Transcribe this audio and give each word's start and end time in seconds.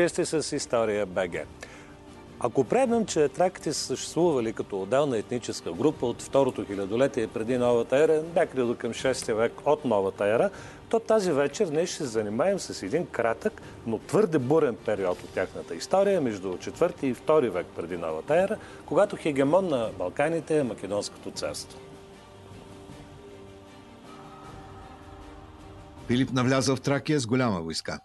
Вие 0.00 0.08
сте 0.08 0.24
с 0.26 0.56
История 0.56 1.06
БГ. 1.06 1.46
Ако 2.40 2.64
приемем, 2.64 3.06
че 3.06 3.28
траките 3.28 3.72
са 3.72 3.80
съществували 3.80 4.52
като 4.52 4.82
отделна 4.82 5.18
етническа 5.18 5.72
група 5.72 6.06
от 6.06 6.22
второто 6.22 6.64
хилядолетие 6.64 7.26
преди 7.26 7.58
новата 7.58 7.96
ера, 7.98 8.22
някъде 8.36 8.62
до 8.62 8.74
към 8.74 8.92
6 8.92 9.34
век 9.34 9.52
от 9.66 9.84
новата 9.84 10.26
ера, 10.26 10.50
то 10.88 11.00
тази 11.00 11.32
вечер 11.32 11.68
ние 11.68 11.86
ще 11.86 11.96
се 11.96 12.04
занимаем 12.04 12.58
с 12.58 12.82
един 12.82 13.06
кратък, 13.06 13.62
но 13.86 13.98
твърде 13.98 14.38
бурен 14.38 14.76
период 14.86 15.22
от 15.22 15.30
тяхната 15.30 15.74
история 15.74 16.20
между 16.20 16.48
4 16.48 17.04
и 17.04 17.14
2 17.14 17.50
век 17.50 17.66
преди 17.76 17.96
новата 17.96 18.42
ера, 18.42 18.56
когато 18.86 19.16
хегемон 19.16 19.68
на 19.68 19.90
Балканите 19.98 20.58
е 20.58 20.62
Македонското 20.62 21.30
царство. 21.30 21.78
Филип 26.06 26.32
навлязал 26.32 26.76
в 26.76 26.80
Тракия 26.80 27.20
с 27.20 27.26
голяма 27.26 27.60
войска. 27.60 28.00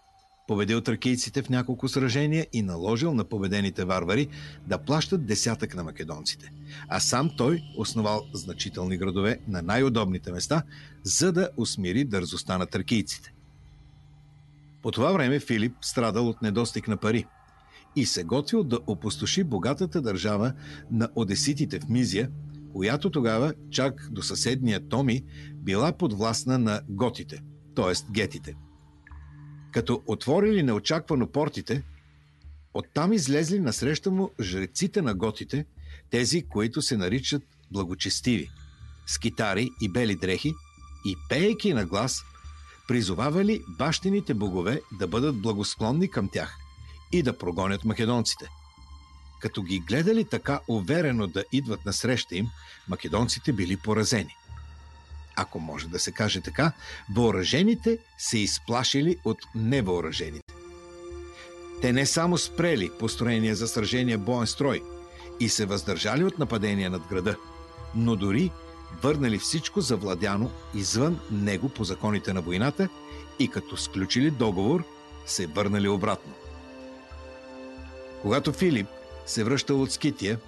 Победил 0.46 0.80
тракийците 0.80 1.42
в 1.42 1.48
няколко 1.48 1.88
сражения 1.88 2.46
и 2.52 2.62
наложил 2.62 3.14
на 3.14 3.24
победените 3.24 3.84
варвари 3.84 4.28
да 4.66 4.78
плащат 4.78 5.26
десятък 5.26 5.74
на 5.74 5.84
македонците. 5.84 6.52
А 6.88 7.00
сам 7.00 7.30
той 7.36 7.62
основал 7.76 8.22
значителни 8.32 8.96
градове 8.96 9.38
на 9.48 9.62
най-удобните 9.62 10.32
места, 10.32 10.62
за 11.02 11.32
да 11.32 11.48
усмири 11.56 12.04
дързостта 12.04 12.58
на 12.58 12.66
тракийците. 12.66 13.32
По 14.82 14.90
това 14.92 15.12
време 15.12 15.40
Филип 15.40 15.72
страдал 15.80 16.28
от 16.28 16.42
недостиг 16.42 16.88
на 16.88 16.96
пари 16.96 17.26
и 17.96 18.06
се 18.06 18.24
готвил 18.24 18.64
да 18.64 18.78
опустоши 18.86 19.44
богатата 19.44 20.02
държава 20.02 20.52
на 20.90 21.08
одеситите 21.14 21.80
в 21.80 21.88
Мизия, 21.88 22.30
която 22.72 23.10
тогава, 23.10 23.54
чак 23.70 24.08
до 24.10 24.22
съседния 24.22 24.88
Томи, 24.88 25.24
била 25.54 25.92
подвластна 25.92 26.58
на 26.58 26.80
готите– 26.88 27.42
т.е. 27.74 28.12
гетите. 28.12 28.54
Като 29.76 30.02
отворили 30.06 30.62
неочаквано 30.62 31.26
портите, 31.26 31.82
оттам 32.74 33.12
излезли 33.12 33.58
насреща 33.60 34.10
му 34.10 34.30
жреците 34.40 35.02
на 35.02 35.14
готите, 35.14 35.66
тези, 36.10 36.42
които 36.48 36.82
се 36.82 36.96
наричат 36.96 37.42
благочестиви, 37.72 38.50
с 39.06 39.18
китари 39.18 39.70
и 39.80 39.88
бели 39.88 40.16
дрехи, 40.16 40.52
и 41.06 41.16
пеейки 41.28 41.74
на 41.74 41.86
глас, 41.86 42.22
призовавали 42.88 43.60
бащините 43.78 44.34
богове 44.34 44.80
да 44.98 45.06
бъдат 45.06 45.42
благосклонни 45.42 46.10
към 46.10 46.28
тях 46.28 46.56
и 47.12 47.22
да 47.22 47.38
прогонят 47.38 47.84
македонците. 47.84 48.48
Като 49.40 49.62
ги 49.62 49.78
гледали 49.78 50.24
така 50.24 50.60
уверено 50.68 51.26
да 51.26 51.44
идват 51.52 51.84
насреща 51.86 52.36
им, 52.36 52.46
македонците 52.88 53.52
били 53.52 53.76
поразени– 53.76 54.36
ако 55.36 55.60
може 55.60 55.88
да 55.88 55.98
се 55.98 56.12
каже 56.12 56.40
така, 56.40 56.72
въоръжените 57.14 57.98
се 58.18 58.38
изплашили 58.38 59.18
от 59.24 59.38
невъоръжените. 59.54 60.54
Те 61.82 61.92
не 61.92 62.06
само 62.06 62.38
спрели 62.38 62.90
построения 62.98 63.54
за 63.54 63.68
сражение 63.68 64.16
боен 64.16 64.46
строй 64.46 64.82
и 65.40 65.48
се 65.48 65.66
въздържали 65.66 66.24
от 66.24 66.38
нападения 66.38 66.90
над 66.90 67.02
града, 67.10 67.36
но 67.94 68.16
дори 68.16 68.50
върнали 69.02 69.38
всичко 69.38 69.80
завладяно 69.80 70.50
извън 70.74 71.20
него 71.30 71.68
по 71.68 71.84
законите 71.84 72.32
на 72.32 72.40
войната 72.40 72.88
и 73.38 73.48
като 73.48 73.76
сключили 73.76 74.30
договор, 74.30 74.84
се 75.26 75.46
върнали 75.46 75.88
обратно. 75.88 76.32
Когато 78.22 78.52
Филип 78.52 78.86
се 79.26 79.44
връщал 79.44 79.82
от 79.82 79.92
Скития, 79.92 80.38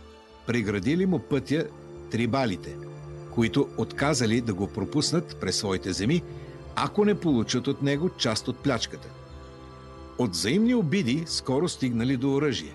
преградили 0.47 1.07
му 1.07 1.19
пътя 1.19 1.67
трибалите– 2.11 2.77
които 3.35 3.69
отказали 3.77 4.41
да 4.41 4.55
го 4.55 4.67
пропуснат 4.67 5.37
през 5.41 5.57
своите 5.57 5.93
земи, 5.93 6.23
ако 6.77 7.05
не 7.05 7.21
получат 7.21 7.67
от 7.67 7.83
него 7.83 8.11
част 8.19 8.49
от 8.49 8.59
плячката. 8.59 9.09
От 10.19 10.31
взаимни 10.31 10.75
обиди 10.75 11.25
скоро 11.27 11.69
стигнали 11.69 12.17
до 12.17 12.35
оръжие. 12.35 12.75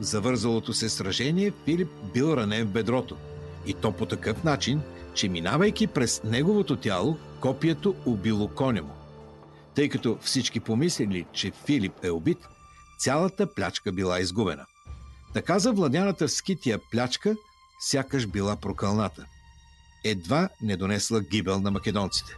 Завързалото 0.00 0.72
се 0.72 0.88
сражение 0.88 1.52
Филип 1.64 1.88
бил 2.14 2.34
ранен 2.36 2.66
в 2.66 2.70
бедрото. 2.70 3.16
И 3.66 3.74
то 3.74 3.92
по 3.92 4.06
такъв 4.06 4.44
начин, 4.44 4.80
че 5.14 5.28
минавайки 5.28 5.86
през 5.86 6.22
неговото 6.24 6.76
тяло, 6.76 7.16
копието 7.40 7.94
убило 8.06 8.48
коня 8.48 8.82
му. 8.82 8.92
Тъй 9.74 9.88
като 9.88 10.18
всички 10.20 10.60
помислили, 10.60 11.26
че 11.32 11.52
Филип 11.64 11.92
е 12.02 12.10
убит, 12.10 12.38
цялата 12.98 13.54
плячка 13.54 13.92
била 13.92 14.20
изгубена. 14.20 14.66
Така 15.34 15.58
завладяната 15.58 16.26
в 16.26 16.32
скития 16.32 16.80
плячка 16.90 17.36
сякаш 17.80 18.26
била 18.26 18.56
прокълната 18.56 19.26
едва 20.04 20.48
не 20.62 20.76
донесла 20.76 21.20
гибел 21.20 21.60
на 21.60 21.70
македонците. 21.70 22.36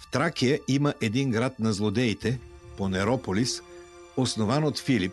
В 0.00 0.10
Тракия 0.10 0.60
има 0.68 0.94
един 1.00 1.30
град 1.30 1.60
на 1.60 1.72
злодеите, 1.72 2.38
Понерополис, 2.76 3.62
основан 4.16 4.64
от 4.64 4.78
Филип, 4.78 5.12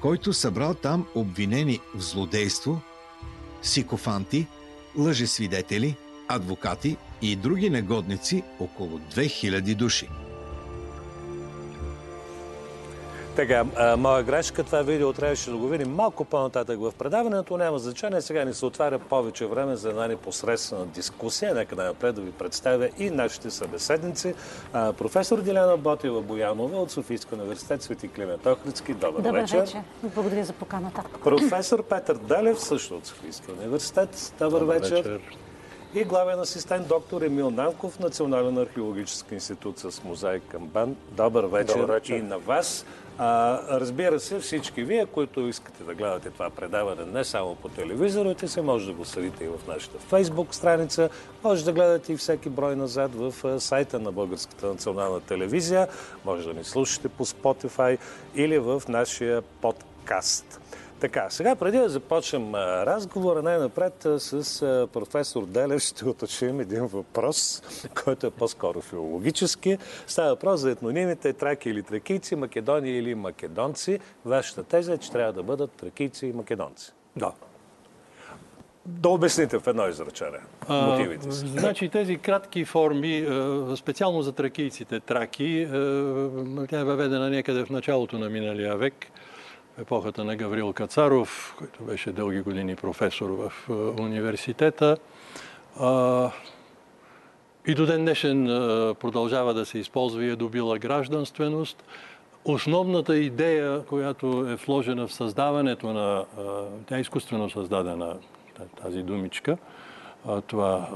който 0.00 0.32
събрал 0.32 0.74
там 0.74 1.06
обвинени 1.14 1.80
в 1.94 2.00
злодейство, 2.00 2.80
сикофанти, 3.62 4.46
лъжесвидетели, 4.96 5.96
адвокати 6.28 6.96
и 7.22 7.36
други 7.36 7.70
негодници 7.70 8.42
около 8.60 8.98
2000 8.98 9.74
души. 9.74 10.08
Така, 13.36 13.64
а, 13.76 13.96
моя 13.96 14.22
грешка, 14.22 14.64
това 14.64 14.82
видео 14.82 15.12
трябваше 15.12 15.50
да 15.50 15.56
го 15.56 15.68
видим 15.68 15.94
малко 15.94 16.24
по-нататък 16.24 16.80
в 16.80 16.92
предаването. 16.98 17.56
Няма 17.56 17.78
значение. 17.78 18.20
Сега 18.20 18.44
ни 18.44 18.54
се 18.54 18.66
отваря 18.66 18.98
повече 18.98 19.46
време 19.46 19.76
за 19.76 19.88
една 19.88 20.08
непосредствена 20.08 20.86
дискусия. 20.86 21.54
Нека 21.54 21.76
напред 21.76 22.14
да 22.14 22.20
ви 22.20 22.32
представя 22.32 22.88
и 22.98 23.10
нашите 23.10 23.50
събеседници. 23.50 24.34
А, 24.72 24.92
професор 24.92 25.40
Диляна 25.40 25.76
Ботева 25.76 26.22
Боянова 26.22 26.76
от 26.78 26.90
Софийска 26.90 27.34
университет 27.34 27.82
Свети 27.82 28.08
Климент 28.08 28.46
Охридски. 28.46 28.94
Добър, 28.94 29.22
Добър 29.22 29.40
вечер. 29.40 29.60
вечер. 29.60 29.80
Благодаря 30.02 30.44
за 30.44 30.52
поканата. 30.52 31.02
Професор 31.24 31.82
Петър 31.82 32.16
Далев, 32.16 32.60
също 32.60 32.94
от 32.96 33.06
Софийска 33.06 33.52
университет. 33.52 34.32
Добър, 34.38 34.60
Добър 34.60 34.78
вечер. 34.78 34.96
вечер. 34.96 35.20
И 35.96 36.04
главен 36.04 36.40
асистент 36.40 36.88
доктор 36.88 37.22
Емил 37.22 37.50
Нанков, 37.50 37.98
Национален 37.98 38.58
археологически 38.58 39.34
институт 39.34 39.78
с 39.78 40.04
музей 40.04 40.40
към 40.40 40.66
БАН. 40.66 40.96
Добър 41.10 41.44
вечер, 41.44 41.74
Добър 41.74 41.94
вечер. 41.94 42.14
и 42.14 42.22
на 42.22 42.38
вас. 42.38 42.86
А, 43.18 43.60
разбира 43.80 44.20
се, 44.20 44.38
всички 44.38 44.84
вие, 44.84 45.06
които 45.06 45.40
искате 45.40 45.84
да 45.84 45.94
гледате 45.94 46.30
това 46.30 46.50
предаване 46.50 47.04
не 47.04 47.24
само 47.24 47.54
по 47.54 47.68
телевизорите 47.68 48.48
си, 48.48 48.60
може 48.60 48.86
да 48.86 48.92
го 48.92 49.04
следите 49.04 49.44
и 49.44 49.48
в 49.48 49.66
нашата 49.68 49.98
фейсбук 49.98 50.54
страница, 50.54 51.08
може 51.44 51.64
да 51.64 51.72
гледате 51.72 52.12
и 52.12 52.16
всеки 52.16 52.48
брой 52.48 52.76
назад 52.76 53.10
в 53.14 53.60
сайта 53.60 53.98
на 53.98 54.12
Българската 54.12 54.66
национална 54.66 55.20
телевизия, 55.20 55.88
може 56.24 56.48
да 56.48 56.54
ни 56.54 56.64
слушате 56.64 57.08
по 57.08 57.24
Spotify 57.26 57.98
или 58.34 58.58
в 58.58 58.82
нашия 58.88 59.42
подкаст. 59.42 60.60
Така, 61.00 61.30
сега 61.30 61.56
преди 61.56 61.78
да 61.78 61.88
започнем 61.88 62.54
разговора, 62.54 63.42
най-напред 63.42 64.06
с 64.18 64.60
професор 64.92 65.46
Делев 65.46 65.82
ще 65.82 66.08
уточним 66.08 66.60
един 66.60 66.86
въпрос, 66.86 67.62
който 68.04 68.26
е 68.26 68.30
по-скоро 68.30 68.80
филологически. 68.80 69.78
Става 70.06 70.28
въпрос 70.28 70.60
за 70.60 70.70
етнонимите 70.70 71.32
траки 71.32 71.70
или 71.70 71.82
тракийци, 71.82 72.36
македони 72.36 72.90
или 72.90 73.14
македонци. 73.14 73.98
Вашата 74.24 74.62
теза 74.62 74.92
е, 74.92 74.98
че 74.98 75.12
трябва 75.12 75.32
да 75.32 75.42
бъдат 75.42 75.70
тракийци 75.70 76.26
и 76.26 76.32
македонци. 76.32 76.92
Да. 77.16 77.32
Да 78.86 79.08
обясните 79.08 79.58
в 79.58 79.66
едно 79.66 79.88
изречение 79.88 80.40
мотивите 80.68 81.32
си. 81.32 81.46
Значи 81.46 81.88
тези 81.88 82.16
кратки 82.16 82.64
форми, 82.64 83.26
специално 83.76 84.22
за 84.22 84.32
тракийците 84.32 85.00
траки, 85.00 85.68
тя 86.70 86.80
е 86.80 86.84
въведена 86.84 87.30
някъде 87.30 87.64
в 87.64 87.70
началото 87.70 88.18
на 88.18 88.28
миналия 88.28 88.76
век, 88.76 89.06
епохата 89.78 90.24
на 90.24 90.36
Гаврил 90.36 90.72
Кацаров, 90.72 91.54
който 91.58 91.82
беше 91.82 92.12
дълги 92.12 92.40
години 92.40 92.76
професор 92.76 93.30
в 93.30 93.52
университета. 94.00 94.96
И 97.66 97.74
до 97.74 97.86
ден 97.86 98.00
днешен 98.00 98.46
продължава 99.00 99.54
да 99.54 99.66
се 99.66 99.78
използва 99.78 100.24
и 100.24 100.30
е 100.30 100.36
добила 100.36 100.78
гражданственост. 100.78 101.84
Основната 102.44 103.16
идея, 103.16 103.84
която 103.84 104.26
е 104.50 104.54
вложена 104.54 105.06
в 105.06 105.12
създаването 105.12 105.92
на, 105.92 106.24
тя 106.86 106.96
е 106.96 107.00
изкуствено 107.00 107.50
създадена, 107.50 108.16
тази 108.82 109.02
думичка, 109.02 109.58
това 110.46 110.88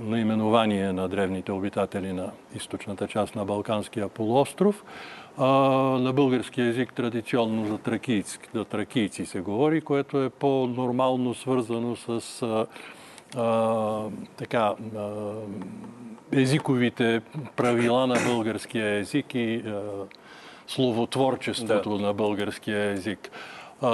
наименование 0.00 0.92
на 0.92 1.08
древните 1.08 1.52
обитатели 1.52 2.12
на 2.12 2.30
източната 2.54 3.08
част 3.08 3.34
на 3.34 3.44
Балканския 3.44 4.08
полуостров. 4.08 4.84
А, 5.38 5.46
на 5.98 6.12
български 6.12 6.60
язик 6.60 6.92
традиционно 6.92 7.66
за 7.66 7.78
тракийци, 7.78 8.38
за 8.54 8.64
тракийци 8.64 9.26
се 9.26 9.40
говори, 9.40 9.80
което 9.80 10.22
е 10.22 10.30
по-нормално 10.30 11.34
свързано 11.34 11.96
с 11.96 12.42
а, 12.42 12.66
а, 13.36 14.08
така, 14.36 14.74
а, 14.96 15.32
езиковите 16.32 17.20
правила 17.56 18.06
на 18.06 18.16
българския 18.28 18.98
език 18.98 19.34
и 19.34 19.54
а, 19.56 19.82
словотворчеството 20.66 21.98
на 21.98 22.14
българския 22.14 22.90
език. 22.90 23.30
А, 23.82 23.90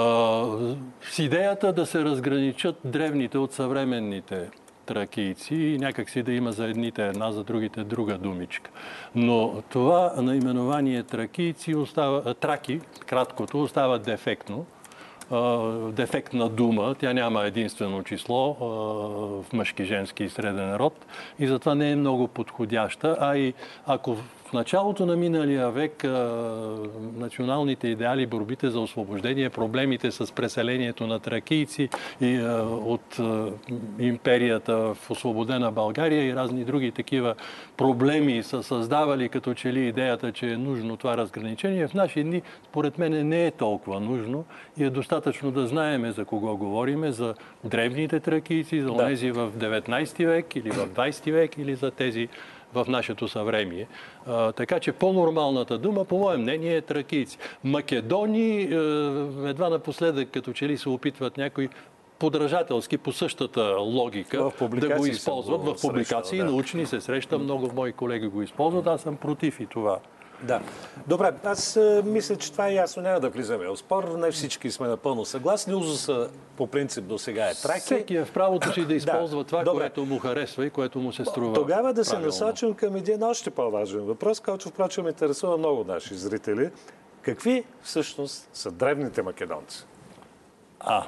с 1.01 1.19
идеята 1.19 1.73
да 1.73 1.85
се 1.85 2.03
разграничат 2.03 2.75
древните 2.85 3.37
от 3.37 3.53
съвременните 3.53 4.49
тракийци 4.85 5.55
и 5.55 5.77
някакси 5.77 6.23
да 6.23 6.31
има 6.33 6.51
за 6.51 6.65
едните 6.65 7.07
една, 7.07 7.31
за 7.31 7.43
другите 7.43 7.83
друга 7.83 8.17
думичка. 8.17 8.71
Но 9.15 9.61
това 9.69 10.13
наименование 10.17 11.03
тракийци 11.03 11.75
остава, 11.75 12.33
траки, 12.33 12.81
краткото, 13.05 13.61
остава 13.61 13.97
дефектно 13.97 14.65
дефектна 15.91 16.49
дума. 16.49 16.95
Тя 16.99 17.13
няма 17.13 17.43
единствено 17.43 18.03
число 18.03 18.53
в 18.53 19.53
мъжки, 19.53 19.85
женски 19.85 20.23
и 20.23 20.29
среден 20.29 20.75
род 20.75 21.05
и 21.39 21.47
затова 21.47 21.75
не 21.75 21.91
е 21.91 21.95
много 21.95 22.27
подходяща. 22.27 23.17
А 23.19 23.37
и 23.37 23.53
ако 23.87 24.17
началото 24.53 25.05
на 25.05 25.15
миналия 25.15 25.71
век 25.71 26.03
националните 27.15 27.87
идеали, 27.87 28.25
борбите 28.25 28.69
за 28.69 28.79
освобождение, 28.79 29.49
проблемите 29.49 30.11
с 30.11 30.33
преселението 30.35 31.07
на 31.07 31.19
тракийци 31.19 31.89
и 32.21 32.39
от 32.85 33.19
империята 33.99 34.77
в 34.77 34.97
освободена 35.09 35.71
България 35.71 36.25
и 36.25 36.35
разни 36.35 36.63
други 36.63 36.91
такива 36.91 37.35
проблеми 37.77 38.43
са 38.43 38.63
създавали 38.63 39.29
като 39.29 39.53
че 39.53 39.73
ли 39.73 39.87
идеята, 39.87 40.31
че 40.31 40.47
е 40.49 40.57
нужно 40.57 40.97
това 40.97 41.17
разграничение. 41.17 41.87
В 41.87 41.93
наши 41.93 42.23
дни, 42.23 42.41
според 42.69 42.97
мен, 42.97 43.27
не 43.27 43.45
е 43.45 43.51
толкова 43.51 43.99
нужно 43.99 44.45
и 44.77 44.83
е 44.83 44.89
достатъчно 44.89 45.51
да 45.51 45.67
знаеме 45.67 46.11
за 46.11 46.25
кого 46.25 46.57
говориме, 46.57 47.11
за 47.11 47.33
древните 47.63 48.19
тракийци, 48.19 48.81
за 48.81 48.97
тези 48.97 49.31
в 49.31 49.51
19 49.57 50.25
век 50.25 50.55
или 50.55 50.71
в 50.71 50.87
20 50.89 51.31
век 51.31 51.57
или 51.57 51.75
за 51.75 51.91
тези 51.91 52.29
в 52.73 52.85
нашето 52.87 53.27
съвремие. 53.27 53.87
А, 54.27 54.51
така 54.51 54.79
че 54.79 54.91
по-нормалната 54.91 55.77
дума, 55.77 56.05
по 56.05 56.17
мое 56.17 56.37
мнение, 56.37 56.75
е 56.75 56.81
тракийци. 56.81 57.37
Македони, 57.63 58.61
е, 58.61 58.65
едва 59.49 59.69
напоследък, 59.69 60.29
като 60.29 60.53
че 60.53 60.67
ли 60.67 60.77
се 60.77 60.89
опитват 60.89 61.37
някои 61.37 61.69
подражателски 62.19 62.97
по 62.97 63.11
същата 63.11 63.75
логика 63.79 64.51
да 64.69 64.95
го 64.97 65.05
използват. 65.05 65.61
В 65.61 65.75
публикации 65.81 66.37
да. 66.37 66.45
научни 66.45 66.85
се 66.85 67.01
среща, 67.01 67.39
много 67.39 67.69
мои 67.75 67.91
колеги 67.91 68.27
го 68.27 68.41
използват, 68.41 68.87
аз 68.87 69.01
съм 69.01 69.15
против 69.15 69.59
и 69.59 69.65
това. 69.65 69.99
Да. 70.43 70.61
Добре, 71.07 71.33
аз 71.43 71.77
а, 71.77 72.01
мисля, 72.05 72.35
че 72.35 72.51
това 72.51 72.67
е 72.67 72.73
ясно. 72.73 73.03
Няма 73.03 73.19
да 73.19 73.29
влизаме 73.29 73.67
в 73.67 73.77
спор. 73.77 74.03
Не 74.17 74.31
всички 74.31 74.71
сме 74.71 74.87
напълно 74.87 75.25
съгласни. 75.25 75.73
Узуса 75.73 76.29
по 76.57 76.67
принцип 76.67 77.05
до 77.05 77.17
сега 77.17 77.49
е 77.49 77.53
траки. 77.53 77.79
Всеки 77.79 78.15
е 78.15 78.25
в 78.25 78.31
правото 78.31 78.73
си 78.73 78.85
да 78.85 78.93
използва 78.93 79.37
да. 79.37 79.43
това, 79.43 79.63
Добре. 79.63 79.79
което 79.79 80.05
му 80.05 80.19
харесва 80.19 80.65
и 80.65 80.69
което 80.69 80.99
му 80.99 81.13
се 81.13 81.25
струва. 81.25 81.53
Тогава 81.53 81.93
да 81.93 82.05
се 82.05 82.19
насочим 82.19 82.73
към 82.73 82.95
един 82.95 83.23
още 83.23 83.49
по-важен 83.49 84.01
въпрос, 84.01 84.39
който 84.39 84.69
впрочем 84.69 85.07
интересува 85.07 85.57
много 85.57 85.83
наши 85.83 86.15
зрители. 86.15 86.69
Какви 87.21 87.63
всъщност 87.81 88.49
са 88.53 88.71
древните 88.71 89.21
македонци? 89.21 89.85
А, 90.79 91.05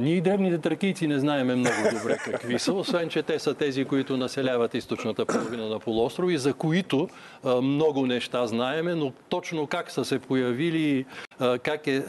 ние 0.00 0.20
древните 0.20 0.58
тракийци 0.58 1.06
не 1.06 1.18
знаеме 1.18 1.54
много 1.54 1.76
добре 1.98 2.16
какви 2.24 2.58
са, 2.58 2.72
освен 2.72 3.08
че 3.08 3.22
те 3.22 3.38
са 3.38 3.54
тези, 3.54 3.84
които 3.84 4.16
населяват 4.16 4.74
източната 4.74 5.26
половина 5.26 5.68
на 5.68 5.78
полуострова 5.78 6.32
и 6.32 6.38
за 6.38 6.54
които 6.54 7.08
а, 7.44 7.60
много 7.60 8.06
неща 8.06 8.46
знаеме, 8.46 8.94
но 8.94 9.12
точно 9.28 9.66
как 9.66 9.90
са 9.90 10.04
се 10.04 10.18
появили, 10.18 11.04
а, 11.38 11.58
как, 11.58 11.86
е, 11.86 12.02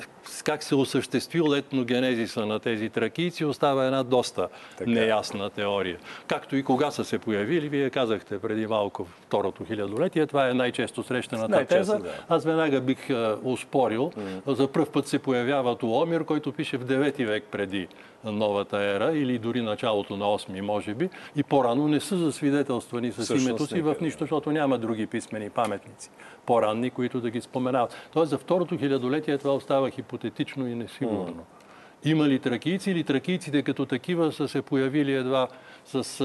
как 0.43 0.63
се 0.63 0.75
осъществил 0.75 1.55
етногенезиса 1.55 2.45
на 2.45 2.59
тези 2.59 2.89
тракийци, 2.89 3.45
остава 3.45 3.85
една 3.85 4.03
доста 4.03 4.47
така. 4.77 4.91
неясна 4.91 5.49
теория. 5.49 5.97
Както 6.27 6.55
и 6.55 6.63
кога 6.63 6.91
са 6.91 7.05
се 7.05 7.19
появили, 7.19 7.69
вие 7.69 7.89
казахте 7.89 8.39
преди 8.39 8.67
малко 8.67 9.07
второто 9.21 9.65
хилядолетие, 9.65 10.27
това 10.27 10.49
е 10.49 10.53
най-често 10.53 11.03
срещаната 11.03 11.49
най-често, 11.49 11.77
теза. 11.77 11.99
Да. 11.99 12.09
Аз 12.29 12.43
веднага 12.45 12.81
бих 12.81 13.09
успорил. 13.43 14.11
Mm. 14.17 14.53
За 14.53 14.67
първ 14.67 14.91
път 14.91 15.07
се 15.07 15.19
появява 15.19 15.77
Туомир, 15.77 16.23
който 16.23 16.51
пише 16.51 16.77
в 16.77 16.85
9 16.85 17.25
век 17.25 17.43
преди 17.51 17.87
новата 18.23 18.77
ера 18.77 19.11
или 19.17 19.39
дори 19.39 19.61
началото 19.61 20.17
на 20.17 20.25
8 20.25 20.61
може 20.61 20.93
би. 20.93 21.09
И 21.35 21.43
по-рано 21.43 21.87
не 21.87 21.99
са 21.99 22.17
засвидетелствани 22.17 23.11
с 23.11 23.15
Същност 23.15 23.49
името 23.49 23.65
си 23.65 23.81
в 23.81 23.95
нищо, 24.01 24.19
защото 24.19 24.51
няма 24.51 24.77
други 24.77 25.07
писмени 25.07 25.49
паметници 25.49 26.09
по-ранни, 26.45 26.89
които 26.89 27.21
да 27.21 27.29
ги 27.29 27.41
споменават. 27.41 28.09
Тоест 28.13 28.29
за 28.29 28.37
второто 28.37 28.77
хилядолетие 28.77 29.37
това 29.37 29.53
остава 29.53 29.89
хипотетично 29.89 30.67
и 30.67 30.75
несигурно. 30.75 31.33
Mm. 31.33 32.09
Има 32.09 32.27
ли 32.27 32.39
тракийци 32.39 32.91
или 32.91 33.03
тракийците 33.03 33.63
като 33.63 33.85
такива 33.85 34.31
са 34.31 34.47
се 34.47 34.61
появили 34.61 35.13
едва 35.13 35.47
с 35.85 36.21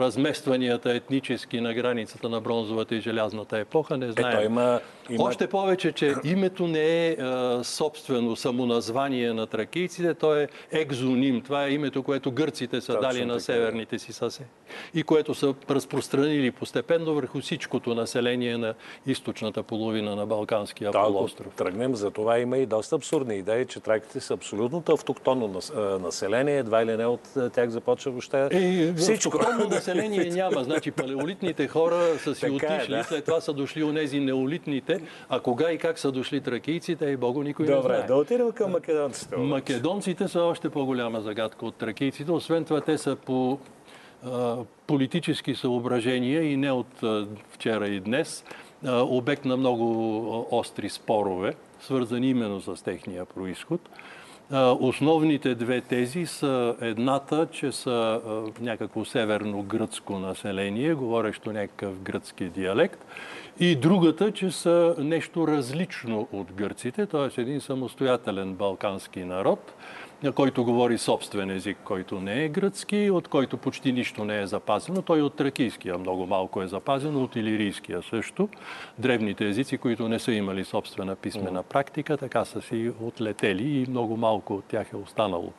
разместванията 0.00 0.92
етнически 0.92 1.60
на 1.60 1.74
границата 1.74 2.28
на 2.28 2.40
бронзовата 2.40 2.94
и 2.94 3.00
желязната 3.00 3.58
епоха, 3.58 3.96
не 3.96 4.12
знаем. 4.12 4.36
Ето, 4.36 4.46
има, 4.46 4.80
има... 5.10 5.24
Още 5.24 5.46
повече, 5.46 5.92
че 5.92 6.14
името 6.24 6.66
не 6.68 7.08
е 7.08 7.16
собствено 7.62 8.36
самоназвание 8.36 9.32
на 9.32 9.46
тракийците, 9.46 10.14
то 10.14 10.36
е 10.36 10.48
екзоним. 10.72 11.40
Това 11.40 11.66
е 11.66 11.70
името, 11.70 12.02
което 12.02 12.32
гърците 12.32 12.80
са 12.80 12.92
Точно 12.92 13.08
дали 13.08 13.24
на 13.24 13.40
северните 13.40 13.98
си 13.98 14.12
съседи 14.12 14.48
и 14.94 15.02
което 15.02 15.34
са 15.34 15.54
разпространили 15.70 16.50
постепенно 16.50 17.14
върху 17.14 17.40
всичкото 17.40 17.94
население 17.94 18.58
на 18.58 18.74
източната 19.06 19.62
половина 19.62 20.16
на 20.16 20.26
Балканския 20.26 20.90
да, 20.90 21.02
полуостров. 21.02 21.54
тръгнем, 21.54 21.94
за 21.94 22.10
това 22.10 22.38
има 22.38 22.58
и 22.58 22.66
доста 22.66 22.96
абсурдни 22.96 23.34
идеи, 23.34 23.66
че 23.66 23.80
траките 23.80 24.20
са 24.20 24.34
абсолютното 24.34 24.92
автоктонно 24.92 25.60
население, 26.00 26.58
едва 26.58 26.82
или 26.82 26.96
не 26.96 27.06
от 27.06 27.20
тях 27.52 27.68
започва 27.68 28.10
въобще 28.10 28.48
е, 28.52 28.91
всичко. 28.96 29.36
Автохтонно 29.36 29.68
население 29.68 30.24
няма. 30.30 30.64
Значи 30.64 30.90
палеолитните 30.90 31.68
хора 31.68 32.18
са 32.18 32.34
си 32.34 32.46
е, 32.46 32.50
отишли, 32.50 32.94
да. 32.94 33.04
след 33.04 33.24
това 33.24 33.40
са 33.40 33.52
дошли 33.52 33.84
онези 33.84 34.20
неолитните, 34.20 35.00
а 35.28 35.40
кога 35.40 35.72
и 35.72 35.78
как 35.78 35.98
са 35.98 36.12
дошли 36.12 36.40
тракийците, 36.40 37.06
и 37.06 37.16
Богу 37.16 37.42
никой 37.42 37.66
Добре, 37.66 37.76
не 37.76 37.82
знае. 37.82 37.96
Добре, 37.96 38.06
да 38.06 38.16
отидем 38.16 38.52
към 38.52 38.70
македонците. 38.70 39.36
Македонците 39.36 40.28
са 40.28 40.40
още 40.40 40.70
по-голяма 40.70 41.20
загадка 41.20 41.66
от 41.66 41.74
тракийците. 41.74 42.32
Освен 42.32 42.64
това, 42.64 42.80
те 42.80 42.98
са 42.98 43.16
по 43.16 43.58
а, 44.26 44.56
политически 44.86 45.54
съображения 45.54 46.42
и 46.42 46.56
не 46.56 46.72
от 46.72 47.02
а, 47.02 47.26
вчера 47.50 47.88
и 47.88 48.00
днес, 48.00 48.44
а, 48.84 49.02
обект 49.02 49.44
на 49.44 49.56
много 49.56 50.46
остри 50.50 50.88
спорове, 50.88 51.54
свързани 51.80 52.30
именно 52.30 52.60
с 52.60 52.84
техния 52.84 53.24
происход. 53.24 53.80
Основните 54.80 55.54
две 55.54 55.80
тези 55.80 56.26
са 56.26 56.74
едната, 56.80 57.46
че 57.52 57.72
са 57.72 58.20
някакво 58.60 59.04
северно 59.04 59.62
гръцко 59.62 60.18
население, 60.18 60.94
говорещо 60.94 61.52
някакъв 61.52 62.00
гръцки 62.00 62.44
диалект, 62.44 63.04
и 63.60 63.76
другата, 63.76 64.32
че 64.32 64.50
са 64.50 64.94
нещо 64.98 65.48
различно 65.48 66.28
от 66.32 66.52
гърците, 66.52 67.06
т.е. 67.06 67.40
един 67.40 67.60
самостоятелен 67.60 68.54
балкански 68.54 69.24
народ, 69.24 69.74
който 70.30 70.64
говори 70.64 70.98
собствен 70.98 71.50
език, 71.50 71.78
който 71.84 72.20
не 72.20 72.44
е 72.44 72.48
гръцки, 72.48 73.10
от 73.10 73.28
който 73.28 73.56
почти 73.56 73.92
нищо 73.92 74.24
не 74.24 74.40
е 74.40 74.46
запазено. 74.46 75.02
Той 75.02 75.22
от 75.22 75.34
тракийския 75.34 75.98
много 75.98 76.26
малко 76.26 76.62
е 76.62 76.66
запазено, 76.66 77.22
от 77.22 77.36
илирийския 77.36 78.02
също. 78.02 78.48
Древните 78.98 79.48
езици, 79.48 79.78
които 79.78 80.08
не 80.08 80.18
са 80.18 80.32
имали 80.32 80.64
собствена 80.64 81.16
писмена 81.16 81.62
практика, 81.62 82.16
така 82.16 82.44
са 82.44 82.62
си 82.62 82.92
отлетели 83.02 83.82
и 83.82 83.86
много 83.90 84.16
малко 84.16 84.54
от 84.54 84.64
тях 84.64 84.92
е 84.92 84.96
останало. 84.96 85.52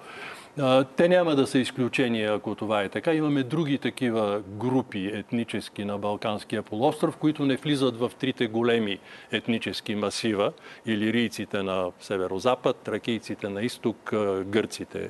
Те 0.96 1.10
няма 1.10 1.36
да 1.36 1.48
са 1.48 1.60
изключения, 1.60 2.34
ако 2.34 2.56
това 2.56 2.84
е 2.84 2.90
така. 2.90 3.14
Имаме 3.14 3.44
други 3.44 3.78
такива 3.78 4.42
групи 4.48 5.12
етнически 5.14 5.86
на 5.86 5.98
Балканския 5.98 6.64
полуостров, 6.64 7.18
които 7.18 7.46
не 7.46 7.56
влизат 7.56 7.98
в 7.98 8.12
трите 8.20 8.48
големи 8.48 9.00
етнически 9.32 9.96
масива. 9.96 10.54
Илирийците 10.86 11.64
на 11.64 11.92
северо-запад, 12.00 12.78
тракийците 12.78 13.50
на 13.50 13.62
изток, 13.62 14.14
гърците 14.46 15.10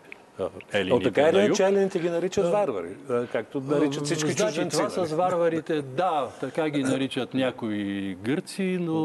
елините. 0.73 0.93
О, 0.93 0.99
така 0.99 1.29
или 1.29 1.45
иначе 1.45 1.63
елените 1.63 1.99
ги 1.99 2.09
наричат 2.09 2.51
варвари, 2.51 2.89
както 3.31 3.61
наричат 3.61 4.05
всички 4.05 4.31
значи, 4.31 4.55
чужденци. 4.55 4.77
Това 4.77 4.89
нали? 4.97 5.07
с 5.07 5.13
варварите, 5.13 5.81
да, 5.81 6.27
така 6.39 6.69
ги 6.69 6.83
наричат 6.83 7.33
някои 7.33 8.15
гърци, 8.15 8.77
но 8.81 8.95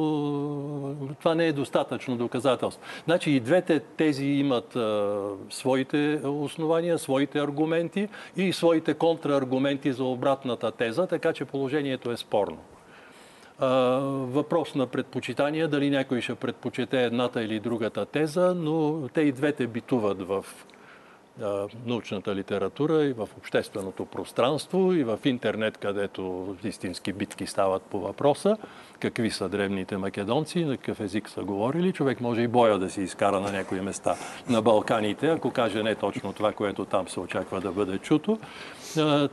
това 1.18 1.34
не 1.34 1.46
е 1.46 1.52
достатъчно 1.52 2.16
доказателство. 2.16 2.82
Значи 3.04 3.30
и 3.30 3.40
двете 3.40 3.80
тези 3.80 4.24
имат 4.24 4.76
а, 4.76 5.18
своите 5.50 6.20
основания, 6.24 6.98
своите 6.98 7.38
аргументи 7.38 8.08
и 8.36 8.52
своите 8.52 8.94
контраргументи 8.94 9.92
за 9.92 10.04
обратната 10.04 10.70
теза, 10.70 11.06
така 11.06 11.32
че 11.32 11.44
положението 11.44 12.10
е 12.10 12.16
спорно. 12.16 12.58
Uh, 13.60 13.64
въпрос 14.24 14.74
на 14.74 14.86
предпочитание, 14.86 15.68
дали 15.68 15.90
някой 15.90 16.20
ще 16.20 16.34
предпочете 16.34 17.04
едната 17.04 17.42
или 17.42 17.60
другата 17.60 18.06
теза, 18.06 18.54
но 18.56 19.08
те 19.14 19.20
и 19.20 19.32
двете 19.32 19.66
битуват 19.66 20.22
в 20.22 20.44
научната 21.86 22.34
литература 22.34 23.04
и 23.04 23.12
в 23.12 23.28
общественото 23.38 24.04
пространство 24.04 24.92
и 24.92 25.04
в 25.04 25.18
интернет, 25.24 25.78
където 25.78 26.56
истински 26.64 27.12
битки 27.12 27.46
стават 27.46 27.82
по 27.82 28.00
въпроса. 28.00 28.56
Какви 29.00 29.30
са 29.30 29.48
древните 29.48 29.96
македонци, 29.96 30.64
на 30.64 30.76
какъв 30.76 31.00
език 31.00 31.28
са 31.28 31.44
говорили. 31.44 31.92
Човек 31.92 32.20
може 32.20 32.40
и 32.40 32.48
боя 32.48 32.78
да 32.78 32.90
си 32.90 33.02
изкара 33.02 33.40
на 33.40 33.52
някои 33.52 33.80
места 33.80 34.16
на 34.48 34.62
Балканите, 34.62 35.28
ако 35.28 35.50
каже 35.50 35.82
не 35.82 35.94
точно 35.94 36.32
това, 36.32 36.52
което 36.52 36.84
там 36.84 37.08
се 37.08 37.20
очаква 37.20 37.60
да 37.60 37.72
бъде 37.72 37.98
чуто. 37.98 38.38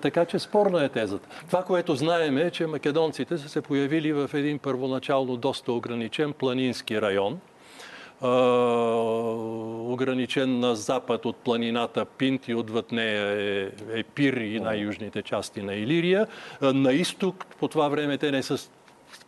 така 0.02 0.26
че 0.26 0.40
спорна 0.40 0.84
е 0.84 0.90
тезата. 0.90 1.30
Това, 1.48 1.64
което 1.64 1.96
знаем 1.96 2.38
е, 2.38 2.52
че 2.52 2.68
македонците 2.68 3.38
са 3.38 3.50
се 3.50 3.62
появили 3.62 4.14
в 4.14 4.30
един 4.34 4.60
първоначално 4.60 5.38
доста 5.38 5.72
ограничен 5.72 6.34
планински 6.34 7.02
район, 7.02 7.40
ограничен 9.92 10.60
на 10.60 10.76
запад 10.76 11.26
от 11.26 11.36
планината 11.36 12.06
Пинт 12.06 12.48
и 12.48 12.56
отвъд 12.56 12.92
нея 12.92 13.28
е, 13.42 13.72
е 14.00 14.04
Пир 14.04 14.34
и 14.34 14.60
най-южните 14.60 15.22
части 15.22 15.62
на 15.62 15.76
Илирия. 15.76 16.28
На 16.62 16.94
изток 16.94 17.46
по 17.60 17.68
това 17.68 17.88
време 17.88 18.18
те 18.18 18.32
не 18.32 18.44
са 18.44 18.70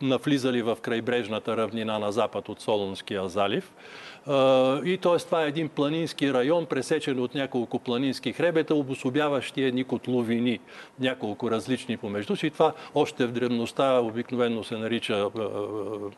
навлизали 0.01 0.61
в 0.61 0.77
крайбрежната 0.81 1.57
равнина 1.57 1.99
на 1.99 2.11
запад 2.11 2.49
от 2.49 2.61
Солунския 2.61 3.29
залив. 3.29 3.71
И 4.85 4.97
т.е. 5.01 5.17
това 5.17 5.43
е 5.43 5.47
един 5.47 5.69
планински 5.69 6.33
район, 6.33 6.65
пресечен 6.65 7.19
от 7.19 7.35
няколко 7.35 7.79
планински 7.79 8.33
хребета, 8.33 8.75
обособяващи 8.75 9.63
едни 9.63 9.83
котловини, 9.83 10.59
няколко 10.99 11.51
различни 11.51 11.97
помежду 11.97 12.35
си. 12.35 12.49
Това 12.49 12.73
още 12.95 13.25
в 13.25 13.31
древността 13.31 13.99
обикновено 13.99 14.63
се 14.63 14.77
нарича 14.77 15.29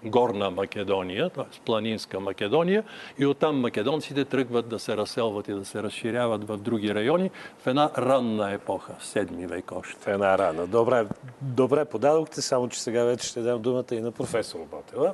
Горна 0.03 0.51
Македония, 0.51 1.29
т.е. 1.29 1.59
планинска 1.65 2.19
Македония. 2.19 2.83
И 3.19 3.25
оттам 3.25 3.59
македонците 3.59 4.25
тръгват 4.25 4.69
да 4.69 4.79
се 4.79 4.97
разселват 4.97 5.47
и 5.47 5.53
да 5.53 5.65
се 5.65 5.83
разширяват 5.83 6.47
в 6.47 6.57
други 6.57 6.95
райони 6.95 7.31
в 7.63 7.67
една 7.67 7.89
ранна 7.97 8.53
епоха, 8.53 8.93
7 9.01 9.47
век 9.47 9.71
още. 9.71 9.95
В 9.99 10.07
една 10.07 10.37
рана. 10.37 10.67
Добре, 10.67 11.05
добре 11.41 11.85
подадохте, 11.85 12.41
само 12.41 12.69
че 12.69 12.81
сега 12.81 13.03
вече 13.03 13.27
ще 13.27 13.41
дам 13.41 13.61
думата 13.61 13.85
и 13.91 13.99
на 13.99 14.11
професор 14.11 14.59
Ботева. 14.71 15.13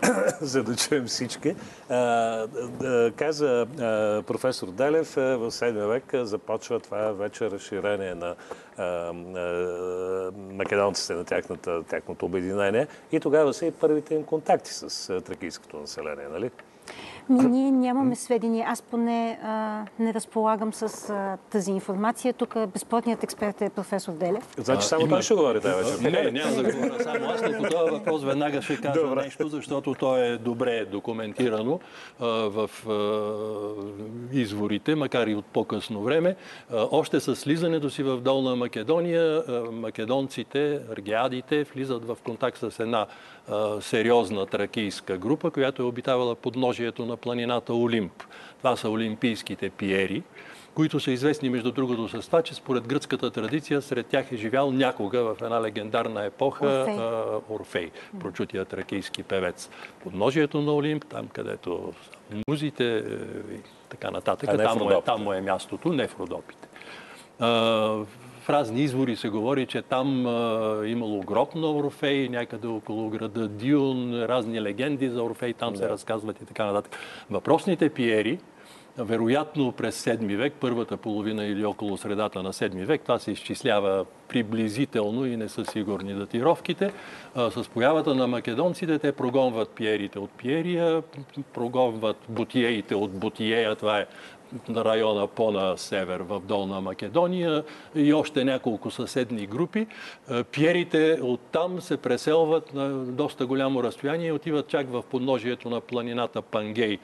за 0.40 0.62
да 0.62 0.76
чуем 0.76 1.06
всички. 1.06 1.54
Каза 3.16 3.66
професор 4.26 4.68
Делев, 4.68 5.14
в 5.14 5.50
7 5.50 5.86
век 5.86 6.04
започва 6.14 6.80
това 6.80 7.12
вече 7.12 7.50
разширение 7.50 8.14
на 8.14 8.34
македонците 10.34 11.14
на 11.14 11.24
тяхната, 11.24 11.82
тяхното 11.82 12.26
обединение 12.26 12.86
и 13.12 13.20
тогава 13.20 13.54
са 13.54 13.66
и 13.66 13.70
първите 13.70 14.14
им 14.14 14.24
контакти 14.24 14.70
с 14.74 15.22
тракийското 15.22 15.76
население, 15.76 16.26
нали? 16.32 16.50
Ми, 17.30 17.42
ние 17.42 17.70
нямаме 17.70 18.16
сведения. 18.16 18.66
Аз 18.68 18.82
поне 18.82 19.38
а, 19.42 19.82
не 19.98 20.14
разполагам 20.14 20.72
с 20.72 21.10
а, 21.10 21.36
тази 21.50 21.70
информация. 21.70 22.32
Тук 22.32 22.54
безплатният 22.72 23.24
експерт 23.24 23.62
е 23.62 23.70
професор 23.70 24.12
Делев. 24.12 24.48
Значи 24.56 24.86
само 24.86 25.08
той 25.08 25.22
ще 25.22 25.34
говори 25.34 25.60
тази 25.60 25.92
вечер. 25.92 26.10
Не, 26.10 26.30
няма 26.30 26.56
да 26.56 26.62
говоря 26.62 27.02
само 27.02 27.26
аз, 27.26 27.42
но 27.42 27.58
по 27.58 27.62
този 27.62 27.90
въпрос 27.90 28.24
веднага 28.24 28.62
ще 28.62 28.76
кажа 28.76 29.02
добре. 29.02 29.22
нещо, 29.22 29.48
защото 29.48 29.94
то 29.94 30.16
е 30.16 30.38
добре 30.38 30.84
документирано 30.84 31.80
а, 32.20 32.26
в 32.26 32.70
а, 32.88 34.36
изворите, 34.36 34.94
макар 34.94 35.26
и 35.26 35.34
от 35.34 35.44
по-късно 35.44 36.02
време. 36.02 36.36
А, 36.72 36.86
още 36.90 37.20
с 37.20 37.36
слизането 37.36 37.90
си 37.90 38.02
в 38.02 38.20
Долна 38.20 38.56
Македония, 38.56 39.42
а, 39.48 39.72
македонците, 39.72 40.80
аргеадите, 40.92 41.64
влизат 41.64 42.04
в 42.04 42.16
контакт 42.24 42.58
с 42.58 42.80
една 42.80 43.06
сериозна 43.80 44.46
тракийска 44.46 45.18
група, 45.18 45.50
която 45.50 45.82
е 45.82 45.84
обитавала 45.84 46.34
подножието 46.34 47.06
на 47.06 47.16
планината 47.16 47.74
Олимп. 47.74 48.12
Това 48.58 48.76
са 48.76 48.90
олимпийските 48.90 49.70
пиери, 49.70 50.22
които 50.74 51.00
са 51.00 51.10
известни, 51.10 51.50
между 51.50 51.72
другото, 51.72 52.08
с 52.08 52.26
това, 52.26 52.42
че 52.42 52.54
според 52.54 52.86
гръцката 52.86 53.30
традиция 53.30 53.82
сред 53.82 54.06
тях 54.06 54.32
е 54.32 54.36
живял 54.36 54.72
някога 54.72 55.22
в 55.22 55.36
една 55.42 55.62
легендарна 55.62 56.24
епоха 56.24 56.86
Орфей, 56.88 57.40
Орфей 57.50 57.90
прочутия 58.20 58.64
тракийски 58.64 59.22
певец. 59.22 59.70
Подножието 60.02 60.60
на 60.60 60.74
Олимп, 60.74 61.04
там 61.04 61.28
където 61.28 61.92
музите 62.48 62.96
е, 62.96 63.00
и 63.54 63.60
така 63.88 64.10
нататък, 64.10 64.50
там, 64.56 64.78
му 64.78 64.90
е, 64.90 65.02
там 65.04 65.22
му 65.22 65.32
е 65.32 65.40
мястото, 65.40 65.92
не 65.92 66.08
в 66.08 66.20
Родопите 66.20 66.68
в 68.40 68.50
разни 68.50 68.82
извори 68.82 69.16
се 69.16 69.28
говори, 69.28 69.66
че 69.66 69.82
там 69.82 70.26
а, 70.26 70.82
имало 70.86 71.20
гроб 71.20 71.54
на 71.54 71.70
Орфей, 71.70 72.28
някъде 72.28 72.66
около 72.66 73.10
града 73.10 73.48
Дион, 73.48 74.22
разни 74.22 74.62
легенди 74.62 75.08
за 75.08 75.22
Орфей, 75.22 75.52
там 75.52 75.72
да. 75.72 75.78
се 75.78 75.88
разказват 75.88 76.40
и 76.40 76.44
така 76.44 76.64
нататък. 76.66 76.96
Въпросните 77.30 77.90
пиери, 77.90 78.38
вероятно 78.98 79.72
през 79.72 80.04
7 80.04 80.36
век, 80.36 80.52
първата 80.60 80.96
половина 80.96 81.44
или 81.44 81.64
около 81.64 81.96
средата 81.96 82.42
на 82.42 82.52
7 82.52 82.84
век, 82.84 83.02
това 83.02 83.18
се 83.18 83.32
изчислява 83.32 84.04
приблизително 84.28 85.26
и 85.26 85.36
не 85.36 85.48
са 85.48 85.64
сигурни 85.64 86.14
датировките. 86.14 86.92
А, 87.34 87.50
с 87.50 87.68
появата 87.68 88.14
на 88.14 88.26
македонците 88.26 88.98
те 88.98 89.12
прогонват 89.12 89.70
пиерите 89.70 90.18
от 90.18 90.30
Пиерия, 90.30 91.02
прогонват 91.52 92.16
бутиеите 92.28 92.94
от 92.94 93.10
Бутиея, 93.10 93.76
това 93.76 93.98
е 93.98 94.06
района 94.76 95.26
по-на 95.26 95.78
север 95.78 96.20
в 96.20 96.40
Долна 96.40 96.80
Македония 96.80 97.64
и 97.94 98.12
още 98.12 98.44
няколко 98.44 98.90
съседни 98.90 99.46
групи. 99.46 99.86
Е, 100.30 100.44
пиерите 100.44 101.18
оттам 101.22 101.80
се 101.80 101.96
преселват 101.96 102.74
на 102.74 102.88
доста 102.90 103.46
голямо 103.46 103.82
разстояние 103.82 104.28
и 104.28 104.32
отиват 104.32 104.68
чак 104.68 104.90
в 104.90 105.02
подножието 105.10 105.70
на 105.70 105.80
планината 105.80 106.42
Пангей, 106.42 106.98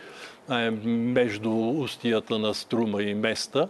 между 0.85 1.51
устията 1.81 2.39
на 2.39 2.55
Струма 2.55 3.03
и 3.03 3.15
Места 3.15 3.69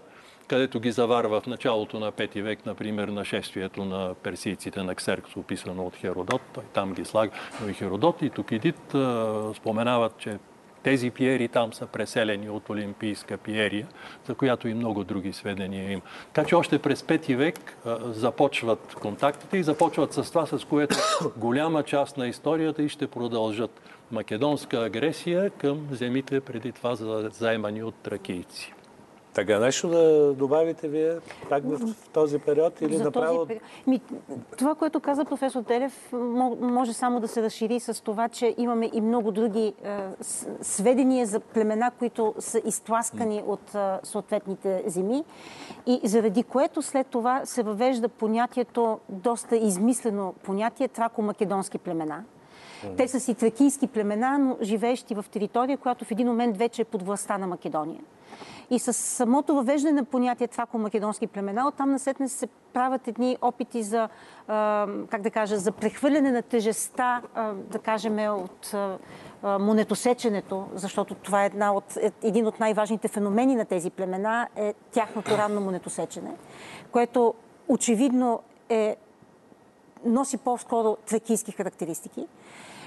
където 0.48 0.80
ги 0.80 0.90
заварва 0.90 1.40
в 1.40 1.46
началото 1.46 2.00
на 2.00 2.12
5 2.12 2.42
век, 2.42 2.66
например, 2.66 3.08
нашествието 3.08 3.84
на 3.84 4.14
персийците 4.22 4.82
на 4.82 4.94
Ксеркс, 4.94 5.36
описано 5.36 5.86
от 5.86 5.96
Херодот. 5.96 6.40
Той 6.52 6.64
там 6.72 6.94
ги 6.94 7.04
слага, 7.04 7.32
но 7.62 7.68
и 7.68 7.72
Херодот 7.72 8.22
и 8.22 8.30
Тукидит 8.30 8.94
споменават, 9.54 10.18
че 10.18 10.38
тези 10.86 11.10
пиери 11.10 11.48
там 11.48 11.72
са 11.72 11.86
преселени 11.86 12.50
от 12.50 12.70
Олимпийска 12.70 13.36
пиерия, 13.36 13.86
за 14.26 14.34
която 14.34 14.68
и 14.68 14.74
много 14.74 15.04
други 15.04 15.32
сведения 15.32 15.92
има. 15.92 16.02
Така 16.32 16.48
че 16.48 16.54
още 16.54 16.78
през 16.78 17.02
5 17.02 17.36
век 17.36 17.76
започват 18.04 18.94
контактите 19.00 19.56
и 19.56 19.62
започват 19.62 20.12
с 20.12 20.22
това, 20.22 20.46
с 20.46 20.64
което 20.64 20.96
голяма 21.36 21.82
част 21.82 22.16
на 22.16 22.26
историята 22.26 22.82
и 22.82 22.88
ще 22.88 23.06
продължат. 23.06 23.80
Македонска 24.10 24.84
агресия 24.84 25.50
към 25.50 25.88
земите 25.90 26.40
преди 26.40 26.72
това 26.72 26.94
заемани 27.30 27.82
от 27.82 27.94
тракийци. 27.94 28.75
Така, 29.36 29.58
нещо 29.58 29.88
да 29.88 30.34
добавите 30.34 30.88
вие 30.88 31.16
пак 31.48 31.62
в 31.64 31.94
този 32.12 32.38
период 32.38 32.80
или 32.80 32.96
За 32.96 33.04
направо... 33.04 33.46
Този... 33.46 33.60
Ми, 33.86 34.00
това, 34.58 34.74
което 34.74 35.00
каза 35.00 35.24
професор 35.24 35.62
Телев, 35.62 36.12
може 36.60 36.92
само 36.92 37.20
да 37.20 37.28
се 37.28 37.42
разшири 37.42 37.80
с 37.80 38.02
това, 38.02 38.28
че 38.28 38.54
имаме 38.58 38.90
и 38.92 39.00
много 39.00 39.32
други 39.32 39.74
е, 39.84 39.98
сведения 40.60 41.26
за 41.26 41.40
племена, 41.40 41.90
които 41.98 42.34
са 42.38 42.60
изтласкани 42.64 43.42
от 43.46 43.74
е, 43.74 43.78
съответните 44.02 44.82
земи 44.86 45.24
и 45.86 46.00
заради 46.04 46.42
което 46.42 46.82
след 46.82 47.06
това 47.06 47.40
се 47.44 47.62
въвежда 47.62 48.08
понятието, 48.08 48.98
доста 49.08 49.56
измислено 49.56 50.34
понятие, 50.42 50.88
трако-македонски 50.88 51.78
племена. 51.78 52.24
Те 52.96 53.08
са 53.08 53.20
си 53.20 53.34
тракийски 53.34 53.86
племена, 53.86 54.38
но 54.38 54.56
живеещи 54.62 55.14
в 55.14 55.24
територия, 55.30 55.78
която 55.78 56.04
в 56.04 56.10
един 56.10 56.26
момент 56.26 56.56
вече 56.56 56.82
е 56.82 56.84
под 56.84 57.02
властта 57.02 57.38
на 57.38 57.46
Македония. 57.46 58.00
И 58.70 58.78
с 58.78 58.92
самото 58.92 59.54
въвеждане 59.54 59.92
на 59.92 60.04
понятие 60.04 60.48
трако-македонски 60.48 61.26
племена, 61.26 61.68
оттам 61.68 61.90
насетне 61.90 62.28
се 62.28 62.46
правят 62.46 63.08
едни 63.08 63.36
опити 63.42 63.82
за, 63.82 64.08
как 65.10 65.22
да 65.22 65.30
кажа, 65.30 65.58
за 65.58 65.72
прехвърляне 65.72 66.32
на 66.32 66.42
тежеста, 66.42 67.22
да 67.54 67.78
кажем, 67.78 68.18
от 68.18 68.74
монетосеченето, 69.42 70.68
защото 70.74 71.14
това 71.14 71.42
е 71.42 71.46
една 71.46 71.72
от, 71.72 71.96
е, 71.96 72.12
един 72.22 72.46
от 72.46 72.60
най-важните 72.60 73.08
феномени 73.08 73.54
на 73.54 73.64
тези 73.64 73.90
племена, 73.90 74.48
е 74.56 74.74
тяхното 74.92 75.38
ранно 75.38 75.60
монетосечене, 75.60 76.36
което 76.92 77.34
очевидно 77.68 78.40
е, 78.68 78.96
носи 80.04 80.38
по-скоро 80.38 80.96
тракийски 80.96 81.52
характеристики 81.52 82.26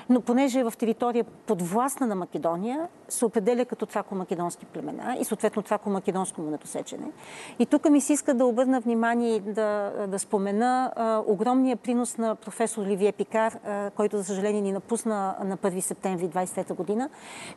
но 0.09 0.21
понеже 0.21 0.59
е 0.59 0.63
в 0.63 0.73
територия 0.77 1.23
подвластна 1.23 2.07
на 2.07 2.15
Македония, 2.15 2.87
се 3.09 3.25
определя 3.25 3.65
като 3.65 3.85
трако-македонски 3.85 4.65
племена 4.65 5.17
и 5.19 5.25
съответно 5.25 5.61
трако-македонско 5.61 6.41
монетосечене. 6.41 7.11
И 7.59 7.65
тук 7.65 7.89
ми 7.89 8.01
се 8.01 8.13
иска 8.13 8.33
да 8.33 8.45
обърна 8.45 8.79
внимание 8.79 9.35
и 9.35 9.39
да, 9.39 9.91
да 10.07 10.19
спомена 10.19 10.91
а, 10.95 11.23
огромния 11.27 11.77
принос 11.77 12.17
на 12.17 12.35
професор 12.35 12.85
Ливие 12.85 13.11
Пикар, 13.11 13.59
а, 13.65 13.89
който 13.89 14.17
за 14.17 14.23
съжаление 14.23 14.61
ни 14.61 14.71
напусна 14.71 15.35
на 15.43 15.57
1 15.57 15.79
септември 15.79 16.29
23 16.29 16.73
година, 16.73 17.09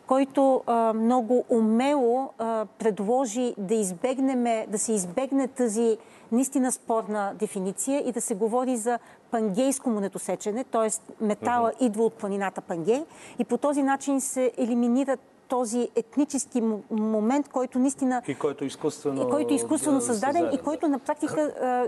който 0.06 0.62
а, 0.66 0.92
много 0.92 1.44
умело 1.48 2.30
а, 2.38 2.66
предложи 2.78 3.54
да 3.58 3.74
избегнеме, 3.74 4.66
да 4.68 4.78
се 4.78 4.92
избегне 4.92 5.48
тази 5.48 5.98
наистина 6.32 6.72
спорна 6.72 7.32
дефиниция 7.38 8.08
и 8.08 8.12
да 8.12 8.20
се 8.20 8.34
говори 8.34 8.76
за 8.76 8.98
пангейско 9.32 9.90
монетосечене, 9.90 10.64
т.е. 10.64 10.88
метала 11.24 11.70
uh-huh. 11.70 11.86
идва 11.86 12.04
от 12.04 12.14
планината 12.14 12.60
Пангей 12.60 13.04
и 13.38 13.44
по 13.44 13.58
този 13.58 13.82
начин 13.82 14.20
се 14.20 14.52
елиминира 14.56 15.16
този 15.48 15.88
етнически 15.96 16.62
момент, 16.90 17.48
който 17.48 17.78
наистина... 17.78 18.22
И 18.28 18.34
който 18.34 18.64
е 18.64 18.66
изкуствено... 18.66 19.22
И 19.22 19.30
който 19.30 19.52
е 19.52 19.56
изкуствено 19.56 19.98
да, 19.98 20.04
създаден 20.04 20.50
и 20.52 20.58
който 20.58 20.88
на 20.88 20.98
практика 20.98 21.40
а, 21.62 21.86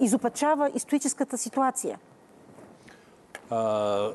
изопачава 0.00 0.70
историческата 0.74 1.38
ситуация. 1.38 1.98
А, 3.50 3.56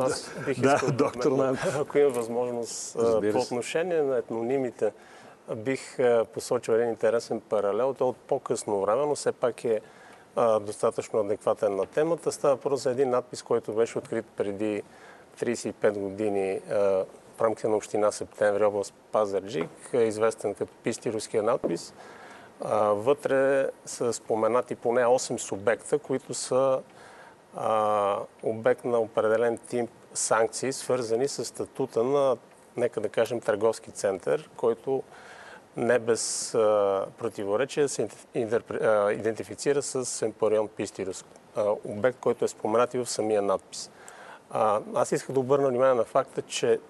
Аз 0.00 0.30
бих 0.46 0.60
да, 0.60 0.74
искал 0.74 0.90
доктор 0.92 1.36
да 1.36 1.56
ако 1.80 1.98
има 1.98 2.10
възможност 2.10 2.96
по 3.32 3.38
отношение 3.38 4.02
на 4.02 4.16
етнонимите, 4.16 4.92
бих 5.56 5.98
посочил 6.34 6.72
един 6.72 6.88
интересен 6.88 7.40
паралел. 7.40 7.94
То 7.94 8.08
от 8.08 8.16
по-късно 8.16 8.80
време, 8.80 9.06
но 9.06 9.14
все 9.14 9.32
пак 9.32 9.64
е 9.64 9.80
достатъчно 10.60 11.20
адекватен 11.20 11.76
на 11.76 11.86
темата. 11.86 12.32
Става 12.32 12.54
въпрос 12.54 12.82
за 12.82 12.90
един 12.90 13.10
надпис, 13.10 13.42
който 13.42 13.72
беше 13.72 13.98
открит 13.98 14.26
преди 14.36 14.82
35 15.40 15.98
години 15.98 16.60
в 17.36 17.40
рамките 17.40 17.68
на 17.68 17.76
община 17.76 18.12
Септември, 18.12 18.64
област 18.64 18.94
Пазарджик, 19.12 19.70
известен 19.92 20.54
като 20.54 20.72
Пистируския 20.82 21.42
надпис. 21.42 21.94
Вътре 22.92 23.68
са 23.84 24.12
споменати 24.12 24.74
поне 24.74 25.04
8 25.04 25.36
субекта, 25.36 25.98
които 25.98 26.34
са 26.34 26.80
обект 28.42 28.84
на 28.84 28.98
определен 28.98 29.58
тип 29.58 29.90
санкции, 30.14 30.72
свързани 30.72 31.28
с 31.28 31.44
статута 31.44 32.04
на, 32.04 32.36
нека 32.76 33.00
да 33.00 33.08
кажем, 33.08 33.40
търговски 33.40 33.90
център, 33.90 34.50
който 34.56 35.02
не 35.76 35.98
без 35.98 36.50
противоречие 37.18 37.88
се 37.88 38.08
идентифицира 39.12 39.82
с 39.82 40.22
Емпорион 40.22 40.68
Пистирус, 40.68 41.24
обект, 41.84 42.18
който 42.20 42.44
е 42.44 42.48
споменат 42.48 42.94
и 42.94 42.98
в 42.98 43.06
самия 43.06 43.42
надпис. 43.42 43.90
Аз 44.94 45.12
исках 45.12 45.32
да 45.32 45.40
обърна 45.40 45.68
внимание 45.68 45.94
на 45.94 46.04
факта, 46.04 46.42
че 46.42 46.80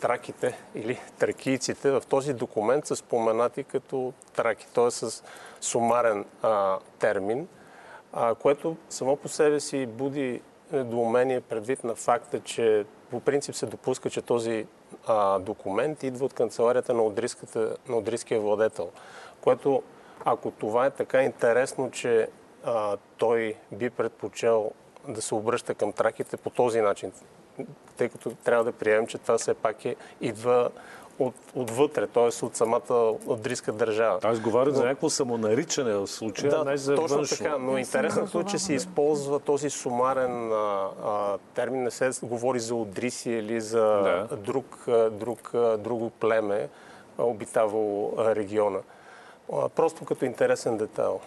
траките 0.00 0.58
или 0.74 1.00
тракийците 1.18 1.90
в 1.90 2.02
този 2.08 2.34
документ 2.34 2.86
са 2.86 2.96
споменати 2.96 3.64
като 3.64 4.12
траки, 4.36 4.66
т.е. 4.74 4.90
с 4.90 5.22
сумарен 5.60 6.24
а, 6.42 6.78
термин, 6.98 7.48
а, 8.12 8.34
което 8.34 8.76
само 8.88 9.16
по 9.16 9.28
себе 9.28 9.60
си 9.60 9.86
буди 9.86 10.40
недоумение 10.72 11.40
предвид 11.40 11.84
на 11.84 11.94
факта, 11.94 12.40
че 12.40 12.84
по 13.10 13.20
принцип 13.20 13.54
се 13.54 13.66
допуска, 13.66 14.10
че 14.10 14.22
този 14.22 14.66
а, 15.06 15.38
документ 15.38 16.02
идва 16.02 16.24
от 16.26 16.34
канцеларията 16.34 16.94
на, 16.94 17.12
на 17.88 17.96
Одриския 17.96 18.40
владетел, 18.40 18.90
което 19.40 19.82
ако 20.24 20.50
това 20.50 20.86
е 20.86 20.90
така 20.90 21.22
интересно, 21.22 21.90
че 21.90 22.28
а, 22.64 22.96
той 23.18 23.54
би 23.72 23.90
предпочел 23.90 24.70
да 25.08 25.22
се 25.22 25.34
обръща 25.34 25.74
към 25.74 25.92
траките 25.92 26.36
по 26.36 26.50
този 26.50 26.80
начин, 26.80 27.12
тъй 27.96 28.08
като 28.08 28.30
трябва 28.30 28.64
да 28.64 28.72
приемем, 28.72 29.06
че 29.06 29.18
това 29.18 29.38
все 29.38 29.54
пак 29.54 29.84
е, 29.84 29.96
идва 30.20 30.70
от, 31.18 31.34
отвътре, 31.54 32.06
т.е. 32.06 32.44
от 32.44 32.56
самата 32.56 33.14
отдриска 33.26 33.72
държава. 33.72 34.18
Аз 34.22 34.40
говоря 34.40 34.68
но... 34.68 34.74
за 34.74 34.84
някакво 34.84 35.10
самонаричане 35.10 35.94
в 35.94 36.06
случая, 36.06 36.50
да, 36.50 36.64
не 36.64 36.76
за 36.76 36.94
точно 36.94 37.16
външно. 37.16 37.36
така, 37.36 37.58
но 37.58 37.78
интересното 37.78 38.40
е, 38.40 38.44
че 38.44 38.58
се 38.58 38.74
използва 38.74 39.40
този 39.40 39.70
сумарен 39.70 40.52
а, 40.52 40.88
а, 41.04 41.38
термин, 41.54 41.82
не 41.82 41.90
се 41.90 42.10
говори 42.22 42.60
за 42.60 42.74
Одриси 42.74 43.30
или 43.30 43.60
за 43.60 43.80
да. 43.80 44.36
друг, 44.36 44.86
друг, 45.10 45.50
друго 45.78 46.10
племе, 46.10 46.68
обитавало 47.18 48.14
региона. 48.18 48.78
А, 49.52 49.68
просто 49.68 50.04
като 50.04 50.24
интересен 50.24 50.76
детайл. 50.76 51.20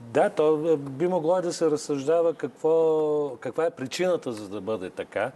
Да, 0.00 0.30
то 0.30 0.76
би 0.76 1.08
могло 1.08 1.42
да 1.42 1.52
се 1.52 1.70
разсъждава 1.70 2.34
какво, 2.34 3.36
каква 3.40 3.66
е 3.66 3.70
причината 3.70 4.32
за 4.32 4.48
да 4.48 4.60
бъде 4.60 4.90
така. 4.90 5.32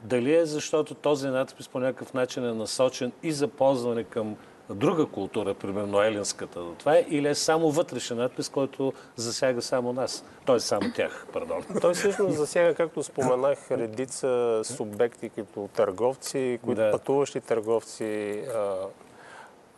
Дали 0.00 0.34
е 0.34 0.46
защото 0.46 0.94
този 0.94 1.28
надпис 1.28 1.68
по 1.68 1.80
някакъв 1.80 2.14
начин 2.14 2.44
е 2.44 2.52
насочен 2.52 3.12
и 3.22 3.32
за 3.32 3.48
ползване 3.48 4.04
към 4.04 4.36
друга 4.70 5.06
култура, 5.06 5.54
примерно 5.54 6.02
елинската. 6.02 6.60
Това 6.78 6.96
е 6.96 7.06
или 7.08 7.28
е 7.28 7.34
само 7.34 7.70
вътрешен 7.70 8.16
надпис, 8.16 8.48
който 8.48 8.92
засяга 9.16 9.62
само 9.62 9.92
нас. 9.92 10.24
Т.е. 10.46 10.60
само 10.60 10.92
тях, 10.94 11.26
пардон. 11.32 11.64
Той 11.80 11.94
всъщност 11.94 12.36
засяга, 12.36 12.74
както 12.74 13.02
споменах, 13.02 13.70
редица 13.70 14.60
субекти, 14.64 15.28
като 15.28 15.68
търговци, 15.74 16.58
които 16.64 16.80
да. 16.80 16.90
пътуващи 16.90 17.40
търговци. 17.40 18.42
А, 18.54 18.76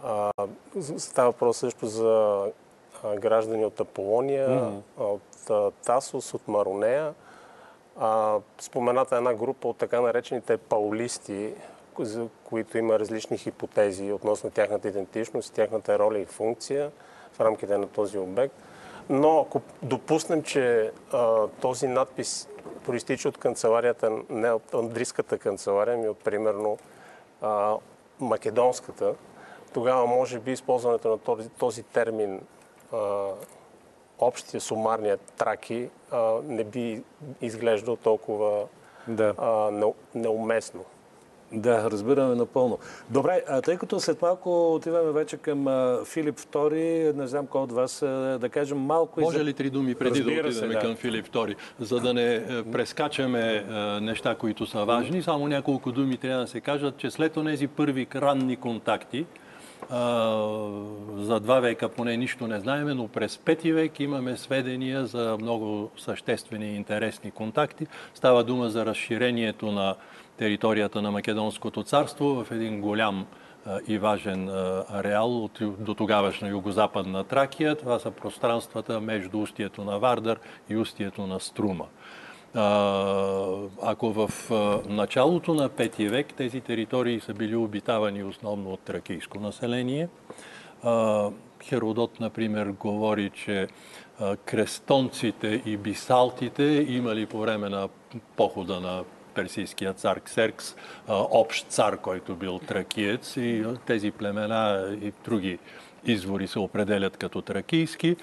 а, 0.04 0.32
става 0.98 1.30
въпрос 1.30 1.56
също 1.56 1.86
за 1.86 2.42
граждани 3.16 3.64
от 3.64 3.80
Аполония, 3.80 4.48
mm-hmm. 4.48 4.80
от 4.98 5.74
Тасос, 5.84 6.34
от 6.34 6.48
Маронея. 6.48 7.14
А, 8.00 8.38
спомената 8.58 9.16
една 9.16 9.34
група 9.34 9.68
от 9.68 9.76
така 9.76 10.00
наречените 10.00 10.56
паулисти, 10.56 11.54
за 11.98 12.28
които 12.44 12.78
има 12.78 12.98
различни 12.98 13.38
хипотези 13.38 14.12
относно 14.12 14.50
тяхната 14.50 14.88
идентичност, 14.88 15.54
тяхната 15.54 15.98
роля 15.98 16.18
и 16.18 16.24
функция 16.24 16.90
в 17.32 17.40
рамките 17.40 17.78
на 17.78 17.86
този 17.86 18.18
обект. 18.18 18.54
Но 19.10 19.40
ако 19.40 19.60
допуснем, 19.82 20.42
че 20.42 20.92
а, 21.12 21.46
този 21.46 21.88
надпис 21.88 22.48
проистича 22.84 23.28
от 23.28 23.38
канцеларията, 23.38 24.12
не 24.30 24.50
от 24.52 24.74
андрийската 24.74 25.38
канцелария, 25.38 25.96
ми 25.96 26.08
от 26.08 26.18
примерно 26.18 26.78
а, 27.42 27.76
македонската, 28.20 29.14
тогава 29.72 30.06
може 30.06 30.38
би 30.38 30.52
използването 30.52 31.08
на 31.08 31.18
този, 31.18 31.48
този 31.48 31.82
термин 31.82 32.40
а, 32.92 33.28
общия 34.18 34.60
сумарния 34.60 35.16
траки 35.16 35.88
а, 36.10 36.32
не 36.44 36.64
би 36.64 37.02
изглеждал 37.40 37.96
толкова 37.96 38.64
да. 39.08 39.34
а, 39.38 39.70
неуместно. 40.14 40.84
Да, 41.52 41.90
разбираме 41.90 42.34
напълно. 42.34 42.78
Добре, 43.10 43.42
а 43.48 43.62
тъй 43.62 43.76
като 43.76 44.00
след 44.00 44.22
малко 44.22 44.74
отиваме 44.74 45.12
вече 45.12 45.36
към 45.36 45.68
а, 45.68 46.00
Филип 46.04 46.38
II, 46.38 47.16
не 47.16 47.26
знам 47.26 47.46
кой 47.46 47.60
от 47.60 47.72
вас 47.72 48.02
а, 48.02 48.38
да 48.40 48.48
кажем 48.48 48.78
малко... 48.78 49.20
Може 49.20 49.44
ли 49.44 49.52
три 49.52 49.70
думи 49.70 49.94
преди 49.94 50.18
Разбира 50.18 50.42
да 50.42 50.48
отидем 50.48 50.70
се, 50.70 50.74
да. 50.74 50.78
към 50.78 50.96
Филип 50.96 51.28
II, 51.28 51.56
за 51.80 52.00
да 52.00 52.14
не 52.14 52.44
прескачаме 52.72 53.66
а, 53.70 54.00
неща, 54.00 54.34
които 54.34 54.66
са 54.66 54.84
важни? 54.84 55.22
Само 55.22 55.48
няколко 55.48 55.92
думи 55.92 56.16
трябва 56.16 56.40
да 56.40 56.46
се 56.46 56.60
кажат, 56.60 56.96
че 56.96 57.10
след 57.10 57.32
тези 57.32 57.68
първи 57.68 58.06
ранни 58.14 58.56
контакти, 58.56 59.26
за 61.16 61.40
два 61.40 61.60
века 61.60 61.88
поне 61.88 62.16
нищо 62.16 62.46
не 62.46 62.60
знаеме, 62.60 62.94
но 62.94 63.08
през 63.08 63.38
пети 63.38 63.72
век 63.72 64.00
имаме 64.00 64.36
сведения 64.36 65.06
за 65.06 65.36
много 65.40 65.90
съществени 65.96 66.66
и 66.66 66.76
интересни 66.76 67.30
контакти. 67.30 67.86
Става 68.14 68.44
дума 68.44 68.70
за 68.70 68.86
разширението 68.86 69.72
на 69.72 69.94
територията 70.36 71.02
на 71.02 71.10
Македонското 71.10 71.82
царство 71.82 72.44
в 72.44 72.50
един 72.50 72.80
голям 72.80 73.26
и 73.86 73.98
важен 73.98 74.48
ареал 74.88 75.44
от 75.44 75.58
до 75.78 75.94
тогавашна 75.94 76.48
югозападна 76.48 77.24
Тракия. 77.24 77.76
Това 77.76 77.98
са 77.98 78.10
пространствата 78.10 79.00
между 79.00 79.40
устието 79.40 79.84
на 79.84 79.98
Вардар 79.98 80.38
и 80.68 80.76
устието 80.76 81.26
на 81.26 81.40
Струма. 81.40 81.84
Ако 82.54 84.12
в 84.12 84.30
началото 84.88 85.54
на 85.54 85.68
5 85.70 86.08
век 86.08 86.34
тези 86.34 86.60
територии 86.60 87.20
са 87.20 87.34
били 87.34 87.56
обитавани 87.56 88.24
основно 88.24 88.72
от 88.72 88.80
тракийско 88.80 89.40
население, 89.40 90.08
Херодот, 91.62 92.20
например, 92.20 92.66
говори, 92.66 93.30
че 93.30 93.68
крестонците 94.44 95.62
и 95.66 95.76
бисалтите 95.76 96.86
имали 96.88 97.26
по 97.26 97.38
време 97.38 97.68
на 97.68 97.88
похода 98.36 98.80
на 98.80 99.04
персийския 99.34 99.92
цар 99.92 100.20
Ксеркс 100.20 100.74
общ 101.08 101.66
цар, 101.66 101.96
който 101.96 102.34
бил 102.34 102.58
тракиец 102.58 103.36
и 103.36 103.64
тези 103.86 104.10
племена 104.10 104.96
и 105.02 105.12
други 105.24 105.58
извори 106.04 106.46
се 106.46 106.58
определят 106.58 107.16
като 107.16 107.42
тракийски. 107.42 108.16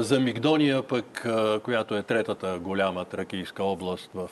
За 0.00 0.20
Мигдония 0.20 0.82
пък, 0.82 1.26
която 1.62 1.96
е 1.96 2.02
третата 2.02 2.58
голяма 2.58 3.04
тракийска 3.04 3.64
област 3.64 4.10
в 4.14 4.30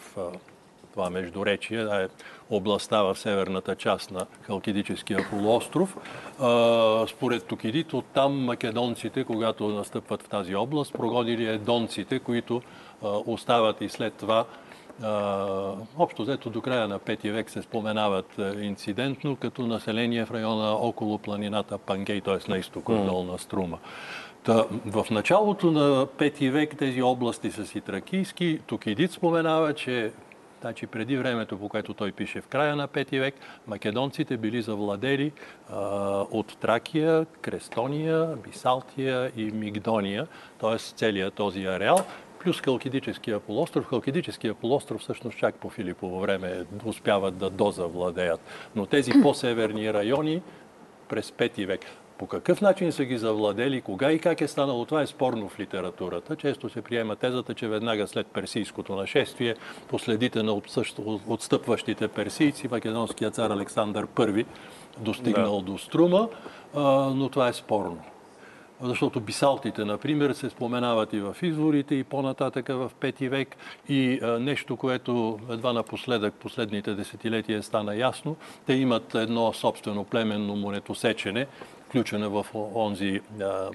това 0.93 1.11
междуречие, 1.11 1.83
е 1.83 2.09
областта 2.51 3.03
в 3.03 3.17
северната 3.17 3.77
част 3.77 4.11
на 4.11 4.27
Халкидическия 4.43 5.27
полуостров. 5.31 5.97
Според 7.09 7.47
Токидит, 7.47 7.93
оттам 7.93 8.45
македонците, 8.45 9.25
когато 9.25 9.69
настъпват 9.69 10.23
в 10.23 10.29
тази 10.29 10.55
област, 10.55 10.93
прогодили 10.93 11.47
едонците, 11.47 12.19
които 12.19 12.63
остават 13.03 13.81
и 13.81 13.89
след 13.89 14.15
това 14.15 14.45
общо 15.99 16.23
взето 16.23 16.51
до 16.51 16.61
края 16.61 16.89
на 16.89 16.99
5 16.99 17.31
век 17.33 17.51
се 17.51 17.63
споменават 17.63 18.41
инцидентно 18.61 19.37
като 19.37 19.67
население 19.67 20.25
в 20.25 20.31
района 20.31 20.71
около 20.73 21.19
планината 21.19 21.79
Пангей, 21.79 22.21
т.е. 22.21 22.51
на 22.51 22.59
изток 22.59 22.89
от 22.89 23.07
долна 23.07 23.39
струма. 23.39 23.79
Та, 24.45 24.65
в 24.87 25.07
началото 25.11 25.71
на 25.71 26.07
5 26.07 26.51
век 26.51 26.77
тези 26.79 27.03
области 27.03 27.51
са 27.51 27.67
си 27.67 27.81
тракийски. 27.81 28.61
Токидит 28.67 29.13
споменава, 29.13 29.75
че 29.75 30.13
Значи 30.61 30.87
преди 30.87 31.17
времето, 31.17 31.59
по 31.59 31.69
което 31.69 31.95
той 31.95 32.13
пише 32.13 32.41
в 32.41 32.47
края 32.47 32.77
на 32.77 32.89
5 32.89 33.21
век, 33.21 33.35
македонците 33.67 34.37
били 34.37 34.63
завладели 34.63 35.33
а, 35.71 35.79
от 36.31 36.57
Тракия, 36.61 37.27
Крестония, 37.41 38.27
Бисалтия 38.27 39.33
и 39.37 39.45
Мигдония, 39.45 40.27
т.е. 40.61 40.79
целият 40.79 41.35
този 41.35 41.65
ареал 41.65 41.99
плюс 42.45 42.61
Халкидическия 42.61 43.41
полуостров. 43.41 43.87
Халкидическия 43.87 44.55
полуостров 44.55 45.01
всъщност 45.01 45.39
чак 45.39 45.55
по 45.55 45.71
Филипово 45.71 46.21
време 46.21 46.65
успяват 46.85 47.37
да 47.37 47.51
дозавладеят. 47.51 48.41
Но 48.77 48.87
тези 48.87 49.13
по-северни 49.23 49.93
райони 49.93 50.43
през 51.09 51.31
5 51.31 51.67
век. 51.67 51.81
По 52.25 52.29
какъв 52.29 52.61
начин 52.61 52.93
са 52.93 53.05
ги 53.05 53.19
завладели, 53.19 53.81
кога 53.81 54.13
и 54.13 54.19
как 54.19 54.41
е 54.41 54.49
станало, 54.49 54.85
това 54.85 55.03
е 55.03 55.07
спорно 55.07 55.49
в 55.49 55.61
литературата. 55.61 56.37
Често 56.37 56.69
се 56.69 56.83
приема 56.83 57.17
тезата, 57.17 57.55
че 57.55 57.69
веднага 57.69 58.07
след 58.07 58.27
персийското 58.27 58.97
нашествие, 58.97 59.55
последите 59.89 60.43
на 60.43 60.61
отстъпващите 61.27 62.09
персийци, 62.09 62.69
македонският 62.71 63.35
цар 63.35 63.51
Александър 63.51 64.07
I 64.07 64.47
достигнал 64.99 65.61
да. 65.61 65.73
до 65.73 65.79
Струма, 65.79 66.29
но 67.15 67.29
това 67.29 67.49
е 67.49 67.53
спорно. 67.53 68.03
защото 68.81 69.21
бисалтите, 69.21 69.85
например, 69.85 70.33
се 70.33 70.51
споменават 70.51 71.13
и 71.13 71.21
в 71.21 71.37
изворите, 71.43 71.95
и 71.95 72.05
по-нататъка 72.05 72.77
в 72.77 72.91
пети 73.01 73.29
век. 73.29 73.57
И 73.89 74.21
нещо, 74.41 74.77
което 74.77 75.39
едва 75.51 75.73
напоследък, 75.73 76.35
последните 76.35 76.95
десетилетия 76.95 77.63
стана 77.63 77.97
ясно, 77.97 78.37
те 78.67 78.73
имат 78.73 79.15
едно 79.15 79.53
собствено 79.53 80.05
племенно 80.05 80.57
монетосечене, 80.57 81.47
включена 81.95 82.29
в 82.29 82.47
онзи 82.75 83.21
а, 83.41 83.71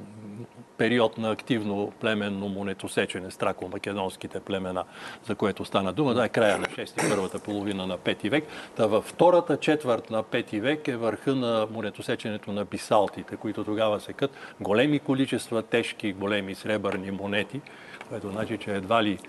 период 0.77 1.17
на 1.17 1.31
активно 1.31 1.91
племенно 1.99 2.49
монетосечене 2.49 3.31
с 3.31 3.37
трако-македонските 3.37 4.39
племена, 4.39 4.83
за 5.23 5.35
което 5.35 5.65
стана 5.65 5.93
дума. 5.93 6.13
Да, 6.13 6.25
е 6.25 6.29
края 6.29 6.57
на 6.57 6.65
6 6.65 7.09
първата 7.09 7.39
половина 7.39 7.87
на 7.87 7.97
5 7.97 8.29
век. 8.29 8.43
Та 8.75 8.85
във 8.85 9.05
втората 9.05 9.57
четвърт 9.57 10.09
на 10.09 10.23
5 10.23 10.59
век 10.59 10.87
е 10.87 10.97
върха 10.97 11.35
на 11.35 11.67
монетосеченето 11.71 12.51
на 12.51 12.65
бисалтите, 12.65 13.35
които 13.35 13.63
тогава 13.63 13.99
се 13.99 14.13
кът 14.13 14.31
големи 14.59 14.99
количества 14.99 15.63
тежки, 15.63 16.13
големи 16.13 16.55
сребърни 16.55 17.11
монети, 17.11 17.61
което 18.09 18.29
значи, 18.29 18.57
че 18.57 18.75
едва 18.75 19.03
ли 19.03 19.19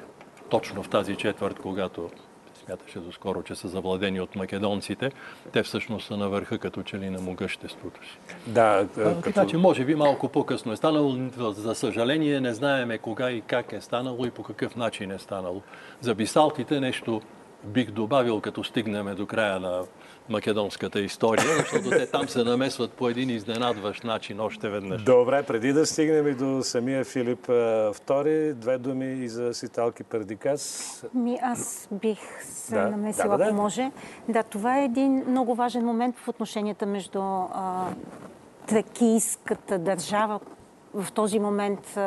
точно 0.50 0.82
в 0.82 0.88
тази 0.88 1.16
четвърт, 1.16 1.58
когато 1.62 2.10
смяташе 2.70 2.98
доскоро, 2.98 3.42
че 3.42 3.54
са 3.54 3.68
завладени 3.68 4.20
от 4.20 4.36
македонците, 4.36 5.12
те 5.52 5.62
всъщност 5.62 6.06
са 6.06 6.16
на 6.16 6.28
върха 6.28 6.58
като 6.58 6.82
че 6.82 6.98
ли 6.98 7.10
на 7.10 7.20
могъществото 7.20 8.00
си. 8.04 8.18
Да, 8.46 8.86
а, 8.98 9.20
така 9.20 9.46
че 9.46 9.56
може 9.56 9.84
би 9.84 9.94
малко 9.94 10.28
по-късно 10.28 10.72
е 10.72 10.76
станало. 10.76 11.16
За 11.36 11.74
съжаление 11.74 12.40
не 12.40 12.54
знаеме 12.54 12.98
кога 12.98 13.30
и 13.30 13.40
как 13.40 13.72
е 13.72 13.80
станало 13.80 14.26
и 14.26 14.30
по 14.30 14.42
какъв 14.42 14.76
начин 14.76 15.10
е 15.10 15.18
станало. 15.18 15.62
За 16.00 16.14
бисалтите 16.14 16.80
нещо 16.80 17.20
бих 17.64 17.90
добавил, 17.90 18.40
като 18.40 18.64
стигнем 18.64 19.14
до 19.14 19.26
края 19.26 19.60
на 19.60 19.82
македонската 20.30 21.00
история, 21.00 21.56
защото 21.56 21.90
те 21.90 22.06
там 22.06 22.28
се 22.28 22.44
намесват 22.44 22.92
по 22.92 23.08
един 23.08 23.30
изненадващ 23.30 24.04
начин 24.04 24.40
още 24.40 24.68
веднъж. 24.68 25.02
Добре, 25.02 25.42
преди 25.42 25.72
да 25.72 25.86
стигнем 25.86 26.28
и 26.28 26.34
до 26.34 26.62
самия 26.62 27.04
Филип 27.04 27.46
II, 27.46 28.54
две 28.54 28.78
думи 28.78 29.24
и 29.24 29.28
за 29.28 29.54
Ситалки 29.54 30.04
Пердикас. 30.04 31.04
Ми, 31.14 31.38
аз 31.42 31.88
бих 31.92 32.18
се 32.42 32.74
да, 32.74 32.90
намесила, 32.90 33.28
да, 33.28 33.38
да, 33.38 33.44
ако 33.44 33.54
може. 33.54 33.90
Да, 34.28 34.42
това 34.42 34.78
е 34.78 34.84
един 34.84 35.24
много 35.28 35.54
важен 35.54 35.84
момент 35.84 36.16
в 36.18 36.28
отношенията 36.28 36.86
между 36.86 37.20
а, 37.20 37.86
тракийската 38.66 39.78
държава, 39.78 40.40
в 40.94 41.12
този 41.12 41.38
момент 41.38 41.98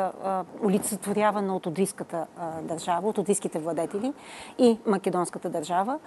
олицетворявана 0.64 1.56
от 1.56 1.66
одрийската 1.66 2.26
държава, 2.62 3.08
от 3.08 3.18
одрийските 3.18 3.58
владетели 3.58 4.12
и 4.58 4.78
македонската 4.86 5.48
държава. 5.48 5.98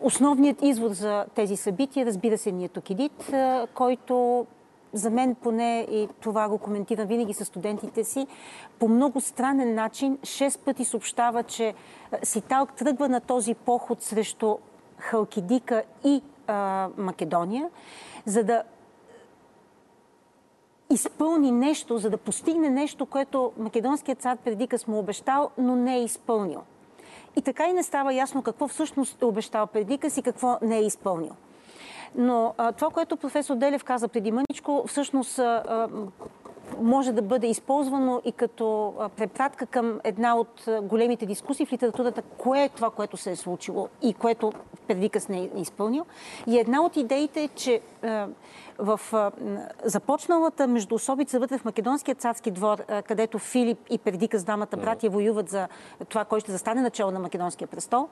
Основният 0.00 0.62
извод 0.62 0.94
за 0.94 1.24
тези 1.34 1.56
събития, 1.56 2.06
разбира 2.06 2.38
се, 2.38 2.52
ни 2.52 2.64
е 2.64 2.68
Токидит, 2.68 3.32
който 3.74 4.46
за 4.92 5.10
мен 5.10 5.34
поне, 5.34 5.86
и 5.90 6.08
това 6.20 6.48
го 6.48 6.58
коментирам 6.58 7.06
винаги 7.06 7.34
с 7.34 7.44
студентите 7.44 8.04
си, 8.04 8.26
по 8.78 8.88
много 8.88 9.20
странен 9.20 9.74
начин 9.74 10.18
шест 10.24 10.60
пъти 10.60 10.84
съобщава, 10.84 11.42
че 11.42 11.74
Ситалк 12.22 12.72
тръгва 12.72 13.08
на 13.08 13.20
този 13.20 13.54
поход 13.54 14.02
срещу 14.02 14.56
Халкидика 14.98 15.82
и 16.04 16.22
а, 16.46 16.88
Македония, 16.96 17.70
за 18.26 18.44
да 18.44 18.62
изпълни 20.90 21.50
нещо, 21.50 21.98
за 21.98 22.10
да 22.10 22.16
постигне 22.16 22.70
нещо, 22.70 23.06
което 23.06 23.52
македонският 23.58 24.20
цар 24.20 24.36
Пердикас 24.36 24.86
му 24.86 24.98
обещал, 24.98 25.50
но 25.58 25.76
не 25.76 25.96
е 25.96 26.04
изпълнил. 26.04 26.62
И 27.36 27.42
така 27.42 27.66
и 27.66 27.72
не 27.72 27.82
става 27.82 28.14
ясно 28.14 28.42
какво 28.42 28.68
всъщност 28.68 29.22
е 29.22 29.24
обещал 29.24 29.66
Пердикас 29.66 30.16
и 30.16 30.22
какво 30.22 30.58
не 30.62 30.78
е 30.78 30.86
изпълнил. 30.86 31.32
Но 32.14 32.54
а, 32.58 32.72
това, 32.72 32.90
което 32.90 33.16
професор 33.16 33.56
Делев 33.56 33.84
каза 33.84 34.08
преди 34.08 34.32
мъничко, 34.32 34.84
всъщност 34.86 35.38
а, 35.38 35.88
може 36.80 37.12
да 37.12 37.22
бъде 37.22 37.46
използвано 37.46 38.22
и 38.24 38.32
като 38.32 38.94
препратка 39.16 39.66
към 39.66 40.00
една 40.04 40.36
от 40.36 40.68
големите 40.82 41.26
дискусии 41.26 41.66
в 41.66 41.72
литературата, 41.72 42.22
кое 42.22 42.64
е 42.64 42.68
това, 42.68 42.90
което 42.90 43.16
се 43.16 43.30
е 43.30 43.36
случило 43.36 43.88
и 44.02 44.14
което 44.14 44.52
Пердикас 44.86 45.28
не 45.28 45.38
е 45.38 45.48
изпълнил. 45.56 46.04
И 46.46 46.58
една 46.58 46.82
от 46.82 46.96
идеите 46.96 47.42
е, 47.42 47.48
че 47.48 47.80
в 48.80 49.00
започналата 49.84 50.66
междуособица 50.66 51.38
вътре 51.38 51.58
в 51.58 51.64
Македонския 51.64 52.14
царски 52.14 52.50
двор, 52.50 52.78
където 53.06 53.38
Филип 53.38 53.78
и 53.90 53.98
Пердикас, 53.98 54.44
двамата 54.44 54.76
братия, 54.76 55.10
воюват 55.10 55.48
за 55.48 55.68
това, 56.08 56.24
кой 56.24 56.40
ще 56.40 56.52
застане 56.52 56.80
начало 56.80 57.10
на 57.10 57.18
Македонския 57.18 57.68
престол, 57.68 58.08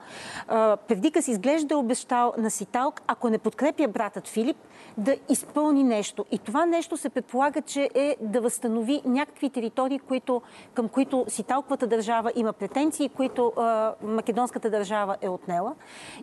Пердикас 0.87 1.27
изглежда 1.27 1.77
обещал 1.77 2.33
на 2.37 2.51
Ситалк, 2.51 3.01
ако 3.07 3.29
не 3.29 3.37
подкрепя 3.37 3.87
братът 3.87 4.27
Филип, 4.27 4.57
да 4.97 5.15
изпълни 5.29 5.83
нещо. 5.83 6.25
И 6.31 6.39
това 6.39 6.65
нещо 6.65 6.97
се 6.97 7.09
предполага, 7.09 7.61
че 7.61 7.89
е 7.95 8.15
да 8.21 8.41
възстанови 8.41 9.01
някакви 9.05 9.49
територии, 9.49 9.99
които, 9.99 10.41
към 10.73 10.89
които 10.89 11.25
Ситалковата 11.27 11.87
държава 11.87 12.31
има 12.35 12.53
претенции, 12.53 13.09
които 13.09 13.53
а, 13.57 13.93
македонската 14.03 14.69
държава 14.69 15.17
е 15.21 15.29
отнела. 15.29 15.75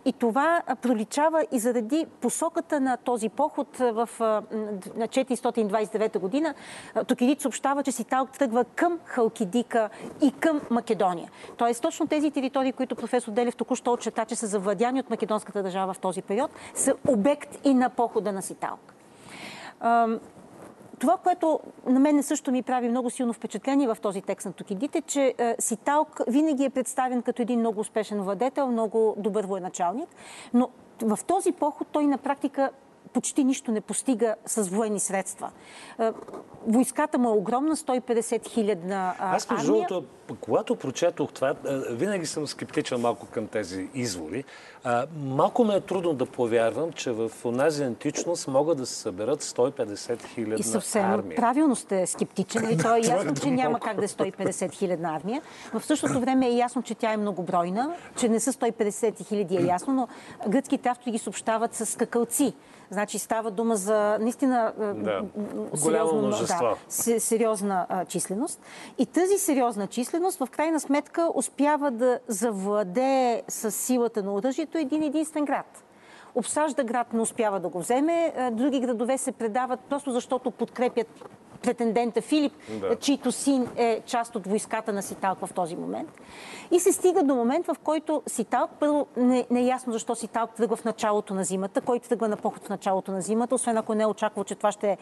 И 0.04 0.12
това 0.12 0.62
проличава 0.82 1.46
и 1.52 1.58
заради 1.58 2.06
посоката 2.20 2.80
на 2.80 2.96
този 2.96 3.28
поход 3.28 3.76
в 3.76 4.08
а, 4.20 4.35
на 4.96 5.08
429 5.08 6.18
година. 6.18 6.54
Токидит 7.06 7.40
съобщава, 7.40 7.82
че 7.82 7.92
Ситалк 7.92 8.30
тръгва 8.30 8.64
към 8.64 8.98
Халкидика 9.04 9.88
и 10.22 10.32
към 10.32 10.60
Македония. 10.70 11.30
Тоест 11.56 11.82
точно 11.82 12.06
тези 12.06 12.30
територии, 12.30 12.72
които 12.72 12.96
професор 12.96 13.32
Делев 13.32 13.56
току-що 13.56 13.92
отчета, 13.92 14.24
че 14.24 14.36
са 14.36 14.46
завладяни 14.46 15.00
от 15.00 15.10
македонската 15.10 15.62
държава 15.62 15.94
в 15.94 15.98
този 15.98 16.22
период, 16.22 16.50
са 16.74 16.94
обект 17.08 17.58
и 17.64 17.74
на 17.74 17.90
похода 17.90 18.32
на 18.32 18.42
Ситалк. 18.42 18.56
Талк. 18.66 18.96
Това, 20.98 21.16
което 21.16 21.60
на 21.86 22.00
мен 22.00 22.22
също 22.22 22.52
ми 22.52 22.62
прави 22.62 22.88
много 22.88 23.10
силно 23.10 23.32
впечатление 23.32 23.88
в 23.88 23.96
този 24.02 24.22
текст 24.22 24.46
на 24.46 24.52
Токидите, 24.52 25.02
че 25.02 25.34
е, 25.38 25.56
Ситалк 25.58 26.20
винаги 26.28 26.64
е 26.64 26.70
представен 26.70 27.22
като 27.22 27.42
един 27.42 27.60
много 27.60 27.80
успешен 27.80 28.22
владетел, 28.22 28.68
много 28.68 29.14
добър 29.18 29.46
военачалник, 29.46 30.08
но 30.54 30.68
в 31.02 31.18
този 31.26 31.52
поход 31.52 31.88
той 31.92 32.06
на 32.06 32.18
практика 32.18 32.70
почти 33.12 33.44
нищо 33.44 33.72
не 33.72 33.80
постига 33.80 34.34
с 34.46 34.62
военни 34.68 35.00
средства. 35.00 35.50
Е, 36.00 36.10
войската 36.66 37.18
му 37.18 37.28
е 37.28 37.32
огромна, 37.32 37.76
150 37.76 38.48
хилядна 38.48 39.14
армия. 39.18 39.36
Аз, 39.36 39.50
между 39.50 39.72
другото, 39.72 40.04
когато 40.40 40.76
прочетох 40.76 41.32
това, 41.32 41.50
е, 41.50 41.54
винаги 41.90 42.26
съм 42.26 42.46
скептичен 42.46 43.00
малко 43.00 43.26
към 43.26 43.46
тези 43.46 43.88
извори. 43.94 44.44
Малко 45.16 45.64
ме 45.64 45.74
е 45.74 45.80
трудно 45.80 46.14
да 46.14 46.26
повярвам, 46.26 46.92
че 46.92 47.10
в 47.12 47.30
онази 47.44 47.82
античност 47.84 48.48
могат 48.48 48.78
да 48.78 48.86
се 48.86 48.94
съберат 48.94 49.42
150 49.42 50.26
хилядна 50.26 50.56
И 50.58 50.62
съвсем 50.62 51.04
армия. 51.04 51.36
правилно 51.36 51.76
сте 51.76 52.06
скептичен. 52.06 52.70
И 52.70 52.78
то 52.78 52.96
е 52.96 53.00
ясно, 53.00 53.34
че 53.34 53.50
няма 53.50 53.80
как 53.80 53.96
да 53.96 54.04
е 54.04 54.08
150 54.08 54.72
хилядна 54.72 55.16
армия. 55.16 55.42
В 55.74 55.84
същото 55.84 56.20
време 56.20 56.46
е 56.46 56.52
ясно, 56.52 56.82
че 56.82 56.94
тя 56.94 57.12
е 57.12 57.16
многобройна, 57.16 57.94
че 58.18 58.28
не 58.28 58.40
са 58.40 58.52
150 58.52 59.26
хиляди 59.26 59.56
е 59.56 59.60
ясно, 59.60 59.92
но 59.92 60.08
гръцките 60.48 60.88
автори 60.88 61.10
ги 61.10 61.18
съобщават 61.18 61.74
с 61.74 61.86
скакалци. 61.86 62.54
Значи 62.90 63.18
става 63.18 63.50
дума 63.50 63.76
за 63.76 64.18
наистина 64.20 64.72
да. 64.78 65.22
сериозно, 65.74 66.30
да, 66.30 66.76
сериозна 67.20 67.86
а, 67.88 68.04
численост. 68.04 68.60
И 68.98 69.06
тази 69.06 69.38
сериозна 69.38 69.86
численост 69.86 70.38
в 70.38 70.48
крайна 70.50 70.80
сметка 70.80 71.30
успява 71.34 71.90
да 71.90 72.18
завладее 72.28 73.42
с 73.48 73.70
силата 73.70 74.22
на 74.22 74.34
оръжието 74.34 74.78
един 74.78 75.02
единствен 75.02 75.44
град 75.44 75.85
обсажда 76.36 76.84
град, 76.84 77.12
не 77.12 77.20
успява 77.20 77.60
да 77.60 77.68
го 77.68 77.78
вземе. 77.78 78.32
Други 78.52 78.80
градове 78.80 79.18
се 79.18 79.32
предават 79.32 79.80
просто 79.80 80.10
защото 80.10 80.50
подкрепят 80.50 81.08
претендента 81.66 82.20
Филип, 82.20 82.52
да. 82.80 82.96
чийто 82.96 83.32
син 83.32 83.68
е 83.76 84.00
част 84.06 84.36
от 84.36 84.46
войската 84.46 84.92
на 84.92 85.02
Ситалк 85.02 85.46
в 85.46 85.54
този 85.54 85.76
момент. 85.76 86.08
И 86.70 86.80
се 86.80 86.92
стига 86.92 87.22
до 87.22 87.34
момент, 87.34 87.66
в 87.66 87.76
който 87.84 88.22
Ситалк, 88.26 88.70
първо 88.80 89.06
не, 89.16 89.46
не 89.50 89.60
е 89.60 89.64
ясно 89.64 89.92
защо 89.92 90.14
Ситалк 90.14 90.50
тръгва 90.50 90.76
в 90.76 90.84
началото 90.84 91.34
на 91.34 91.44
зимата, 91.44 91.80
който 91.80 92.08
тръгва 92.08 92.28
на 92.28 92.36
поход 92.36 92.64
в 92.64 92.68
началото 92.68 93.12
на 93.12 93.20
зимата, 93.20 93.54
освен 93.54 93.76
ако 93.76 93.94
не 93.94 94.02
е 94.02 94.06
очаквал, 94.06 94.44
че 94.44 94.54
това 94.54 94.72
ще 94.72 94.90
е 94.90 94.96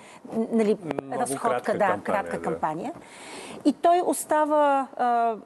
нали, 0.53 0.77
разходка, 1.13 1.49
кратка 1.49 1.73
да, 1.73 1.79
кампания, 1.79 2.03
кратка 2.03 2.37
да. 2.37 2.43
кампания. 2.43 2.93
И 3.65 3.73
той 3.73 4.03
остава 4.07 4.89
а, 4.97 5.37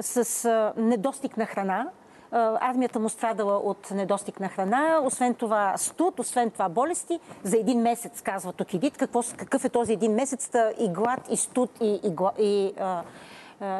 с 0.00 0.44
а, 0.44 0.72
недостиг 0.76 1.36
на 1.36 1.46
храна, 1.46 1.86
армията 2.32 2.98
му 2.98 3.08
страдала 3.08 3.56
от 3.56 3.90
недостиг 3.90 4.40
на 4.40 4.48
храна, 4.48 5.00
освен 5.04 5.34
това 5.34 5.74
студ, 5.76 6.18
освен 6.18 6.50
това 6.50 6.68
болести. 6.68 7.20
За 7.42 7.56
един 7.56 7.80
месец, 7.80 8.22
казва 8.22 8.52
Токидит, 8.52 8.96
какво, 8.96 9.22
какъв 9.36 9.64
е 9.64 9.68
този 9.68 9.92
един 9.92 10.12
месец, 10.12 10.50
и 10.78 10.88
глад, 10.88 11.20
и 11.30 11.36
студ, 11.36 11.70
и, 11.80 12.00
и, 12.04 12.12
и, 12.44 12.72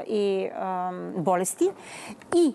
и 0.07 0.51
а, 0.55 0.91
болести. 1.17 1.71
И 2.37 2.55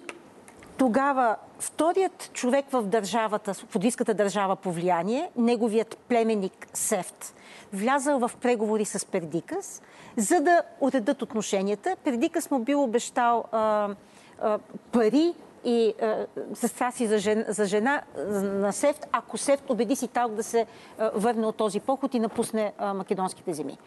тогава 0.78 1.36
вторият 1.60 2.30
човек 2.34 2.66
в 2.72 2.82
държавата, 2.82 3.54
в 3.54 3.66
буддийската 3.74 4.14
държава 4.14 4.56
по 4.56 4.72
влияние, 4.72 5.32
неговият 5.38 5.98
племенник 5.98 6.68
Сефт, 6.74 7.36
влязал 7.74 8.20
в 8.20 8.32
преговори 8.42 8.86
с 8.86 9.06
Пердикас, 9.06 9.82
за 10.18 10.40
да 10.42 10.64
уредат 10.80 11.22
отношенията. 11.22 11.96
Пердикас 12.04 12.52
му 12.52 12.60
бил 12.60 12.84
обещал 12.84 13.46
а, 13.52 13.90
а, 14.42 14.60
пари 14.92 15.34
и 15.64 15.94
е, 16.00 16.28
сестра 16.54 16.92
си 16.92 17.08
за 17.08 17.18
жена, 17.18 17.46
за 17.48 17.66
жена 17.66 18.02
на 18.42 18.74
Сефт, 18.74 19.08
ако 19.12 19.38
Сефт 19.38 19.70
убеди 19.70 19.96
си 19.96 20.08
Талк 20.08 20.34
да 20.34 20.44
се 20.44 20.60
е, 20.60 20.66
върне 21.14 21.46
от 21.46 21.56
този 21.56 21.80
поход 21.80 22.14
и 22.14 22.20
напусне 22.20 22.74
е, 22.80 22.86
македонските 22.86 23.54
земи. 23.54 23.78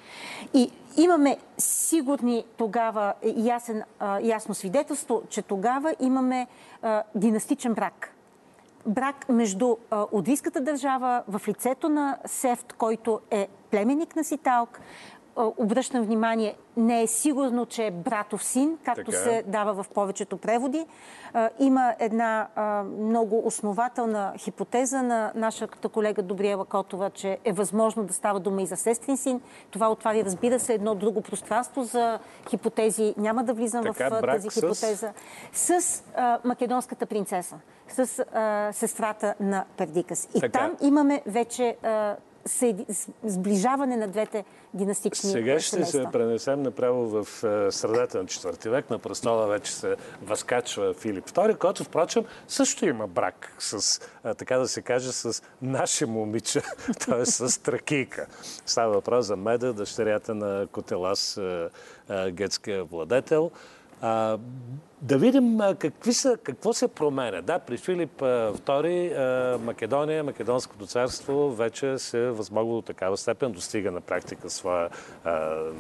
И 0.55 0.71
имаме 0.97 1.39
сигурни 1.59 2.45
тогава 2.57 3.15
ясен, 3.37 3.79
е, 3.79 3.85
ясно 4.23 4.55
свидетелство, 4.55 5.23
че 5.29 5.43
тогава 5.43 5.95
имаме 6.01 6.41
е, 6.41 7.01
династичен 7.15 7.75
брак 7.75 8.11
брак 8.87 9.29
между 9.29 9.77
Одрийската 10.13 10.61
държава 10.61 11.23
в 11.29 11.49
лицето 11.49 11.89
на 11.89 12.19
Сефт, 12.27 12.73
който 12.73 13.21
е 13.31 13.49
племенник 13.75 14.17
на 14.17 14.25
Ситалк, 14.25 14.81
обръщам 15.37 16.03
внимание, 16.03 16.57
не 16.77 17.03
е 17.03 17.07
сигурно, 17.07 17.67
че 17.67 17.87
е 17.87 17.91
братов 17.91 18.45
син, 18.45 18.79
както 18.85 19.11
така. 19.11 19.19
Е. 19.19 19.23
се 19.23 19.45
дава 19.47 19.83
в 19.83 19.89
повечето 19.89 20.37
преводи. 20.37 20.87
Има 21.59 21.95
една 21.99 22.49
много 22.99 23.47
основателна 23.47 24.33
хипотеза 24.39 25.03
на 25.03 25.33
нашата 25.35 25.89
колега 25.89 26.23
Добриела 26.23 26.65
Котова, 26.65 27.11
че 27.11 27.39
е 27.45 27.53
възможно 27.53 28.05
да 28.05 28.13
става 28.13 28.41
дума 28.41 28.63
и 28.63 28.67
за 28.67 28.77
сестрин 28.77 29.17
син. 29.17 29.41
Това 29.71 29.91
отваря, 29.91 30.25
разбира 30.25 30.61
се, 30.61 30.75
едно 30.75 30.95
друго 30.95 31.21
пространство 31.21 31.85
за 31.85 32.19
хипотези. 32.51 33.15
Няма 33.17 33.45
да 33.45 33.55
влизам 33.55 33.85
така, 33.85 34.09
в 34.09 34.23
тази 34.23 34.51
хипотеза. 34.51 35.13
С, 35.53 35.83
с 35.83 36.05
а, 36.17 36.39
македонската 36.45 37.07
принцеса, 37.07 37.57
с 37.89 38.25
а, 38.33 38.73
сестрата 38.73 39.35
на 39.41 39.65
Пердикас. 39.77 40.29
И 40.35 40.41
така. 40.41 40.59
там 40.59 40.77
имаме 40.81 41.23
вече 41.27 41.77
а, 41.83 42.17
сближаване 43.24 43.96
на 43.96 44.09
двете 44.09 44.44
династични 44.74 45.30
Сега 45.30 45.61
ще 45.61 45.70
семейства. 45.70 46.02
се 46.02 46.09
пренесем 46.12 46.62
направо 46.62 47.24
в 47.24 47.44
е, 47.44 47.72
средата 47.72 48.18
на 48.18 48.26
четвърти 48.26 48.68
век. 48.68 48.90
На 48.90 48.98
престола 48.98 49.46
вече 49.46 49.72
се 49.72 49.96
възкачва 50.22 50.94
Филип 50.94 51.24
II, 51.24 51.59
който, 51.59 51.85
впрочем, 51.85 52.24
също 52.48 52.87
има 52.87 53.07
брак 53.07 53.57
с, 53.59 54.00
е, 54.24 54.35
така 54.35 54.59
да 54.59 54.68
се 54.68 54.83
каже, 54.83 55.12
с 55.12 55.42
наше 55.62 56.07
момиче, 56.07 56.62
т.е. 57.07 57.26
с 57.26 57.62
тракийка. 57.62 58.26
Става 58.66 58.94
въпрос 58.94 59.26
за 59.26 59.37
Меда, 59.37 59.72
дъщерята 59.72 60.35
на 60.35 60.66
Котелас, 60.72 61.37
е, 61.37 62.30
гетския 62.30 62.85
владетел. 62.85 63.50
А, 64.07 64.38
да 65.03 65.19
видим 65.19 65.61
какви 65.79 66.12
са, 66.12 66.37
какво 66.43 66.73
се 66.73 66.88
променя. 66.88 67.43
Да, 67.43 67.59
при 67.59 67.77
Филип 67.77 68.21
II 68.21 69.57
Македония, 69.57 70.25
Македонското 70.25 70.87
царство 70.87 71.51
вече 71.51 71.99
се 71.99 72.19
е 72.19 72.31
възмогло 72.31 72.75
до 72.75 72.83
такава 72.83 73.17
степен, 73.17 73.53
достига 73.53 73.90
на 73.90 74.01
практика 74.01 74.51
своя 74.51 74.88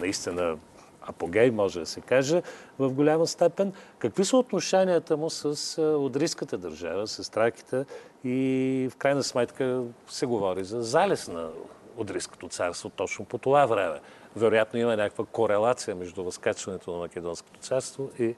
наистина 0.00 0.56
апогей, 1.02 1.50
може 1.50 1.80
да 1.80 1.86
се 1.86 2.00
каже, 2.00 2.42
в 2.78 2.90
голяма 2.92 3.26
степен. 3.26 3.72
Какви 3.98 4.24
са 4.24 4.36
отношенията 4.36 5.16
му 5.16 5.30
с 5.30 5.82
Одрийската 5.82 6.58
държава, 6.58 7.06
с 7.06 7.30
траките 7.30 7.84
и 8.24 8.88
в 8.92 8.96
крайна 8.96 9.22
сметка 9.22 9.82
се 10.08 10.26
говори 10.26 10.64
за 10.64 10.82
залез 10.82 11.28
на 11.28 11.48
Одрийското 11.96 12.48
царство 12.48 12.90
точно 12.90 13.24
по 13.24 13.38
това 13.38 13.66
време 13.66 14.00
вероятно 14.36 14.78
има 14.78 14.96
някаква 14.96 15.24
корелация 15.24 15.94
между 15.94 16.24
възкачването 16.24 16.92
на 16.92 16.98
Македонското 16.98 17.60
царство 17.60 18.10
и 18.18 18.34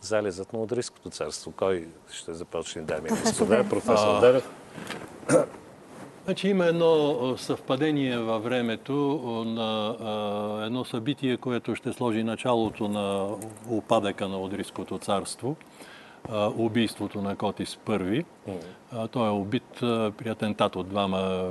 залезът 0.00 0.52
на 0.52 0.58
Одрийското 0.58 1.10
царство. 1.10 1.52
Кой 1.56 1.88
ще 2.12 2.34
започне, 2.34 2.82
дами 2.82 3.08
и 3.08 3.22
господа? 3.22 3.64
Професор 3.70 4.20
Дерев. 4.20 4.50
Значи 6.24 6.48
има 6.48 6.66
едно 6.66 7.34
съвпадение 7.36 8.18
във 8.18 8.44
времето 8.44 8.94
на 9.46 9.96
а, 10.00 10.64
едно 10.66 10.84
събитие, 10.84 11.36
което 11.36 11.74
ще 11.74 11.92
сложи 11.92 12.22
началото 12.22 12.88
на 12.88 13.28
упадъка 13.70 14.28
на 14.28 14.40
Одрийското 14.40 14.98
царство. 14.98 15.56
А, 16.28 16.46
убийството 16.56 17.22
на 17.22 17.36
Котис 17.36 17.78
I. 17.86 18.24
А, 18.92 19.08
той 19.08 19.28
е 19.28 19.30
убит 19.30 19.76
при 19.80 20.28
атентат 20.28 20.76
от 20.76 20.88
двама 20.88 21.50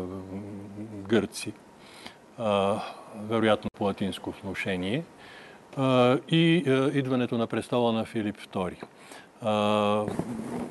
гърци 1.08 1.54
вероятно 3.16 3.70
по 3.78 3.84
латинско 3.84 4.34
вношение, 4.44 5.04
и 6.32 6.64
идването 6.94 7.38
на 7.38 7.48
престола 7.48 7.94
на 7.94 8.06
Филип 8.06 8.38
II. 8.38 8.76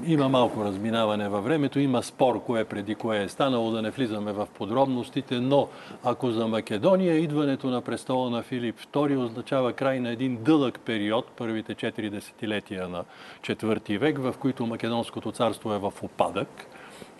Има 0.06 0.28
малко 0.28 0.64
разминаване 0.64 1.28
във 1.28 1.44
времето, 1.44 1.78
има 1.80 2.02
спор 2.02 2.44
кое 2.44 2.64
преди 2.64 2.94
кое 2.94 3.22
е 3.22 3.28
станало, 3.28 3.70
да 3.70 3.82
не 3.82 3.90
влизаме 3.90 4.32
в 4.32 4.48
подробностите, 4.58 5.40
но 5.40 5.68
ако 6.04 6.30
за 6.30 6.46
Македония 6.46 7.18
идването 7.18 7.66
на 7.66 7.80
престола 7.80 8.30
на 8.30 8.42
Филип 8.42 8.80
II 8.80 9.24
означава 9.24 9.72
край 9.72 10.00
на 10.00 10.10
един 10.10 10.36
дълъг 10.42 10.80
период, 10.84 11.26
първите 11.36 11.74
4 11.74 12.10
десетилетия 12.10 12.88
на 12.88 13.04
четвърти 13.42 13.98
век, 13.98 14.18
в 14.18 14.34
които 14.40 14.66
Македонското 14.66 15.32
царство 15.32 15.72
е 15.72 15.78
в 15.78 15.92
опадък, 16.02 16.66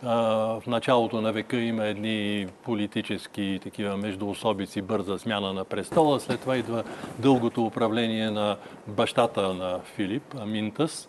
в 0.03 0.63
началото 0.67 1.21
на 1.21 1.33
века 1.33 1.57
има 1.57 1.87
едни 1.87 2.47
политически 2.63 3.61
такива 3.63 3.97
междуособици, 3.97 4.83
бърза 4.83 5.19
смяна 5.19 5.53
на 5.53 5.65
престола. 5.65 6.21
След 6.21 6.41
това 6.41 6.57
идва 6.57 6.85
дългото 7.19 7.65
управление 7.65 8.31
на 8.31 8.57
бащата 8.87 9.55
на 9.55 9.79
Филип, 9.85 10.35
Аминтас, 10.41 11.09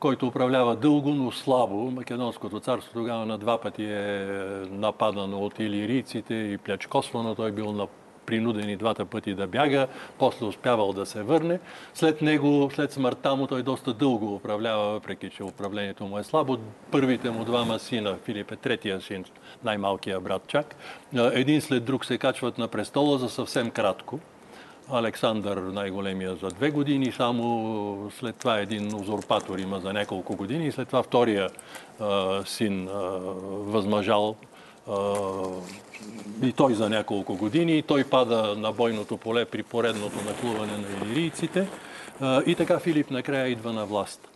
който 0.00 0.26
управлява 0.26 0.76
дълго, 0.76 1.10
но 1.10 1.30
слабо. 1.30 1.90
Македонското 1.90 2.60
царство 2.60 2.92
тогава 2.92 3.26
на 3.26 3.38
два 3.38 3.60
пъти 3.60 3.84
е 3.84 4.26
нападано 4.70 5.38
от 5.38 5.58
илирийците 5.58 6.34
и 6.34 6.58
плячкосвано. 6.58 7.34
Той 7.34 7.52
бил 7.52 7.72
на 8.20 8.26
принуден 8.26 8.68
и 8.68 8.76
двата 8.76 9.04
пъти 9.04 9.34
да 9.34 9.46
бяга, 9.46 9.86
после 10.18 10.46
успявал 10.46 10.92
да 10.92 11.06
се 11.06 11.22
върне. 11.22 11.58
След 11.94 12.22
него, 12.22 12.70
след 12.74 12.92
смъртта 12.92 13.36
му, 13.36 13.46
той 13.46 13.62
доста 13.62 13.94
дълго 13.94 14.34
управлява, 14.34 14.92
въпреки 14.92 15.30
че 15.30 15.44
управлението 15.44 16.04
му 16.04 16.18
е 16.18 16.24
слабо. 16.24 16.58
Първите 16.90 17.30
му 17.30 17.44
двама 17.44 17.78
сина, 17.78 18.16
Филип 18.24 18.52
е 18.52 18.56
третия 18.56 19.00
син, 19.00 19.24
най-малкия 19.64 20.20
брат 20.20 20.42
чак, 20.46 20.76
един 21.14 21.60
след 21.60 21.84
друг 21.84 22.04
се 22.04 22.18
качват 22.18 22.58
на 22.58 22.68
престола 22.68 23.18
за 23.18 23.28
съвсем 23.28 23.70
кратко. 23.70 24.18
Александър 24.92 25.56
най-големия 25.56 26.36
за 26.36 26.48
две 26.48 26.70
години, 26.70 27.12
само 27.12 28.10
след 28.18 28.36
това 28.36 28.58
един 28.58 28.94
узурпатор 28.94 29.58
има 29.58 29.80
за 29.80 29.92
няколко 29.92 30.36
години 30.36 30.72
след 30.72 30.88
това 30.88 31.02
втория 31.02 31.48
а, 32.00 32.42
син 32.44 32.88
а, 32.88 32.92
възмъжал 33.50 34.36
и 36.42 36.52
той 36.52 36.74
за 36.74 36.88
няколко 36.90 37.36
години, 37.36 37.78
и 37.78 37.82
той 37.82 38.04
пада 38.04 38.54
на 38.56 38.72
бойното 38.72 39.16
поле 39.16 39.44
при 39.44 39.62
поредното 39.62 40.16
наклуване 40.26 40.72
на 40.72 41.06
илирийците. 41.06 41.68
И 42.46 42.54
така 42.54 42.78
Филип 42.78 43.10
накрая 43.10 43.48
идва 43.48 43.72
на 43.72 43.86
власт 43.86 44.29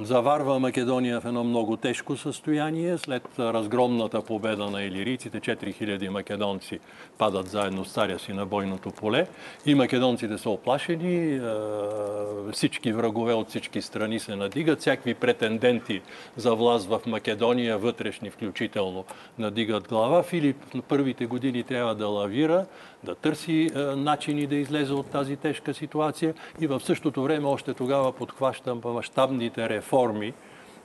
заварва 0.00 0.58
Македония 0.58 1.20
в 1.20 1.24
едно 1.24 1.44
много 1.44 1.76
тежко 1.76 2.16
състояние. 2.16 2.98
След 2.98 3.22
разгромната 3.38 4.22
победа 4.22 4.70
на 4.70 4.82
илирийците, 4.82 5.40
4000 5.40 6.08
македонци 6.08 6.78
падат 7.18 7.48
заедно 7.48 7.84
с 7.84 7.92
царя 7.92 8.18
си 8.18 8.32
на 8.32 8.46
бойното 8.46 8.90
поле. 8.90 9.26
И 9.66 9.74
македонците 9.74 10.38
са 10.38 10.50
оплашени, 10.50 11.40
всички 12.52 12.92
врагове 12.92 13.34
от 13.34 13.48
всички 13.48 13.82
страни 13.82 14.20
се 14.20 14.36
надигат, 14.36 14.80
всякакви 14.80 15.14
претенденти 15.14 16.02
за 16.36 16.54
власт 16.54 16.88
в 16.88 17.00
Македония, 17.06 17.78
вътрешни 17.78 18.30
включително, 18.30 19.04
надигат 19.38 19.88
глава. 19.88 20.22
Филип 20.22 20.74
на 20.74 20.82
първите 20.82 21.26
години 21.26 21.62
трябва 21.62 21.94
да 21.94 22.06
лавира, 22.06 22.66
да 23.04 23.14
търси 23.14 23.70
начини 23.96 24.46
да 24.46 24.56
излезе 24.56 24.92
от 24.92 25.06
тази 25.06 25.36
тежка 25.36 25.74
ситуация 25.74 26.34
и 26.60 26.66
в 26.66 26.80
същото 26.80 27.22
време 27.22 27.48
още 27.48 27.74
тогава 27.74 28.12
подхващам 28.12 28.80
мащабните 29.46 29.68
реформи, 29.68 30.32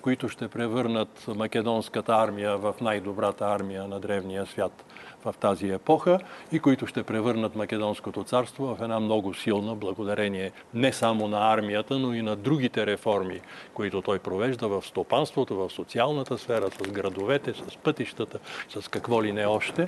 които 0.02 0.30
ще 0.30 0.48
превърнат 0.48 1.28
македонската 1.28 2.14
армия 2.14 2.58
в 2.58 2.76
най-добрата 2.82 3.46
армия 3.46 3.88
на 3.88 4.00
древния 4.00 4.46
свят 4.46 4.86
в 5.26 5.36
тази 5.40 5.70
епоха 5.70 6.20
и 6.52 6.60
които 6.60 6.88
ще 6.88 7.04
превърнат 7.04 7.56
Македонското 7.56 8.24
царство 8.24 8.76
в 8.76 8.82
една 8.82 9.00
много 9.00 9.34
силна, 9.34 9.76
благодарение 9.76 10.52
не 10.74 10.94
само 10.94 11.28
на 11.28 11.54
армията, 11.54 12.00
но 12.00 12.14
и 12.14 12.22
на 12.22 12.36
другите 12.36 12.86
реформи, 12.86 13.42
които 13.74 14.02
той 14.02 14.20
провежда 14.20 14.68
в 14.68 14.82
стопанството, 14.86 15.56
в 15.56 15.70
социалната 15.70 16.38
сфера, 16.38 16.70
с 16.72 16.92
градовете, 16.92 17.54
с 17.54 17.78
пътищата, 17.78 18.40
с 18.70 18.88
какво 18.88 19.24
ли 19.24 19.32
не 19.32 19.46
още. 19.46 19.88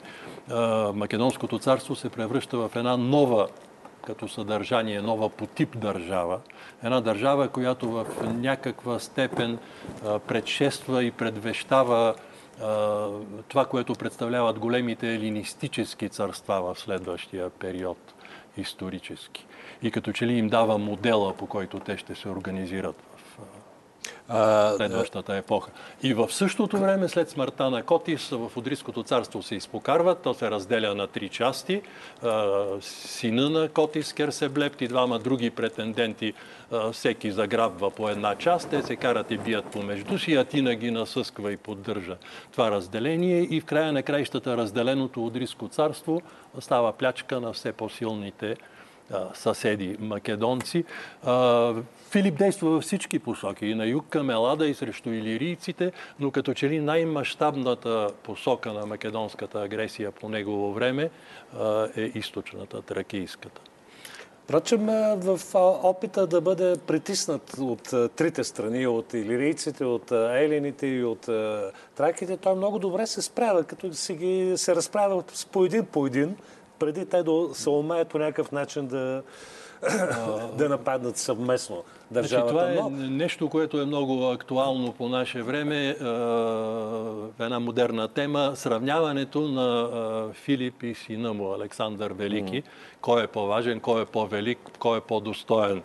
Македонското 0.94 1.60
царство 1.60 1.96
се 1.96 2.10
превръща 2.10 2.58
в 2.58 2.72
една 2.76 2.98
нова 2.98 3.48
като 4.06 4.28
съдържание, 4.28 5.02
нова 5.02 5.30
по 5.30 5.46
тип 5.46 5.78
държава. 5.78 6.40
Една 6.84 7.02
държава, 7.02 7.48
която 7.48 7.92
в 7.92 8.06
някаква 8.34 9.00
степен 9.00 9.58
предшества 10.28 11.04
и 11.04 11.12
предвещава 11.12 12.16
това, 13.48 13.66
което 13.66 13.94
представляват 13.94 14.60
големите 14.60 15.14
елинистически 15.14 16.10
царства 16.10 16.62
в 16.74 16.80
следващия 16.80 17.50
период 17.50 18.14
исторически. 18.58 19.46
И 19.82 19.92
като 19.92 20.12
че 20.12 20.28
ли 20.28 20.34
им 20.34 20.50
дава 20.50 20.78
модела, 20.78 21.34
по 21.34 21.48
който 21.48 21.80
те 21.80 21.98
ще 21.98 22.16
се 22.16 22.30
организират 22.30 23.04
следващата 24.78 25.36
епоха. 25.36 25.72
И 26.04 26.14
в 26.14 26.32
същото 26.32 26.78
време, 26.78 27.10
след 27.10 27.30
смъртта 27.30 27.70
на 27.70 27.84
Котис, 27.84 28.30
в 28.30 28.52
Одриското 28.56 29.04
царство 29.04 29.44
се 29.44 29.56
изпокарват. 29.56 30.22
То 30.22 30.34
се 30.34 30.52
разделя 30.52 30.96
на 30.96 31.08
три 31.08 31.30
части. 31.30 31.82
Сина 32.82 33.50
на 33.50 33.70
Котис, 33.70 34.14
Керсеблепт 34.14 34.82
и 34.82 34.88
двама 34.88 35.20
други 35.20 35.50
претенденти, 35.50 36.34
всеки 36.92 37.32
заграбва 37.32 37.92
по 37.92 38.10
една 38.10 38.36
част. 38.36 38.70
Те 38.70 38.82
се 38.82 38.96
карат 38.96 39.32
и 39.32 39.38
бият 39.38 39.66
помежду 39.66 40.20
си. 40.20 40.36
Атина 40.36 40.76
ги 40.76 40.92
насъсква 40.92 41.52
и 41.52 41.58
поддържа 41.58 42.16
това 42.52 42.72
разделение. 42.72 43.48
И 43.50 43.62
в 43.62 43.66
края 43.66 43.94
на 43.94 44.04
краищата 44.04 44.58
разделеното 44.58 45.26
Одриско 45.26 45.68
царство 45.68 46.22
става 46.60 46.94
плячка 46.94 47.40
на 47.40 47.54
все 47.54 47.72
по-силните 47.72 48.56
съседи 49.34 49.98
македонци. 50.00 50.84
Филип 52.12 52.38
действа 52.38 52.70
във 52.70 52.84
всички 52.84 53.20
посоки. 53.20 53.66
И 53.66 53.76
на 53.76 53.86
юг 53.86 54.06
към 54.10 54.30
Елада 54.30 54.68
и 54.68 54.74
срещу 54.74 55.10
илирийците, 55.10 55.92
но 56.20 56.32
като 56.32 56.54
че 56.54 56.70
ли 56.70 56.80
най-мащабната 56.80 58.10
посока 58.24 58.74
на 58.74 58.86
македонската 58.86 59.62
агресия 59.62 60.12
по 60.12 60.30
негово 60.30 60.74
време 60.74 61.10
е 61.98 62.02
източната, 62.16 62.82
тракийската. 62.82 63.62
Впрочем, 64.44 64.86
в 65.18 65.40
опита 65.84 66.28
да 66.28 66.42
бъде 66.42 66.76
притиснат 66.88 67.56
от 67.60 67.94
трите 68.16 68.44
страни, 68.44 68.88
от 68.88 69.14
илирийците, 69.14 69.86
от 69.86 70.12
елините 70.12 70.88
и 70.88 71.04
от 71.04 71.30
траките, 71.96 72.38
той 72.38 72.56
много 72.56 72.80
добре 72.80 73.08
се 73.08 73.22
справя, 73.22 73.64
като 73.64 73.94
си 73.94 74.14
ги 74.14 74.54
се 74.56 74.76
разправя 74.76 75.24
по 75.52 75.66
един 75.66 75.86
по 75.86 76.08
един, 76.08 76.36
преди 76.86 77.06
те 77.06 77.24
да 77.24 77.50
се 77.54 77.70
умеят 77.70 78.08
по 78.08 78.18
някакъв 78.18 78.52
начин 78.52 78.88
да, 78.88 79.24
да 80.58 80.70
нападнат 80.70 81.18
съвместно 81.18 81.84
държавата. 82.12 82.54
Значи, 82.54 82.76
това 82.76 82.88
е 82.88 82.90
но... 82.90 83.08
нещо, 83.10 83.50
което 83.50 83.82
е 83.82 83.86
много 83.86 84.30
актуално 84.30 84.94
по 84.94 85.10
наше 85.10 85.42
време, 85.42 85.90
е, 85.90 85.94
една 87.44 87.60
модерна 87.60 88.08
тема. 88.08 88.52
Сравняването 88.56 89.42
на 89.42 89.90
е, 90.30 90.34
Филип 90.34 90.84
и 90.84 90.96
сина 90.96 91.34
му, 91.34 91.54
Александър 91.54 92.14
Велики. 92.14 92.64
Mm. 92.64 92.66
Кой 93.02 93.24
е 93.24 93.28
по-важен, 93.28 93.80
кой 93.80 94.02
е 94.02 94.06
по-велик, 94.06 94.60
кой 94.80 94.98
е 94.98 95.02
по-достоен, 95.02 95.78
е, 95.78 95.84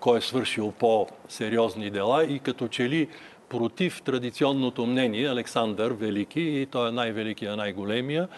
кой 0.00 0.18
е 0.18 0.20
свършил 0.20 0.72
по-сериозни 0.72 1.90
дела 1.90 2.24
и 2.24 2.38
като 2.38 2.68
че 2.68 2.88
ли 2.88 3.08
против 3.48 4.02
традиционното 4.02 4.86
мнение 4.86 5.28
Александър 5.28 5.92
Велики, 5.92 6.40
и 6.40 6.66
той 6.66 6.88
е 6.88 6.92
най-великия, 6.92 7.56
най-големия, 7.56 8.28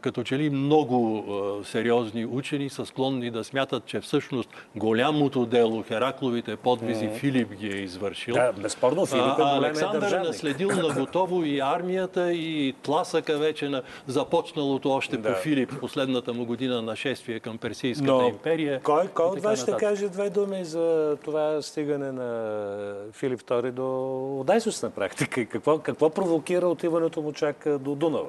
като 0.00 0.22
че 0.24 0.38
ли 0.38 0.50
много 0.50 1.24
сериозни 1.64 2.26
учени 2.26 2.70
са 2.70 2.86
склонни 2.86 3.30
да 3.30 3.44
смятат, 3.44 3.86
че 3.86 4.00
всъщност 4.00 4.50
голямото 4.76 5.46
дело, 5.46 5.84
Херакловите 5.88 6.56
подвизи, 6.56 7.04
mm-hmm. 7.04 7.18
Филип 7.18 7.54
ги 7.54 7.66
е 7.66 7.80
извършил. 7.80 8.34
Да, 8.34 8.52
безспорно 8.52 9.06
Филип 9.06 9.38
е 9.38 9.42
а, 9.42 9.56
Александър 9.56 10.12
е 10.12 10.18
наследил 10.18 10.68
на 10.68 10.94
готово 10.94 11.44
и 11.44 11.60
армията, 11.60 12.32
и 12.32 12.74
тласъка 12.82 13.38
вече 13.38 13.68
на 13.68 13.82
започналото 14.06 14.90
още 14.90 15.16
да. 15.16 15.28
по 15.28 15.40
Филип 15.40 15.80
последната 15.80 16.32
му 16.32 16.44
година 16.44 16.82
на 16.82 16.96
шествие 16.96 17.40
към 17.40 17.58
Персийската 17.58 18.12
Но, 18.12 18.28
империя. 18.28 18.80
Кой, 18.82 19.08
кой 19.08 19.26
от 19.26 19.42
вас 19.42 19.62
ще 19.62 19.72
каже 19.72 20.08
две 20.08 20.30
думи 20.30 20.64
за 20.64 21.16
това 21.24 21.62
стигане 21.62 22.12
на 22.12 22.94
Филип 23.12 23.40
II 23.40 23.71
до 23.72 24.40
Одайсус 24.40 24.82
на 24.82 24.90
практика 24.90 25.46
какво, 25.46 25.78
какво 25.78 26.10
провокира 26.10 26.68
отиването 26.68 27.22
му 27.22 27.32
чак 27.32 27.78
до 27.78 27.94
Дунава? 27.94 28.28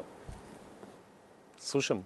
Слушам. 1.60 2.04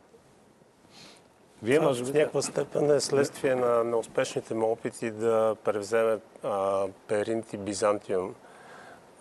Вие, 1.64 1.80
може 1.80 2.04
би, 2.04 2.12
в 2.12 2.14
някаква 2.14 2.42
степен 2.42 2.92
е 2.92 3.00
следствие 3.00 3.56
на 3.56 3.84
неуспешните 3.84 4.54
му 4.54 4.72
опити 4.72 5.12
да 5.12 5.56
превземе 5.64 6.18
а, 6.44 6.86
Перинт 7.08 7.54
и 7.54 7.58
Бизантиум, 7.58 8.36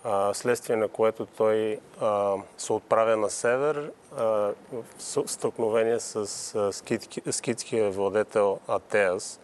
а, 0.03 0.33
следствие 0.33 0.75
на 0.75 0.87
което 0.87 1.25
той 1.25 1.79
а, 2.01 2.35
се 2.57 2.73
отправя 2.73 3.17
на 3.17 3.29
север 3.29 3.91
а, 4.17 4.23
в 4.23 4.53
стълкновение 5.25 5.99
с 5.99 6.15
а, 6.55 6.73
скитки, 6.73 7.21
скитския 7.31 7.91
владетел 7.91 8.59
Атеас 8.67 9.39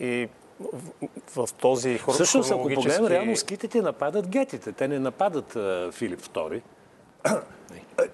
и 0.00 0.28
в, 0.72 1.46
в 1.46 1.52
този 1.52 1.98
хронологически... 1.98 2.12
Всъщност, 2.12 2.50
ако 2.50 2.68
погледнем, 2.74 3.06
реално 3.06 3.36
скитите 3.36 3.82
нападат 3.82 4.28
гетите. 4.28 4.72
Те 4.72 4.88
не 4.88 4.98
нападат 4.98 5.54
uh, 5.54 5.92
Филип 5.92 6.20
II. 6.20 6.60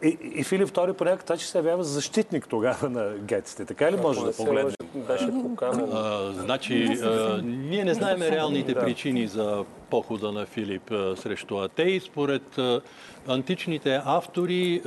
И, 0.02 0.18
и 0.22 0.44
Филип 0.44 0.68
II 0.68 0.92
по 0.92 1.04
някакъв 1.04 1.28
начин 1.28 1.46
се 1.46 1.58
явява 1.58 1.84
защитник 1.84 2.48
тогава 2.48 2.90
на 2.90 3.18
гетите. 3.18 3.64
Така 3.64 3.92
ли 3.92 3.96
може 3.96 4.24
да 4.24 4.32
погледнем? 4.36 4.74
Беше 4.94 5.26
поканен. 5.26 5.86
Значи, 6.34 6.98
а, 7.02 7.40
ние 7.44 7.84
не 7.84 7.94
знаем 7.94 8.22
реалните 8.22 8.74
да. 8.74 8.80
причини 8.80 9.26
за 9.26 9.64
похода 9.90 10.32
на 10.32 10.46
Филип 10.46 10.90
а, 10.90 11.16
срещу 11.16 11.56
Атей. 11.56 12.00
Според 12.00 12.58
а, 12.58 12.80
античните 13.28 14.00
автори 14.04 14.82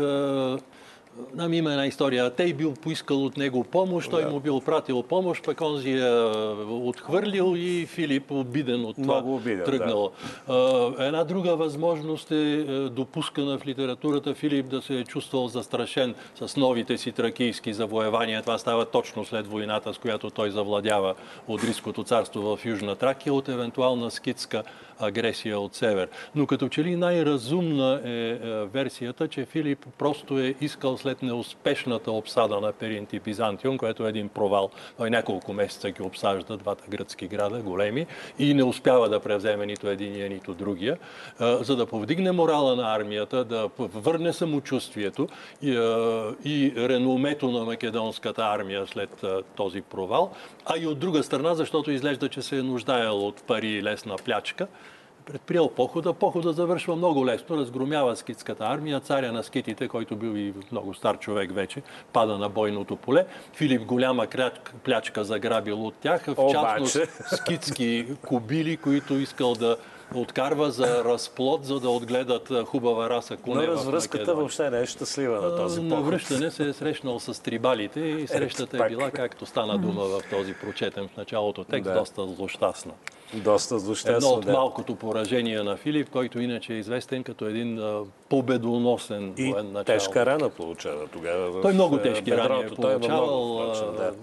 Нам 1.34 1.54
има 1.54 1.71
една 1.71 1.86
история. 1.86 2.30
Тей 2.30 2.54
бил 2.54 2.74
поискал 2.74 3.26
от 3.26 3.38
него 3.38 3.63
помощ, 3.63 4.10
той 4.10 4.26
му 4.26 4.39
бил 4.39 4.62
пратил 4.62 5.04
помощ, 5.04 5.43
пък 5.43 5.62
он 5.62 5.82
си 5.82 5.91
е 5.91 6.12
отхвърлил 6.69 7.54
и 7.58 7.86
Филип 7.86 8.32
обиден 8.32 8.86
от 8.86 8.95
това 8.95 9.17
обиден, 9.17 9.65
тръгнал. 9.65 10.12
Да. 10.47 10.93
Една 11.00 11.24
друга 11.24 11.56
възможност 11.56 12.32
е, 12.32 12.36
е 12.36 12.63
допускана 12.89 13.60
в 13.60 13.65
литературата 13.65 14.34
Филип 14.34 14.65
да 14.65 14.82
се 14.82 15.00
е 15.00 15.04
чувствал 15.04 15.47
застрашен 15.47 16.15
с 16.36 16.58
новите 16.58 16.97
си 16.97 17.12
тракийски 17.12 17.74
завоевания. 17.74 18.41
Това 18.41 18.58
става 18.58 18.86
точно 18.86 19.26
след 19.26 19.47
войната, 19.47 19.93
с 19.93 19.97
която 19.97 20.30
той 20.30 20.52
завладява 20.52 21.15
Одриското 21.47 22.04
царство 22.04 22.41
в 22.41 22.65
Южна 22.65 22.95
Тракия 22.95 23.34
от 23.34 23.50
евентуална 23.50 24.12
скитска 24.12 24.63
агресия 25.00 25.60
от 25.60 25.76
север. 25.76 26.08
Но 26.36 26.47
като 26.47 26.69
че 26.69 26.84
ли 26.84 26.95
най-разумна 26.95 28.02
е, 28.06 28.10
е 28.10 28.38
версията, 28.65 29.28
че 29.28 29.45
Филип 29.45 29.86
просто 29.97 30.39
е 30.39 30.56
искал 30.62 30.97
след 31.02 31.22
неуспешната 31.22 32.12
обсада 32.12 32.62
на 32.62 32.72
Перинт 32.72 33.14
и 33.14 33.20
Бизантиум, 33.20 33.78
което 33.78 34.06
е 34.06 34.10
един 34.10 34.30
провал. 34.30 34.70
Той 34.98 35.10
няколко 35.10 35.54
месеца 35.54 35.92
ги 35.92 36.02
обсажда 36.02 36.58
двата 36.58 36.84
гръцки 36.90 37.28
града, 37.28 37.60
големи, 37.60 38.06
и 38.40 38.54
не 38.54 38.64
успява 38.64 39.10
да 39.10 39.20
превземе 39.20 39.66
нито 39.66 39.90
единия, 39.90 40.30
нито 40.30 40.54
другия, 40.54 40.98
за 41.40 41.76
да 41.76 41.86
повдигне 41.86 42.32
морала 42.32 42.76
на 42.76 42.96
армията, 42.96 43.44
да 43.44 43.70
върне 43.78 44.34
самочувствието 44.34 45.28
и, 45.62 45.72
и 46.46 46.74
реномето 46.78 47.52
на 47.52 47.66
македонската 47.66 48.42
армия 48.44 48.88
след 48.88 49.26
този 49.56 49.82
провал, 49.82 50.32
а 50.66 50.78
и 50.78 50.88
от 50.88 51.00
друга 51.00 51.24
страна, 51.24 51.56
защото 51.56 51.92
изглежда, 51.92 52.30
че 52.30 52.42
се 52.42 52.58
е 52.58 52.64
нуждаел 52.64 53.28
от 53.28 53.44
пари 53.44 53.68
и 53.68 53.84
лесна 53.84 54.16
плячка, 54.26 54.68
предприел 55.32 55.70
похода. 55.70 56.13
Похода 56.13 56.54
завършва 56.54 56.96
много 56.96 57.26
лесно, 57.26 57.58
разгромява 57.58 58.15
скитската 58.15 58.65
армия, 58.65 59.00
царя 59.00 59.32
на 59.32 59.44
скитите, 59.44 59.88
който 59.88 60.15
бил 60.15 60.38
и 60.38 60.54
много 60.72 60.94
стар 60.94 61.20
човек 61.20 61.54
вече, 61.54 61.82
пада 62.13 62.38
на 62.38 62.50
бойното 62.50 62.96
поле. 62.96 63.26
Филип 63.54 63.86
голяма 63.86 64.28
плячка 64.84 65.24
заграбил 65.24 65.88
от 65.88 65.96
тях, 65.96 66.26
в 66.28 66.52
частност 66.52 66.98
скитски 67.36 68.06
кубили, 68.22 68.78
които 68.78 69.13
искал 69.13 69.54
да 69.54 69.78
откарва 70.15 70.72
за 70.72 71.04
разплод, 71.04 71.65
за 71.65 71.80
да 71.80 71.89
отгледат 71.89 72.52
хубава 72.65 73.10
раса 73.10 73.38
коне 73.38 73.62
Но 73.62 73.67
развръзката 73.67 74.36
въобще 74.36 74.70
не 74.70 74.80
е 74.80 74.86
щастлива 74.86 75.41
на 75.41 75.58
този 75.58 75.82
поход. 75.82 75.98
На 75.98 76.02
връщане 76.02 76.52
се 76.52 76.70
е 76.70 76.74
срещнал 76.84 77.20
с 77.20 77.44
трибалите 77.44 78.00
и 78.00 78.28
срещата 78.28 78.86
е 78.86 78.89
била, 78.89 79.12
както 79.12 79.46
стана 79.46 79.78
дума 79.78 80.02
в 80.02 80.22
този 80.30 80.54
прочетен 80.54 81.08
в 81.08 81.17
началото 81.17 81.63
текст, 81.63 81.84
да. 81.84 82.00
доста 82.00 82.28
злощастна. 82.28 82.94
Доста 83.34 83.80
злощастна, 83.80 84.15
Едно 84.15 84.30
от 84.30 84.46
малкото 84.46 84.96
поражение 84.96 85.63
на 85.63 85.78
Филип, 85.78 86.10
който 86.10 86.39
иначе 86.39 86.74
е 86.74 86.78
известен 86.78 87.24
като 87.24 87.46
един 87.46 87.82
победоносен 88.30 89.34
и 89.38 89.52
воен 89.54 89.72
начал. 89.72 89.96
тежка 89.96 90.26
рана 90.26 90.50
получава 90.50 91.08
тогава. 91.08 91.62
Той 91.62 91.74
много 91.74 91.98
тежки 91.98 92.38
рани 92.38 92.63
е 92.63 92.67
получавал. 92.67 93.00
Той 93.00 93.10
много, 93.10 93.58
да 93.98 94.13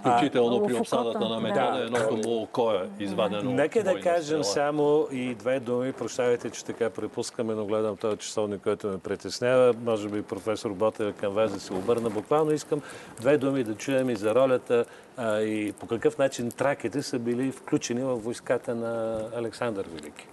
включително 0.00 0.66
при 0.66 0.74
обсадата 0.74 1.28
на 1.28 1.40
метода, 1.40 1.70
да. 1.70 1.84
едното 1.84 2.16
му 2.16 2.42
око 2.42 2.72
е 2.72 2.88
извадено. 3.04 3.50
Нека 3.50 3.82
да 3.82 4.00
кажем 4.00 4.44
само 4.44 5.06
и 5.12 5.34
две 5.34 5.60
думи. 5.60 5.92
Прощавайте, 5.92 6.50
че 6.50 6.64
така 6.64 6.90
препускаме, 6.90 7.54
но 7.54 7.66
гледам 7.66 7.96
този 7.96 8.16
часовник, 8.16 8.62
който 8.62 8.86
ме 8.86 8.98
притеснява. 8.98 9.74
Може 9.84 10.08
би 10.08 10.22
професор 10.22 10.70
Ботев 10.70 11.14
към 11.14 11.32
вас 11.34 11.52
да 11.52 11.60
се 11.60 11.72
обърна. 11.72 12.10
Буквално 12.10 12.52
искам 12.52 12.82
две 13.20 13.38
думи 13.38 13.64
да 13.64 13.74
чуем 13.74 14.10
и 14.10 14.16
за 14.16 14.34
ролята 14.34 14.84
а, 15.16 15.40
и 15.40 15.72
по 15.72 15.86
какъв 15.86 16.18
начин 16.18 16.50
траките 16.50 17.02
са 17.02 17.18
били 17.18 17.52
включени 17.52 18.02
в 18.02 18.14
войската 18.16 18.74
на 18.74 19.20
Александър 19.36 19.86
Велики, 19.94 20.26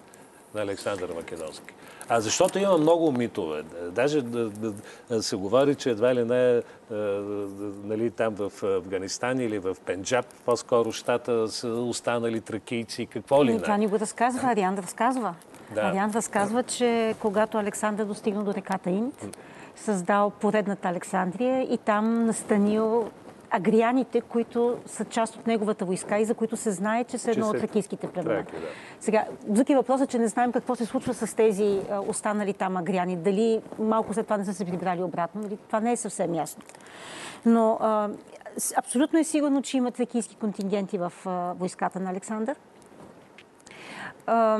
на 0.56 0.62
Александър 0.62 1.10
Македонски. 1.16 1.74
А 2.10 2.22
защото 2.22 2.60
има 2.60 2.78
много 2.78 3.12
митове. 3.12 3.64
Даже 3.92 4.22
да, 4.22 4.50
да, 5.10 5.24
се 5.24 5.36
говори, 5.36 5.76
че 5.76 5.90
едва 5.90 6.16
ли 6.16 6.24
не 6.24 6.62
нали, 7.84 8.12
там 8.12 8.36
в 8.36 8.64
Афганистан 8.64 9.40
или 9.40 9.60
в 9.60 9.78
Пенджаб, 9.86 10.26
по-скоро 10.46 10.92
щата 10.92 11.48
са 11.48 11.68
останали 11.68 12.42
тракийци. 12.42 13.06
Какво 13.06 13.46
ли 13.46 13.50
ами, 13.50 13.58
не? 13.58 13.64
Това 13.64 13.78
ни 13.78 13.88
го 13.88 14.00
разказва, 14.00 14.48
Ариан 14.50 14.78
разказва. 14.78 15.36
Да. 15.76 15.82
Ариан 15.82 16.12
разказва, 16.12 16.64
че 16.64 17.16
когато 17.20 17.58
Александър 17.58 18.06
достигнал 18.06 18.44
до 18.44 18.54
реката 18.54 18.90
Инд, 18.90 19.28
създал 19.76 20.30
поредната 20.30 20.88
Александрия 20.88 21.74
и 21.74 21.78
там 21.78 22.26
настанил 22.26 23.10
агряните, 23.50 24.22
които 24.22 24.78
са 24.86 25.06
част 25.06 25.36
от 25.36 25.48
неговата 25.48 25.86
войска 25.86 26.18
и 26.18 26.26
за 26.26 26.34
които 26.34 26.58
се 26.58 26.72
знае, 26.72 27.04
че 27.04 27.18
са 27.18 27.32
едно 27.32 27.48
от 27.48 27.58
тракийските 27.58 28.08
племена. 28.08 28.44
Да. 28.44 28.46
Сега, 29.00 29.26
друг 29.44 29.70
е 29.70 29.76
въпросът, 29.76 30.10
че 30.10 30.20
не 30.20 30.28
знаем 30.28 30.52
какво 30.52 30.76
се 30.76 30.86
случва 30.86 31.14
с 31.14 31.36
тези 31.36 31.82
останали 32.08 32.54
там 32.54 32.78
агряни. 32.78 33.18
Дали 33.18 33.62
малко 33.80 34.14
след 34.14 34.26
това 34.26 34.38
не 34.38 34.46
са 34.46 34.54
се 34.54 34.66
прибрали 34.66 35.04
обратно, 35.04 35.42
дали 35.42 35.58
това 35.58 35.80
не 35.80 35.92
е 35.92 35.98
съвсем 35.98 36.34
ясно. 36.34 36.64
Но 37.46 37.78
а, 37.82 38.10
абсолютно 38.76 39.20
е 39.20 39.24
сигурно, 39.24 39.62
че 39.62 39.78
има 39.78 39.92
тракийски 39.92 40.36
контингенти 40.36 40.98
в 40.98 41.14
а, 41.26 41.54
войската 41.54 42.00
на 42.00 42.10
Александър. 42.10 42.56
А, 44.26 44.60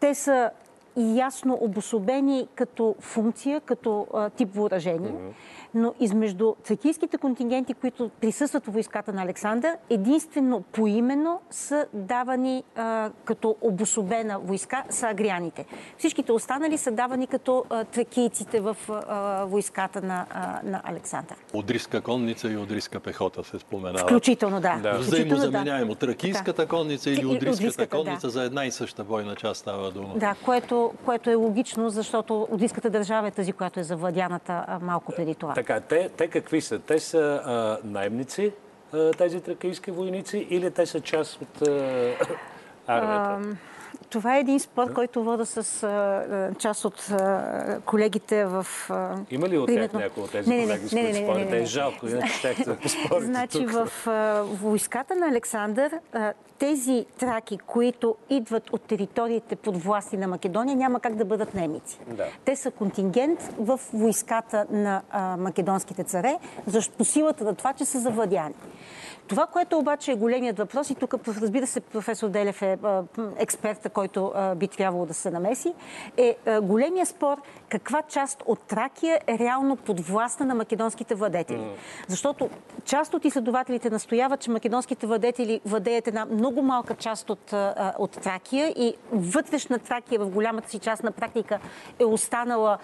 те 0.00 0.14
са 0.14 0.50
ясно 0.96 1.58
обособени 1.60 2.48
като 2.54 2.94
функция, 3.00 3.60
като 3.60 4.06
а, 4.14 4.30
тип 4.30 4.54
въоръжение. 4.54 5.12
Mm-hmm 5.12 5.32
но 5.74 5.94
измежду 6.00 6.54
цакийските 6.64 7.18
контингенти, 7.18 7.74
които 7.74 8.10
присъстват 8.20 8.66
в 8.66 8.70
войската 8.70 9.12
на 9.12 9.22
Александър, 9.22 9.76
единствено 9.90 10.62
поименно 10.72 11.40
са 11.50 11.86
давани 11.92 12.64
а, 12.76 13.10
като 13.24 13.56
обособена 13.60 14.38
войска 14.38 14.84
са 14.90 15.06
агряните. 15.06 15.64
Всичките 15.98 16.32
останали 16.32 16.78
са 16.78 16.90
давани 16.90 17.26
като 17.26 17.64
а, 17.70 17.84
тракийците 17.84 18.60
в 18.60 18.76
а, 18.88 19.44
войската 19.44 20.02
на, 20.02 20.26
а, 20.30 20.60
на 20.64 20.80
Александър. 20.84 21.36
Одриска 21.52 22.00
конница 22.00 22.48
и 22.48 22.56
одриска 22.56 23.00
пехота 23.00 23.44
се 23.44 23.58
споменава. 23.58 23.98
Включително, 23.98 24.60
да. 24.60 24.78
да. 24.82 24.98
Взаимозаменяемо. 24.98 25.94
Тракийската 25.94 26.66
конница 26.66 27.10
или 27.10 27.26
одриската 27.26 27.86
конница 27.86 28.26
да. 28.26 28.30
за 28.30 28.42
една 28.42 28.64
и 28.64 28.70
съща 28.70 29.04
бойна 29.04 29.36
част 29.36 29.60
става 29.60 29.90
дума. 29.90 30.14
Да, 30.16 30.34
което, 30.44 30.92
което 31.04 31.30
е 31.30 31.34
логично, 31.34 31.90
защото 31.90 32.48
одриската 32.50 32.90
държава 32.90 33.28
е 33.28 33.30
тази, 33.30 33.52
която 33.52 33.80
е 33.80 33.82
завладяната 33.82 34.78
малко 34.82 35.12
преди 35.16 35.34
това. 35.34 35.54
Така, 35.64 35.80
те, 35.80 36.08
те 36.08 36.28
какви 36.28 36.60
са? 36.60 36.78
Те 36.78 36.98
са 36.98 37.42
а, 37.44 37.78
наемници, 37.84 38.52
а, 38.92 39.10
тези 39.12 39.40
тракийски 39.40 39.90
войници, 39.90 40.46
или 40.50 40.70
те 40.70 40.86
са 40.86 41.00
част 41.00 41.42
от 41.42 41.68
а, 41.68 42.16
армията? 42.86 43.56
Това 44.14 44.36
е 44.36 44.40
един 44.40 44.60
спор, 44.60 44.92
който 44.92 45.24
вода 45.24 45.44
с 45.44 45.82
а, 45.82 46.50
част 46.58 46.84
от 46.84 47.10
а, 47.10 47.80
колегите 47.84 48.44
в... 48.44 48.66
А, 48.90 49.16
Има 49.30 49.48
ли 49.48 49.58
от 49.58 49.66
тях 49.66 49.92
някои 49.92 50.22
от 50.22 50.30
тези 50.30 50.50
не, 50.50 50.62
колеги, 50.62 50.88
с 50.88 50.90
които 50.90 51.16
спорите? 51.16 51.58
Е 51.58 51.64
жалко, 51.64 52.06
иначе 52.08 52.54
да 52.64 53.20
Значи 53.20 53.66
в 53.66 53.88
а, 54.06 54.42
войската 54.42 55.14
на 55.16 55.28
Александър 55.28 55.92
а, 56.12 56.32
тези 56.58 57.06
траки, 57.18 57.58
които 57.58 58.16
идват 58.30 58.70
от 58.72 58.82
териториите 58.82 59.56
под 59.56 59.76
власти 59.76 60.16
на 60.16 60.28
Македония, 60.28 60.76
няма 60.76 61.00
как 61.00 61.14
да 61.14 61.24
бъдат 61.24 61.54
немици. 61.54 61.98
Да. 62.06 62.24
Те 62.44 62.56
са 62.56 62.70
контингент 62.70 63.40
в 63.58 63.80
войската 63.92 64.66
на 64.70 65.02
а, 65.10 65.36
македонските 65.36 66.04
царе, 66.04 66.38
защото 66.66 66.96
по 66.96 67.04
силата 67.04 67.44
на 67.44 67.54
това, 67.54 67.72
че 67.72 67.84
са 67.84 68.00
завладяни. 68.00 68.54
Това, 69.28 69.46
което 69.46 69.78
обаче 69.78 70.12
е 70.12 70.14
големият 70.14 70.58
въпрос, 70.58 70.90
и 70.90 70.94
тук, 70.94 71.14
разбира 71.28 71.66
се, 71.66 71.80
професор 71.80 72.28
Делев 72.28 72.62
е 72.62 72.78
експерта, 73.38 73.90
който 73.90 74.03
би 74.56 74.68
трябвало 74.68 75.06
да 75.06 75.14
се 75.14 75.30
намеси, 75.30 75.74
е 76.16 76.36
големия 76.62 77.06
спор 77.06 77.36
каква 77.68 78.02
част 78.02 78.42
от 78.46 78.58
Тракия 78.58 79.20
е 79.26 79.38
реално 79.38 79.76
подвластна 79.76 80.46
на 80.46 80.54
македонските 80.54 81.14
владетели. 81.14 81.58
Mm. 81.58 81.74
Защото 82.08 82.50
част 82.84 83.14
от 83.14 83.24
изследователите 83.24 83.90
настояват, 83.90 84.40
че 84.40 84.50
македонските 84.50 85.06
владетели 85.06 85.60
владеят 85.64 86.06
една 86.06 86.24
много 86.24 86.62
малка 86.62 86.94
част 86.94 87.30
от, 87.30 87.54
от 87.98 88.10
Тракия 88.10 88.68
и 88.68 88.94
вътрешна 89.12 89.78
Тракия 89.78 90.20
в 90.20 90.28
голямата 90.28 90.70
си 90.70 90.78
част 90.78 91.02
на 91.02 91.12
практика 91.12 91.58
е 91.98 92.04
останала 92.04 92.78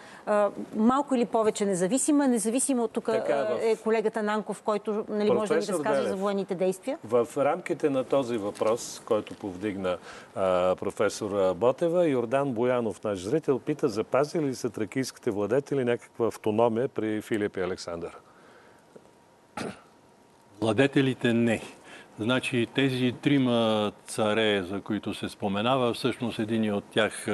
малко 0.76 1.14
или 1.14 1.24
повече 1.24 1.64
независима. 1.64 2.28
Независимо 2.28 2.84
от 2.84 2.90
тук 2.90 3.08
е 3.62 3.76
колегата 3.76 4.22
Нанков, 4.22 4.62
който 4.62 5.04
нали, 5.08 5.30
може 5.30 5.48
да 5.48 5.60
ни 5.60 5.66
разкаже 5.66 6.08
за 6.08 6.16
военните 6.16 6.54
действия. 6.54 6.98
В 7.04 7.28
рамките 7.36 7.90
на 7.90 8.04
този 8.04 8.36
въпрос, 8.36 9.02
който 9.04 9.34
повдигна 9.34 9.98
а, 10.36 10.76
професор 10.76 11.09
Ботева, 11.56 12.08
Йордан 12.08 12.52
Боянов, 12.52 13.04
наш 13.04 13.18
зрител, 13.18 13.58
пита, 13.58 13.88
запазили 13.88 14.46
ли 14.46 14.54
са 14.54 14.70
тракийските 14.70 15.30
владетели 15.30 15.84
някаква 15.84 16.26
автономия 16.26 16.88
при 16.88 17.22
Филип 17.22 17.56
и 17.56 17.60
Александър? 17.60 18.16
Владетелите 20.60 21.32
не. 21.32 21.62
Значи 22.18 22.66
тези 22.74 23.14
трима 23.22 23.92
царе, 24.06 24.62
за 24.62 24.80
които 24.80 25.14
се 25.14 25.28
споменава, 25.28 25.94
всъщност 25.94 26.38
един 26.38 26.74
от 26.74 26.84
тях 26.84 27.26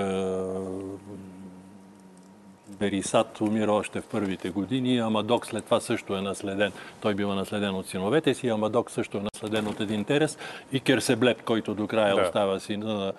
Берисат 2.69 3.41
умира 3.41 3.73
още 3.73 4.01
в 4.01 4.07
първите 4.07 4.51
години. 4.51 4.99
Амадок 4.99 5.47
след 5.47 5.65
това 5.65 5.81
също 5.81 6.17
е 6.17 6.21
наследен. 6.21 6.73
Той 7.01 7.15
бива 7.15 7.35
наследен 7.35 7.75
от 7.75 7.87
синовете 7.87 8.35
си. 8.35 8.49
Амадок 8.49 8.91
също 8.91 9.19
е 9.19 9.21
наследен 9.21 9.67
от 9.67 9.81
един 9.81 10.05
Терес. 10.05 10.39
И 10.73 10.81
Керсеблеп, 10.81 11.43
който 11.43 11.75
до 11.75 11.87
края 11.87 12.17
да. 12.17 12.23
остава 12.23 12.61
си 12.61 12.77
на 12.77 13.13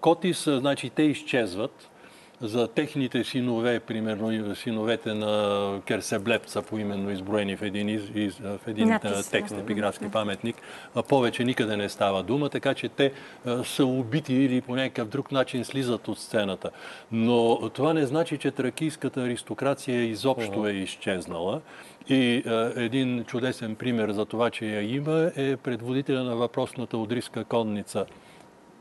Котис. 0.00 0.44
Значи 0.44 0.90
те 0.90 1.02
изчезват 1.02 1.90
за 2.40 2.68
техните 2.68 3.24
синове, 3.24 3.80
примерно 3.80 4.54
синовете 4.54 5.14
на 5.14 5.80
Керсеблеп 5.86 6.46
са 6.46 6.62
поименно 6.62 7.10
изброени 7.10 7.56
в 7.56 7.62
един, 7.62 7.88
из, 7.88 8.02
из, 8.14 8.38
в 8.38 8.58
един 8.66 8.88
Напис, 8.88 9.30
текст, 9.30 9.54
епиграфски 9.58 10.10
паметник. 10.10 10.56
Повече 11.08 11.44
никъде 11.44 11.76
не 11.76 11.88
става 11.88 12.22
дума, 12.22 12.48
така 12.48 12.74
че 12.74 12.88
те 12.88 13.12
са 13.64 13.86
убити 13.86 14.34
или 14.34 14.60
по 14.60 14.76
някакъв 14.76 15.08
друг 15.08 15.32
начин 15.32 15.64
слизат 15.64 16.08
от 16.08 16.18
сцената. 16.18 16.70
Но 17.12 17.70
това 17.70 17.92
не 17.94 18.06
значи, 18.06 18.38
че 18.38 18.50
тракийската 18.50 19.22
аристокрация 19.22 20.04
изобщо 20.04 20.66
е 20.66 20.72
изчезнала. 20.72 21.60
И 22.08 22.42
един 22.76 23.24
чудесен 23.24 23.74
пример 23.74 24.10
за 24.10 24.24
това, 24.24 24.50
че 24.50 24.66
я 24.66 24.94
има, 24.94 25.30
е 25.36 25.56
предводителя 25.56 26.24
на 26.24 26.36
въпросната 26.36 26.98
одриска 26.98 27.44
конница– 27.44 28.06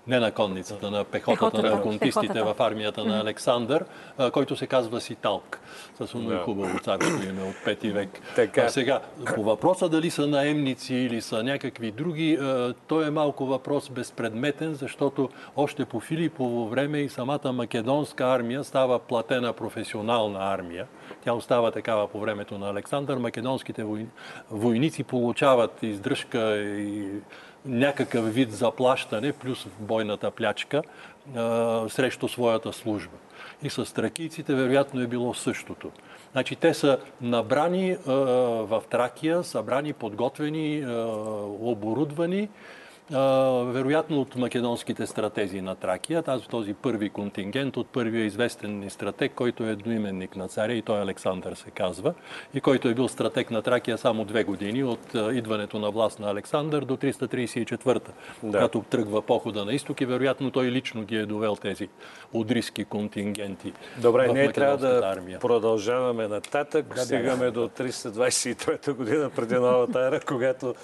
не 0.07 0.19
на 0.19 0.31
конницата, 0.31 0.91
на 0.91 1.03
пехотата, 1.03 1.39
пехотата 1.39 1.75
на 1.75 1.81
контистите 1.81 2.41
в 2.41 2.55
армията 2.59 3.05
на 3.05 3.19
Александър, 3.19 3.85
който 4.33 4.55
се 4.55 4.67
казва 4.67 5.01
Ситалк. 5.01 5.59
С 6.01 6.13
много 6.13 6.29
да. 6.29 6.37
хубаво 6.39 6.79
царство 6.79 7.29
име 7.29 7.43
от 7.43 7.55
5 7.55 7.91
век. 7.91 8.09
Така. 8.35 8.61
А 8.61 8.69
сега, 8.69 8.99
по 9.35 9.43
въпроса 9.43 9.89
дали 9.89 10.09
са 10.09 10.27
наемници 10.27 10.95
или 10.95 11.21
са 11.21 11.43
някакви 11.43 11.91
други, 11.91 12.39
той 12.87 13.07
е 13.07 13.09
малко 13.09 13.45
въпрос 13.45 13.89
безпредметен, 13.89 14.73
защото 14.73 15.29
още 15.55 15.85
по 15.85 15.99
Филипово 15.99 16.67
време 16.67 16.99
и 16.99 17.09
самата 17.09 17.51
македонска 17.53 18.25
армия 18.25 18.63
става 18.63 18.99
платена 18.99 19.53
професионална 19.53 20.39
армия. 20.53 20.87
Тя 21.23 21.33
остава 21.33 21.71
такава 21.71 22.07
по 22.07 22.19
времето 22.19 22.57
на 22.57 22.69
Александър. 22.69 23.17
Македонските 23.17 23.85
войници 24.51 25.03
получават 25.03 25.83
издръжка 25.83 26.55
и 26.59 27.09
някакъв 27.65 28.33
вид 28.33 28.51
заплащане, 28.51 29.33
плюс 29.33 29.67
бойната 29.79 30.31
плячка, 30.31 30.81
срещу 31.89 32.27
своята 32.27 32.73
служба. 32.73 33.17
И 33.63 33.69
с 33.69 33.93
тракийците 33.93 34.53
вероятно 34.53 35.01
е 35.01 35.07
било 35.07 35.33
същото. 35.33 35.91
Значи 36.31 36.55
те 36.55 36.73
са 36.73 36.97
набрани 37.21 37.97
в 38.05 38.83
Тракия, 38.89 39.43
събрани, 39.43 39.93
подготвени, 39.93 40.85
оборудвани, 41.59 42.49
вероятно 43.65 44.21
от 44.21 44.35
македонските 44.35 45.07
стратези 45.07 45.61
на 45.61 45.75
Тракия, 45.75 46.23
тази 46.23 46.47
този 46.47 46.73
първи 46.73 47.09
контингент 47.09 47.77
от 47.77 47.87
първия 47.87 48.25
известен 48.25 48.89
стратег, 48.89 49.31
който 49.35 49.63
е 49.63 49.71
едноименник 49.71 50.35
на 50.35 50.47
царя 50.47 50.73
и 50.73 50.81
той 50.81 51.01
Александър 51.01 51.53
се 51.53 51.71
казва, 51.71 52.13
и 52.53 52.61
който 52.61 52.87
е 52.87 52.93
бил 52.93 53.07
стратег 53.07 53.51
на 53.51 53.61
Тракия 53.61 53.97
само 53.97 54.25
две 54.25 54.43
години 54.43 54.83
от 54.83 55.13
идването 55.13 55.79
на 55.79 55.91
власт 55.91 56.19
на 56.19 56.29
Александър 56.29 56.85
до 56.85 56.97
334-та, 56.97 58.11
да. 58.11 58.13
когато 58.41 58.81
тръгва 58.89 59.21
похода 59.21 59.65
на 59.65 59.73
изток 59.73 60.01
и 60.01 60.05
вероятно 60.05 60.51
той 60.51 60.65
лично 60.65 61.03
ги 61.03 61.15
е 61.15 61.25
довел 61.25 61.55
тези 61.55 61.89
удриски 62.33 62.85
контингенти 62.85 63.73
Добре, 63.97 64.33
ние 64.33 64.51
трябва 64.51 64.77
да 64.77 65.01
армия. 65.05 65.39
продължаваме 65.39 66.27
нататък. 66.27 66.85
Да, 66.95 67.01
Стигаме 67.01 67.45
да. 67.45 67.51
до 67.51 67.69
323 67.69 68.93
година 68.93 69.29
преди 69.35 69.55
новата 69.55 69.99
ера, 69.99 70.19
когато 70.19 70.75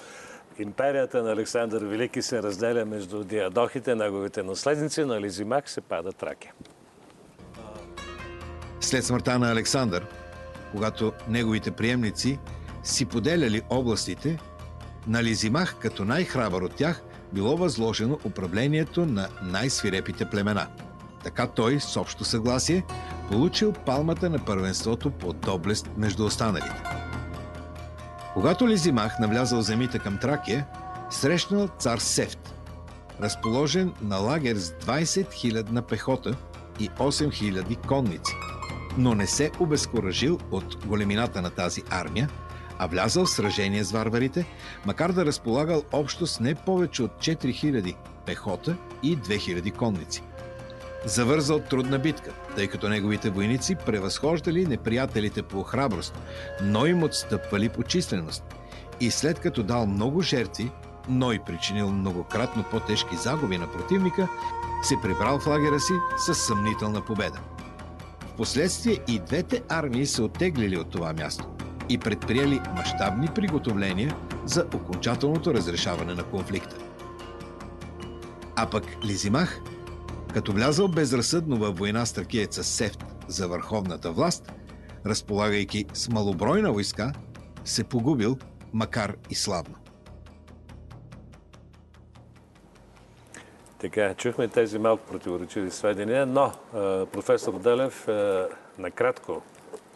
Империята 0.60 1.22
на 1.22 1.32
Александър 1.32 1.84
Велики 1.84 2.22
се 2.22 2.42
разделя 2.42 2.84
между 2.84 3.24
диадохите, 3.24 3.94
неговите 3.94 4.42
наследници, 4.42 5.04
на 5.04 5.20
Лизимах 5.20 5.70
се 5.70 5.80
пада 5.80 6.12
Тракия. 6.12 6.52
След 8.80 9.04
смъртта 9.04 9.38
на 9.38 9.52
Александър, 9.52 10.06
когато 10.72 11.12
неговите 11.28 11.70
приемници 11.70 12.38
си 12.82 13.06
поделяли 13.06 13.62
областите, 13.70 14.38
на 15.06 15.22
Лизимах 15.22 15.76
като 15.80 16.04
най-храбър 16.04 16.62
от 16.62 16.74
тях 16.74 17.02
било 17.32 17.56
възложено 17.56 18.18
управлението 18.24 19.06
на 19.06 19.28
най-свирепите 19.42 20.30
племена. 20.30 20.66
Така 21.24 21.46
той, 21.46 21.80
с 21.80 21.96
общо 21.96 22.24
съгласие, 22.24 22.84
получил 23.30 23.72
палмата 23.72 24.30
на 24.30 24.44
първенството 24.44 25.10
по 25.10 25.32
доблест 25.32 25.90
между 25.96 26.24
останалите. 26.24 27.09
Когато 28.34 28.68
Лизимах 28.68 29.18
навлязал 29.18 29.62
земите 29.62 29.98
към 29.98 30.18
Тракия, 30.18 30.66
срещнал 31.10 31.68
цар 31.78 31.98
Сефт, 31.98 32.54
разположен 33.20 33.92
на 34.02 34.16
лагер 34.16 34.56
с 34.56 34.70
20 34.70 35.04
000 35.04 35.70
на 35.70 35.82
пехота 35.82 36.36
и 36.80 36.88
8 36.90 37.28
000 37.28 37.86
конници, 37.86 38.32
но 38.98 39.14
не 39.14 39.26
се 39.26 39.50
обезкуражил 39.60 40.38
от 40.50 40.86
големината 40.86 41.42
на 41.42 41.50
тази 41.50 41.82
армия, 41.90 42.28
а 42.78 42.86
влязал 42.86 43.24
в 43.24 43.30
сражение 43.30 43.84
с 43.84 43.92
варварите, 43.92 44.46
макар 44.86 45.12
да 45.12 45.24
разполагал 45.24 45.82
общо 45.92 46.26
с 46.26 46.40
не 46.40 46.54
повече 46.54 47.02
от 47.02 47.10
4000 47.10 47.96
пехота 48.26 48.76
и 49.02 49.18
2000 49.18 49.76
конници. 49.76 50.22
Завързал 51.04 51.60
трудна 51.60 51.98
битка, 51.98 52.30
тъй 52.56 52.66
като 52.66 52.88
неговите 52.88 53.30
войници 53.30 53.74
превъзхождали 53.74 54.66
неприятелите 54.66 55.42
по 55.42 55.62
храброст, 55.62 56.18
но 56.62 56.86
им 56.86 57.02
отстъпвали 57.02 57.68
по 57.68 57.82
численост. 57.82 58.44
И 59.00 59.10
след 59.10 59.40
като 59.40 59.62
дал 59.62 59.86
много 59.86 60.22
жертви, 60.22 60.70
но 61.08 61.32
и 61.32 61.38
причинил 61.38 61.90
многократно 61.90 62.64
по-тежки 62.70 63.16
загуби 63.16 63.58
на 63.58 63.72
противника, 63.72 64.28
се 64.82 64.96
прибрал 65.02 65.38
в 65.38 65.46
лагера 65.46 65.80
си 65.80 65.92
с 66.18 66.34
съмнителна 66.34 67.04
победа. 67.04 67.40
Впоследствие 68.34 68.98
и 69.08 69.18
двете 69.18 69.62
армии 69.68 70.06
се 70.06 70.22
оттеглили 70.22 70.78
от 70.78 70.90
това 70.90 71.12
място 71.12 71.44
и 71.88 71.98
предприели 71.98 72.60
мащабни 72.76 73.28
приготовления 73.34 74.16
за 74.44 74.66
окончателното 74.74 75.54
разрешаване 75.54 76.14
на 76.14 76.22
конфликта. 76.22 76.76
А 78.56 78.70
пък 78.70 78.84
Лизимах, 79.04 79.60
като 80.32 80.52
влязъл 80.52 80.88
безразсъдно 80.88 81.56
във 81.56 81.78
война 81.78 82.06
с 82.06 82.12
тракиеца 82.12 82.64
Сефт 82.64 83.04
за 83.28 83.48
върховната 83.48 84.12
власт, 84.12 84.52
разполагайки 85.06 85.84
с 85.92 86.08
малобройна 86.08 86.72
войска, 86.72 87.12
се 87.64 87.84
погубил, 87.84 88.38
макар 88.72 89.16
и 89.30 89.34
слабно. 89.34 89.74
Така, 93.78 94.14
чухме 94.14 94.48
тези 94.48 94.78
малко 94.78 95.06
противоречиви 95.06 95.70
сведения, 95.70 96.26
но 96.26 96.52
професор 97.12 97.58
Делев 97.58 98.08
накратко 98.78 99.42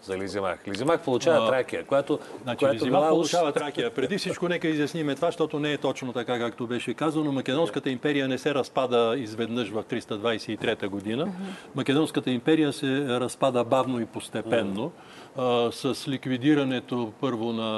за 0.04 0.18
Лизимах. 0.18 0.58
Лизимах 0.68 1.00
получава 1.00 1.46
а, 1.46 1.48
Тракия, 1.48 1.84
която... 1.84 2.18
Значи, 2.42 2.58
която 2.58 2.74
Лизимах 2.74 3.00
била... 3.00 3.08
получава 3.08 3.52
Тракия. 3.52 3.94
Преди 3.94 4.18
всичко 4.18 4.48
нека 4.48 4.68
изясниме 4.68 5.14
това, 5.14 5.28
защото 5.28 5.60
не 5.60 5.72
е 5.72 5.78
точно 5.78 6.12
така, 6.12 6.38
както 6.38 6.66
беше 6.66 6.94
казано. 6.94 7.32
Македонската 7.32 7.90
империя 7.90 8.28
не 8.28 8.38
се 8.38 8.54
разпада 8.54 9.14
изведнъж 9.18 9.70
в 9.70 9.84
323 9.84 10.88
година. 10.88 11.32
Македонската 11.74 12.30
империя 12.30 12.72
се 12.72 13.06
разпада 13.08 13.64
бавно 13.64 14.00
и 14.00 14.06
постепенно. 14.06 14.92
А, 15.36 15.72
с 15.72 16.08
ликвидирането 16.08 17.12
първо 17.20 17.52
на 17.52 17.74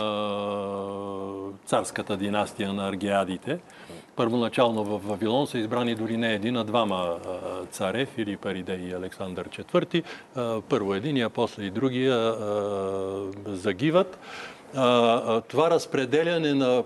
царската 1.66 2.16
династия 2.16 2.72
на 2.72 2.88
аргеадите 2.88 3.58
Първоначално 4.16 4.84
в 4.84 5.08
Вавилон 5.08 5.46
са 5.46 5.58
избрани 5.58 5.94
дори 5.94 6.16
не 6.16 6.34
един, 6.34 6.56
а 6.56 6.64
двама 6.64 7.16
царе, 7.70 8.06
Филип 8.06 8.44
Аридей 8.44 8.88
и 8.88 8.92
Александър 8.92 9.48
IV. 9.48 10.02
Първо 10.68 10.94
единия, 10.94 11.30
после 11.30 11.64
и 11.64 11.70
другия 11.70 12.34
загиват. 13.46 14.18
Това 15.48 15.70
разпределяне 15.70 16.54
на 16.54 16.84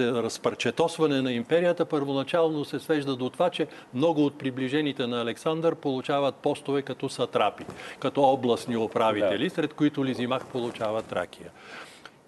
разпарчетосване 0.00 1.22
на 1.22 1.32
империята 1.32 1.84
първоначално 1.84 2.64
се 2.64 2.78
свежда 2.78 3.16
до 3.16 3.30
това, 3.30 3.50
че 3.50 3.66
много 3.94 4.24
от 4.24 4.38
приближените 4.38 5.06
на 5.06 5.20
Александър 5.20 5.74
получават 5.74 6.34
постове 6.34 6.82
като 6.82 7.08
сатрапи, 7.08 7.64
като 7.98 8.22
областни 8.22 8.76
управители, 8.76 9.44
да. 9.44 9.54
сред 9.54 9.74
които 9.74 10.04
Лизимах 10.04 10.46
получава 10.46 11.02
Тракия. 11.02 11.50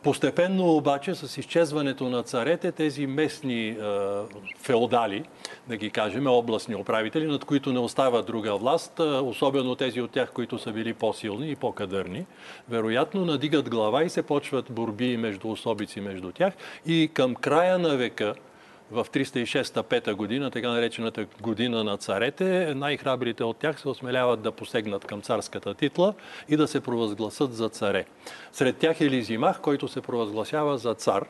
Постепенно 0.03 0.77
обаче 0.77 1.15
с 1.15 1.39
изчезването 1.39 2.09
на 2.09 2.23
царете, 2.23 2.73
тези 2.73 3.07
местни 3.07 3.69
е, 3.69 3.77
феодали, 4.59 5.25
да 5.69 5.77
ги 5.77 5.91
кажем, 5.91 6.27
областни 6.27 6.75
управители, 6.75 7.27
над 7.27 7.45
които 7.45 7.73
не 7.73 7.79
остава 7.79 8.23
друга 8.23 8.57
власт, 8.57 9.01
особено 9.23 9.75
тези 9.75 10.01
от 10.01 10.11
тях, 10.11 10.33
които 10.33 10.59
са 10.59 10.73
били 10.73 10.95
по-силни 10.95 11.51
и 11.51 11.57
по-кадърни, 11.57 12.27
вероятно 12.69 13.25
надигат 13.25 13.71
глава 13.71 14.05
и 14.05 14.11
се 14.11 14.23
почват 14.23 14.65
борби 14.71 15.17
между 15.17 15.51
особици 15.51 16.01
между 16.01 16.33
тях. 16.33 16.55
И 16.87 17.11
към 17.15 17.35
края 17.35 17.79
на 17.79 17.97
века, 17.97 18.35
в 18.93 19.07
306-5 19.13 20.15
година, 20.15 20.51
така 20.51 20.69
наречената 20.69 21.27
година 21.41 21.85
на 21.85 21.97
царете, 21.97 22.75
най-храбрите 22.75 23.45
от 23.45 23.57
тях 23.57 23.81
се 23.81 23.89
осмеляват 23.89 24.43
да 24.43 24.53
посегнат 24.53 25.05
към 25.05 25.23
царската 25.23 25.75
титла 25.75 26.15
и 26.49 26.57
да 26.57 26.69
се 26.69 26.81
провъзгласат 26.81 27.55
за 27.55 27.69
царе. 27.69 28.05
Сред 28.53 28.77
тях 28.77 29.01
е 29.01 29.11
Лизимах, 29.11 29.61
който 29.61 29.89
се 29.89 30.01
провъзгласява 30.01 30.79
за 30.79 30.95
цар. 30.95 31.25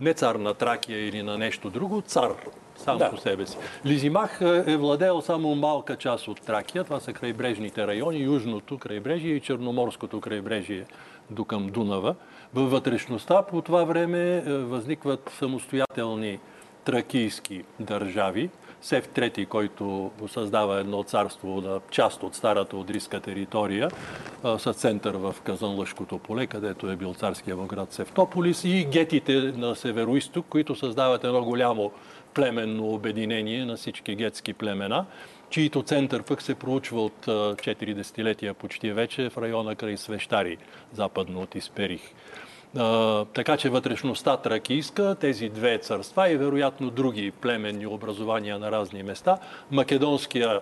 Не 0.00 0.14
цар 0.14 0.34
на 0.34 0.54
Тракия 0.54 1.08
или 1.08 1.22
на 1.22 1.38
нещо 1.38 1.70
друго, 1.70 2.00
цар 2.00 2.32
сам 2.76 2.98
да. 2.98 3.10
по 3.10 3.16
себе 3.16 3.46
си. 3.46 3.58
Лизимах 3.86 4.38
е 4.66 4.76
владел 4.76 5.20
само 5.20 5.54
малка 5.54 5.96
част 5.96 6.28
от 6.28 6.40
Тракия. 6.40 6.84
Това 6.84 7.00
са 7.00 7.12
крайбрежните 7.12 7.86
райони, 7.86 8.18
южното 8.18 8.78
крайбрежие 8.78 9.34
и 9.34 9.40
черноморското 9.40 10.20
крайбрежие 10.20 10.84
до 11.30 11.44
към 11.44 11.66
Дунава. 11.66 12.14
Във 12.54 12.70
вътрешността 12.70 13.42
по 13.42 13.62
това 13.62 13.84
време 13.84 14.36
е, 14.36 14.40
възникват 14.52 15.32
самостоятелни 15.38 16.38
тракийски 16.84 17.64
държави. 17.80 18.50
Сев 18.80 19.08
Трети, 19.08 19.46
който 19.46 20.10
създава 20.28 20.80
едно 20.80 21.02
царство 21.02 21.60
на 21.60 21.80
част 21.90 22.22
от 22.22 22.34
старата 22.34 22.76
Одриска 22.76 23.20
територия, 23.20 23.90
с 24.58 24.72
център 24.72 25.14
в 25.14 25.34
Казанлъшкото 25.44 26.18
поле, 26.18 26.46
където 26.46 26.90
е 26.90 26.96
бил 26.96 27.14
царския 27.14 27.56
град 27.56 27.92
Севтополис 27.92 28.64
и 28.64 28.86
гетите 28.92 29.34
на 29.34 29.76
североисток, 29.76 30.46
които 30.48 30.74
създават 30.74 31.24
едно 31.24 31.44
голямо 31.44 31.92
племенно 32.34 32.94
обединение 32.94 33.64
на 33.64 33.76
всички 33.76 34.14
гетски 34.14 34.52
племена, 34.52 35.06
чието 35.50 35.82
център 35.82 36.22
пък 36.22 36.42
се 36.42 36.54
проучва 36.54 37.04
от 37.04 37.26
4 37.26 37.94
десетилетия 37.94 38.54
почти 38.54 38.92
вече 38.92 39.30
в 39.30 39.38
района 39.38 39.76
край 39.76 39.96
Свещари, 39.96 40.56
западно 40.92 41.40
от 41.40 41.54
Исперих 41.54 42.02
така 43.34 43.56
че 43.56 43.70
вътрешността 43.70 44.36
тракийска, 44.36 45.16
тези 45.20 45.48
две 45.48 45.78
царства 45.78 46.30
и 46.30 46.36
вероятно 46.36 46.90
други 46.90 47.30
племенни 47.30 47.86
образования 47.86 48.58
на 48.58 48.72
разни 48.72 49.02
места, 49.02 49.38
македонския 49.70 50.60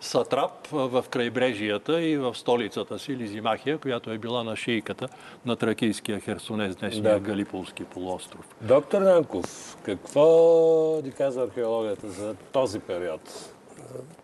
сатрап 0.00 0.66
в 0.66 1.04
крайбрежията 1.10 2.00
и 2.02 2.16
в 2.16 2.34
столицата 2.34 2.98
си 2.98 3.16
Лизимахия, 3.16 3.78
която 3.78 4.10
е 4.10 4.18
била 4.18 4.44
на 4.44 4.56
шийката 4.56 5.08
на 5.46 5.56
тракийския 5.56 6.20
херсонес, 6.20 6.76
днешния 6.76 7.14
да. 7.14 7.20
Галиполски 7.20 7.84
полуостров. 7.84 8.48
Доктор 8.60 9.00
Нанков, 9.00 9.76
какво 9.82 11.00
ни 11.04 11.12
казва 11.12 11.44
археологията 11.44 12.08
за 12.08 12.34
този 12.52 12.78
период? 12.78 13.54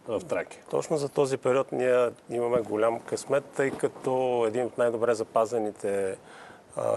в 0.09 0.20
Тракия. 0.28 0.62
Точно 0.70 0.97
за 0.97 1.09
този 1.09 1.37
период 1.37 1.72
ние 1.72 2.09
имаме 2.30 2.61
голям 2.61 3.01
късмет, 3.01 3.45
тъй 3.45 3.70
като 3.70 4.45
един 4.49 4.66
от 4.66 4.78
най-добре 4.78 5.14
запазените 5.14 6.16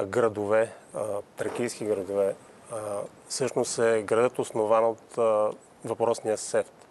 градове, 0.05 0.73
тракийски 1.37 1.85
градове, 1.85 2.35
всъщност 3.27 3.79
е 3.79 4.01
градът 4.01 4.39
основан 4.39 4.85
от 4.85 5.15
въпросния 5.85 6.37
Сефт 6.37 6.87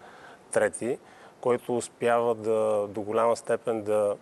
трети, 0.53 0.99
който 1.41 1.76
успява 1.76 2.34
да, 2.34 2.87
до 2.89 3.01
голяма 3.01 3.37
степен 3.37 3.82
да 3.82 4.16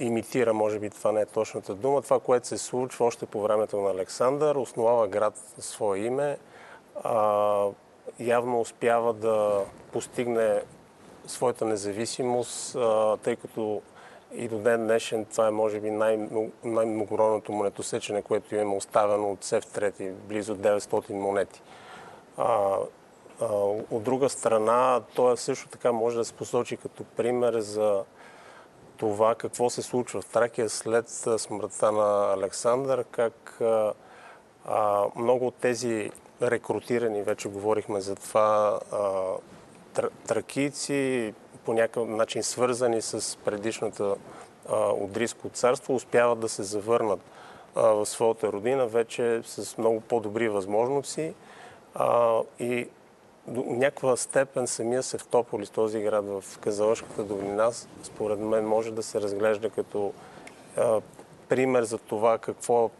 имитира, 0.00 0.54
може 0.54 0.78
би 0.78 0.90
това 0.90 1.12
не 1.12 1.20
е 1.20 1.26
точната 1.26 1.74
дума, 1.74 2.02
това, 2.02 2.20
което 2.20 2.46
се 2.46 2.58
случва 2.58 3.06
още 3.06 3.26
по 3.26 3.42
времето 3.42 3.80
на 3.80 3.90
Александър, 3.90 4.56
основава 4.56 5.08
град 5.08 5.34
свое 5.58 5.98
име, 5.98 6.38
явно 8.20 8.60
успява 8.60 9.12
да 9.12 9.64
постигне 9.92 10.62
своята 11.26 11.64
независимост, 11.64 12.76
тъй 13.22 13.36
като 13.36 13.82
и 14.34 14.48
до 14.48 14.58
ден 14.58 14.84
днешен 14.86 15.24
това 15.24 15.48
е 15.48 15.50
може 15.50 15.80
би 15.80 15.90
най- 15.90 16.28
най-многородното 16.64 17.52
монетосечене, 17.52 18.22
което 18.22 18.54
има 18.54 18.76
оставено 18.76 19.32
от 19.32 19.44
СЕВ 19.44 19.66
трети, 19.66 20.10
близо 20.10 20.56
900 20.56 21.12
монети. 21.12 21.62
От 23.90 24.02
друга 24.02 24.28
страна, 24.28 25.00
той 25.14 25.36
също 25.36 25.68
така 25.68 25.92
може 25.92 26.16
да 26.16 26.24
се 26.24 26.32
посочи 26.32 26.76
като 26.76 27.04
пример 27.04 27.60
за 27.60 28.04
това 28.96 29.34
какво 29.34 29.70
се 29.70 29.82
случва 29.82 30.20
в 30.20 30.26
Тракия 30.26 30.68
след 30.68 31.08
смъртта 31.36 31.92
на 31.92 32.32
Александър, 32.32 33.04
как 33.10 33.60
много 35.16 35.46
от 35.46 35.54
тези 35.54 36.10
рекрутирани, 36.42 37.22
вече 37.22 37.48
говорихме 37.48 38.00
за 38.00 38.14
това, 38.14 38.80
тракийци, 40.26 41.34
по 41.68 41.74
някакъв 41.74 42.08
начин 42.08 42.42
свързани 42.42 43.02
с 43.02 43.38
предишната 43.44 44.14
Одриско 45.00 45.48
царство, 45.48 45.94
успяват 45.94 46.40
да 46.40 46.48
се 46.48 46.62
завърнат 46.62 47.20
в 47.74 48.06
своята 48.06 48.52
родина 48.52 48.86
вече 48.86 49.40
с 49.44 49.78
много 49.78 50.00
по-добри 50.00 50.48
възможности 50.48 51.34
и 52.60 52.88
до 53.46 53.64
някаква 53.66 54.16
степен 54.16 54.66
самия 54.66 55.02
Севтополис, 55.02 55.70
този 55.70 56.00
град 56.00 56.24
в 56.24 56.58
Казалъшката 56.60 57.24
долина, 57.24 57.72
според 58.02 58.38
мен 58.38 58.66
може 58.66 58.90
да 58.90 59.02
се 59.02 59.20
разглежда 59.20 59.70
като 59.70 60.12
пример 61.48 61.82
за 61.82 61.98
това 61.98 62.38
какво 62.38 62.90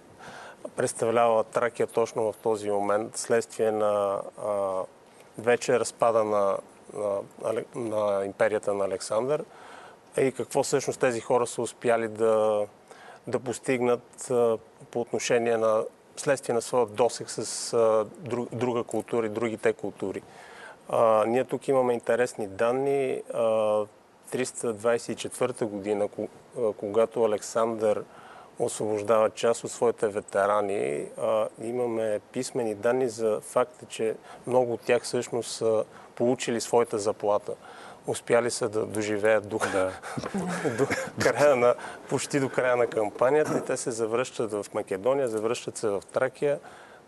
представлява 0.77 1.45
Тракия 1.45 1.87
точно 1.87 2.33
в 2.33 2.37
този 2.43 2.71
момент, 2.71 3.17
следствие 3.17 3.71
на 3.71 4.21
вече 5.39 5.81
разпада 5.81 6.25
на 6.25 6.59
на, 6.95 7.65
на 7.75 8.25
империята 8.25 8.75
на 8.75 8.85
Александър 8.85 9.45
и 10.17 10.33
какво 10.33 10.63
всъщност 10.63 11.01
тези 11.01 11.21
хора 11.21 11.47
са 11.47 11.63
успяли 11.63 12.09
да, 12.09 12.67
да 13.27 13.41
постигнат 13.41 14.33
по 14.91 15.01
отношение 15.01 15.57
на 15.57 15.85
следствие 16.17 16.55
на 16.55 16.63
своя 16.63 16.87
досег 16.87 17.31
с 17.31 17.75
друга 18.53 18.83
култура 18.85 19.27
и 19.27 19.29
другите 19.29 19.73
култури. 19.73 20.23
А, 20.89 21.25
ние 21.27 21.45
тук 21.45 21.69
имаме 21.69 21.95
интересни 21.95 22.47
данни. 22.47 23.23
А, 23.35 23.85
324 24.33 25.65
година, 25.65 26.09
когато 26.77 27.25
Александър 27.25 28.05
освобождава 28.59 29.31
част 29.31 29.65
от 29.65 29.71
своите 29.71 30.09
ветерани, 30.09 31.07
а, 31.21 31.49
имаме 31.63 32.21
писмени 32.33 32.75
данни 32.75 33.09
за 33.09 33.41
факта, 33.41 33.87
че 33.87 34.15
много 34.47 34.73
от 34.73 34.81
тях 34.81 35.03
всъщност 35.03 35.51
са 35.51 35.85
получили 36.19 36.61
своята 36.61 36.99
заплата. 36.99 37.53
Успяли 38.07 38.51
са 38.51 38.69
да 38.69 38.87
доживеят 38.87 39.49
до, 39.49 39.59
да. 39.59 39.93
до 40.79 40.87
края 41.21 41.57
на, 41.57 41.75
почти 42.09 42.41
до 42.41 42.49
края 42.49 42.77
на 42.77 42.87
кампанията 42.87 43.59
и 43.59 43.65
те 43.65 43.77
се 43.77 43.91
завръщат 43.91 44.53
в 44.53 44.67
Македония, 44.75 45.29
завръщат 45.29 45.77
се 45.77 45.89
в 45.89 46.03
Тракия. 46.13 46.61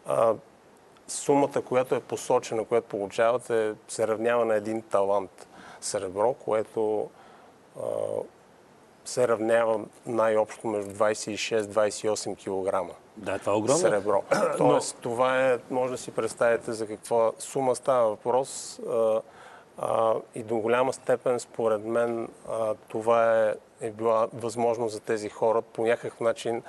А, 0.07 0.35
сумата, 1.09 1.63
която 1.65 1.95
е 1.95 2.01
посочена, 2.01 2.65
която 2.65 2.89
получавате, 2.89 3.75
се 3.89 4.09
равнява 4.09 4.45
на 4.45 4.55
един 4.55 4.83
талант 4.83 5.49
сребро, 5.81 6.33
което 6.33 7.11
а, 7.77 7.83
се 9.11 9.29
равнява 9.29 9.81
най-общо 10.07 10.67
между 10.67 10.91
26-28 10.91 12.37
кг. 12.37 12.95
Да, 13.17 13.39
това 13.39 13.53
е 13.53 13.57
огромно. 13.57 13.81
Сребро. 13.81 14.23
Тоест, 14.59 14.97
Но... 14.97 15.03
това 15.03 15.51
е, 15.51 15.59
може 15.71 15.93
да 15.93 15.99
си 15.99 16.11
представите 16.11 16.73
за 16.73 16.87
каква 16.87 17.33
сума 17.39 17.77
става 17.77 18.09
въпрос. 18.09 18.81
А, 18.91 19.21
а, 19.79 20.15
и 20.35 20.43
до 20.43 20.57
голяма 20.57 20.93
степен, 20.93 21.41
според 21.41 21.85
мен, 21.85 22.29
а, 22.49 22.75
това 22.89 23.49
е, 23.49 23.55
е 23.81 23.91
била 23.91 24.29
възможно 24.35 24.89
за 24.89 25.01
тези 25.01 25.29
хора 25.29 25.63
по 25.63 25.85
някакъв 25.85 26.21
начин 26.21 26.63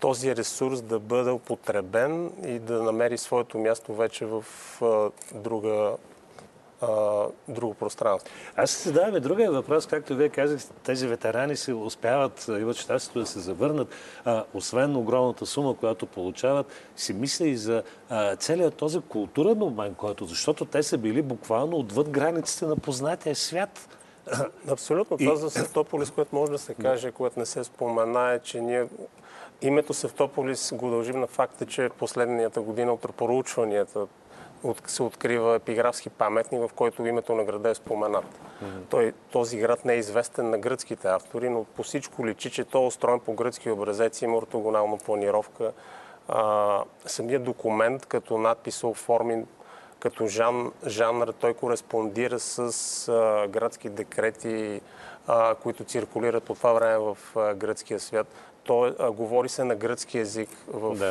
този 0.00 0.36
ресурс 0.36 0.82
да 0.82 0.98
бъде 0.98 1.30
употребен 1.30 2.32
и 2.44 2.58
да 2.58 2.82
намери 2.82 3.18
своето 3.18 3.58
място 3.58 3.94
вече 3.94 4.26
в 4.26 4.44
друга 5.34 5.96
а, 6.82 7.26
друго 7.48 7.74
пространство. 7.74 8.34
Аз 8.56 8.70
се 8.70 8.88
задавам 8.88 9.16
и 9.16 9.20
другия 9.20 9.52
въпрос, 9.52 9.86
както 9.86 10.14
вие 10.14 10.28
казахте, 10.28 10.72
тези 10.84 11.06
ветерани 11.06 11.56
си 11.56 11.72
успяват, 11.72 12.48
имат 12.48 12.76
щастието 12.76 13.18
да 13.18 13.26
се 13.26 13.40
завърнат, 13.40 13.88
а, 14.24 14.44
освен 14.54 14.96
огромната 14.96 15.46
сума, 15.46 15.76
която 15.76 16.06
получават, 16.06 16.66
си 16.96 17.12
мисля 17.12 17.46
и 17.46 17.56
за 17.56 17.82
а, 18.08 18.36
целият 18.36 18.74
този 18.74 19.00
културен 19.00 19.62
обмен, 19.62 19.94
който, 19.94 20.24
защото 20.24 20.64
те 20.64 20.82
са 20.82 20.98
били 20.98 21.22
буквално 21.22 21.76
отвъд 21.76 22.10
границите 22.10 22.66
на 22.66 22.76
познатия 22.76 23.36
свят. 23.36 23.88
Абсолютно. 24.68 25.18
Това 25.18 25.32
и... 25.32 25.36
за 25.36 25.50
Севтополис, 25.50 26.10
което 26.10 26.36
може 26.36 26.52
да 26.52 26.58
се 26.58 26.74
каже, 26.74 27.12
което 27.12 27.38
не 27.38 27.46
се 27.46 27.64
спомена, 27.64 28.32
е, 28.32 28.38
че 28.38 28.60
ние 28.60 28.86
Името 29.62 29.94
Севтополис 29.94 30.72
го 30.76 30.90
дължим 30.90 31.20
на 31.20 31.26
факта, 31.26 31.66
че 31.66 31.88
последнията 31.98 32.60
година 32.60 32.92
от 32.92 33.16
проучванията 33.16 34.06
се 34.86 35.02
открива 35.02 35.54
епиграфски 35.54 36.10
паметник, 36.10 36.60
в 36.60 36.72
който 36.74 37.06
името 37.06 37.34
на 37.34 37.44
града 37.44 37.70
е 37.70 37.74
споменат. 37.74 38.24
Mm-hmm. 38.24 38.90
Той, 38.90 39.12
този 39.30 39.58
град 39.58 39.84
не 39.84 39.92
е 39.92 39.98
известен 39.98 40.50
на 40.50 40.58
гръцките 40.58 41.08
автори, 41.08 41.48
но 41.48 41.64
по 41.64 41.82
всичко 41.82 42.26
личи, 42.26 42.50
че 42.50 42.64
той 42.64 42.82
е 42.82 42.86
устроен 42.86 43.20
по 43.20 43.32
гръцки 43.32 43.70
образец, 43.70 44.22
има 44.22 44.36
ортогонална 44.36 44.98
планировка. 44.98 45.72
А, 46.28 46.82
самият 47.06 47.44
документ 47.44 48.06
като 48.06 48.38
надпис 48.38 48.82
е 48.82 48.86
оформен 48.86 49.46
като 50.00 50.26
жан, 50.26 50.72
жанр, 50.86 51.28
той 51.40 51.54
кореспондира 51.54 52.38
с 52.38 52.58
а, 53.08 53.48
градски 53.48 53.88
декрети, 53.88 54.80
а, 55.26 55.54
които 55.54 55.84
циркулират 55.84 56.44
по 56.44 56.54
това 56.54 56.72
време 56.72 56.98
в 56.98 57.18
а, 57.36 57.54
гръцкия 57.54 58.00
свят. 58.00 58.26
Той 58.64 58.94
а, 58.98 59.10
говори 59.10 59.48
се 59.48 59.64
на 59.64 59.74
гръцки 59.74 60.18
язик, 60.18 60.48
в, 60.68 60.94
да. 60.96 61.04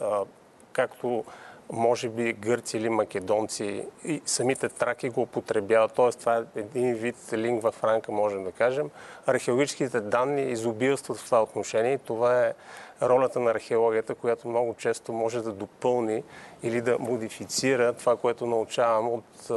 а, 0.00 0.04
а, 0.04 0.24
както 0.72 1.24
може 1.72 2.08
би 2.08 2.32
гърци 2.32 2.76
или 2.76 2.88
македонци 2.88 3.84
и 4.04 4.22
самите 4.26 4.68
траки 4.68 5.08
го 5.08 5.22
употребяват. 5.22 5.92
Т.е. 5.92 6.10
това 6.10 6.36
е 6.36 6.42
един 6.60 6.94
вид 6.94 7.16
лингва 7.32 7.72
франка, 7.72 8.12
можем 8.12 8.44
да 8.44 8.52
кажем. 8.52 8.90
Археологическите 9.26 10.00
данни 10.00 10.42
изобилстват 10.42 11.18
в 11.18 11.24
това 11.24 11.42
отношение 11.42 11.92
и 11.92 11.98
това 11.98 12.46
е 12.46 12.52
ролята 13.02 13.40
на 13.40 13.50
археологията, 13.50 14.14
която 14.14 14.48
много 14.48 14.74
често 14.74 15.12
може 15.12 15.42
да 15.42 15.52
допълни 15.52 16.22
или 16.62 16.80
да 16.80 16.98
модифицира 16.98 17.92
това, 17.92 18.16
което 18.16 18.46
научавам 18.46 19.08
от 19.08 19.50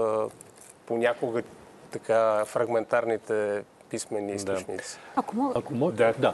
понякога 0.86 1.44
така 1.92 2.46
фрагментарните 2.46 3.64
писмени 3.90 4.34
източници. 4.34 4.96
Да. 4.96 5.00
Ако 5.16 5.36
мога... 5.36 5.60
Ако 5.60 5.74
мога... 5.74 5.94
Да, 5.94 6.14
да. 6.20 6.34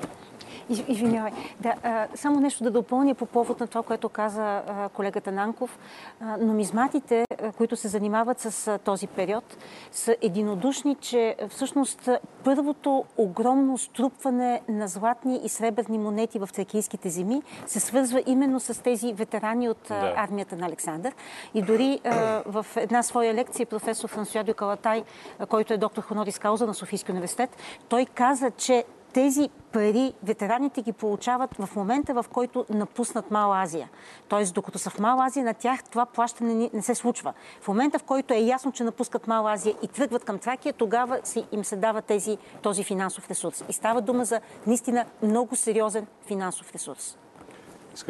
Извинявай. 0.70 1.32
Да, 1.60 1.74
а, 1.84 2.08
само 2.16 2.40
нещо 2.40 2.64
да 2.64 2.72
допълня 2.72 3.16
по 3.16 3.26
повод 3.26 3.60
на 3.60 3.68
това, 3.68 3.84
което 3.84 4.10
каза 4.10 4.44
а, 4.68 4.90
колегата 4.90 5.32
Нанков. 5.32 5.80
А, 6.22 6.38
номизматите, 6.38 7.26
а, 7.42 7.52
които 7.52 7.76
се 7.76 7.88
занимават 7.88 8.40
с 8.40 8.68
а, 8.68 8.78
този 8.78 9.08
период, 9.08 9.58
са 9.92 10.16
единодушни, 10.22 10.96
че 10.96 11.36
всъщност 11.50 12.10
първото 12.44 13.06
огромно 13.18 13.78
струпване 13.78 14.62
на 14.70 14.88
златни 14.88 15.42
и 15.44 15.50
сребърни 15.50 15.98
монети 15.98 16.40
в 16.40 16.50
тракийските 16.54 17.10
земи 17.10 17.42
се 17.66 17.80
свързва 17.80 18.24
именно 18.26 18.60
с 18.60 18.84
тези 18.84 19.14
ветерани 19.14 19.70
от 19.70 19.86
да. 19.88 20.14
армията 20.18 20.56
на 20.56 20.66
Александър. 20.66 21.14
И 21.54 21.62
дори 21.62 22.00
а, 22.04 22.42
в 22.46 22.66
една 22.76 23.04
своя 23.04 23.34
лекция 23.34 23.66
професор 23.66 24.10
Франсуа 24.10 24.44
Дюкалатай, 24.44 25.04
който 25.50 25.74
е 25.74 25.78
доктор 25.78 26.02
Хонорис 26.02 26.40
Кауза 26.40 26.68
на 26.68 26.74
Софийския 26.74 27.14
университет, 27.14 27.50
той 27.90 28.06
каза, 28.06 28.52
че 28.52 28.84
тези 29.18 29.50
пари 29.72 30.14
ветераните 30.24 30.82
ги 30.82 30.92
получават 30.92 31.56
в 31.60 31.76
момента, 31.76 32.14
в 32.14 32.26
който 32.34 32.66
напуснат 32.70 33.32
Мала 33.32 33.62
Азия. 33.62 33.90
Тоест, 34.28 34.54
докато 34.54 34.80
са 34.80 34.90
в 34.90 35.00
Мала 35.00 35.26
Азия, 35.26 35.46
на 35.46 35.54
тях 35.54 35.84
това 35.84 36.06
плащане 36.06 36.70
не 36.74 36.82
се 36.82 36.96
случва. 36.96 37.34
В 37.62 37.68
момента, 37.68 38.00
в 38.00 38.04
който 38.04 38.34
е 38.34 38.38
ясно, 38.38 38.72
че 38.72 38.84
напускат 38.84 39.28
Мала 39.28 39.54
Азия 39.54 39.76
и 39.82 39.88
тръгват 39.88 40.24
към 40.24 40.40
Тракия, 40.40 40.74
тогава 40.74 41.20
им 41.52 41.64
се 41.64 41.76
дава 41.76 42.02
тези, 42.02 42.38
този 42.62 42.84
финансов 42.84 43.30
ресурс. 43.30 43.64
И 43.70 43.74
става 43.74 44.02
дума 44.02 44.26
за 44.26 44.42
наистина 44.68 45.06
много 45.24 45.56
сериозен 45.56 46.08
финансов 46.28 46.74
ресурс. 46.74 47.18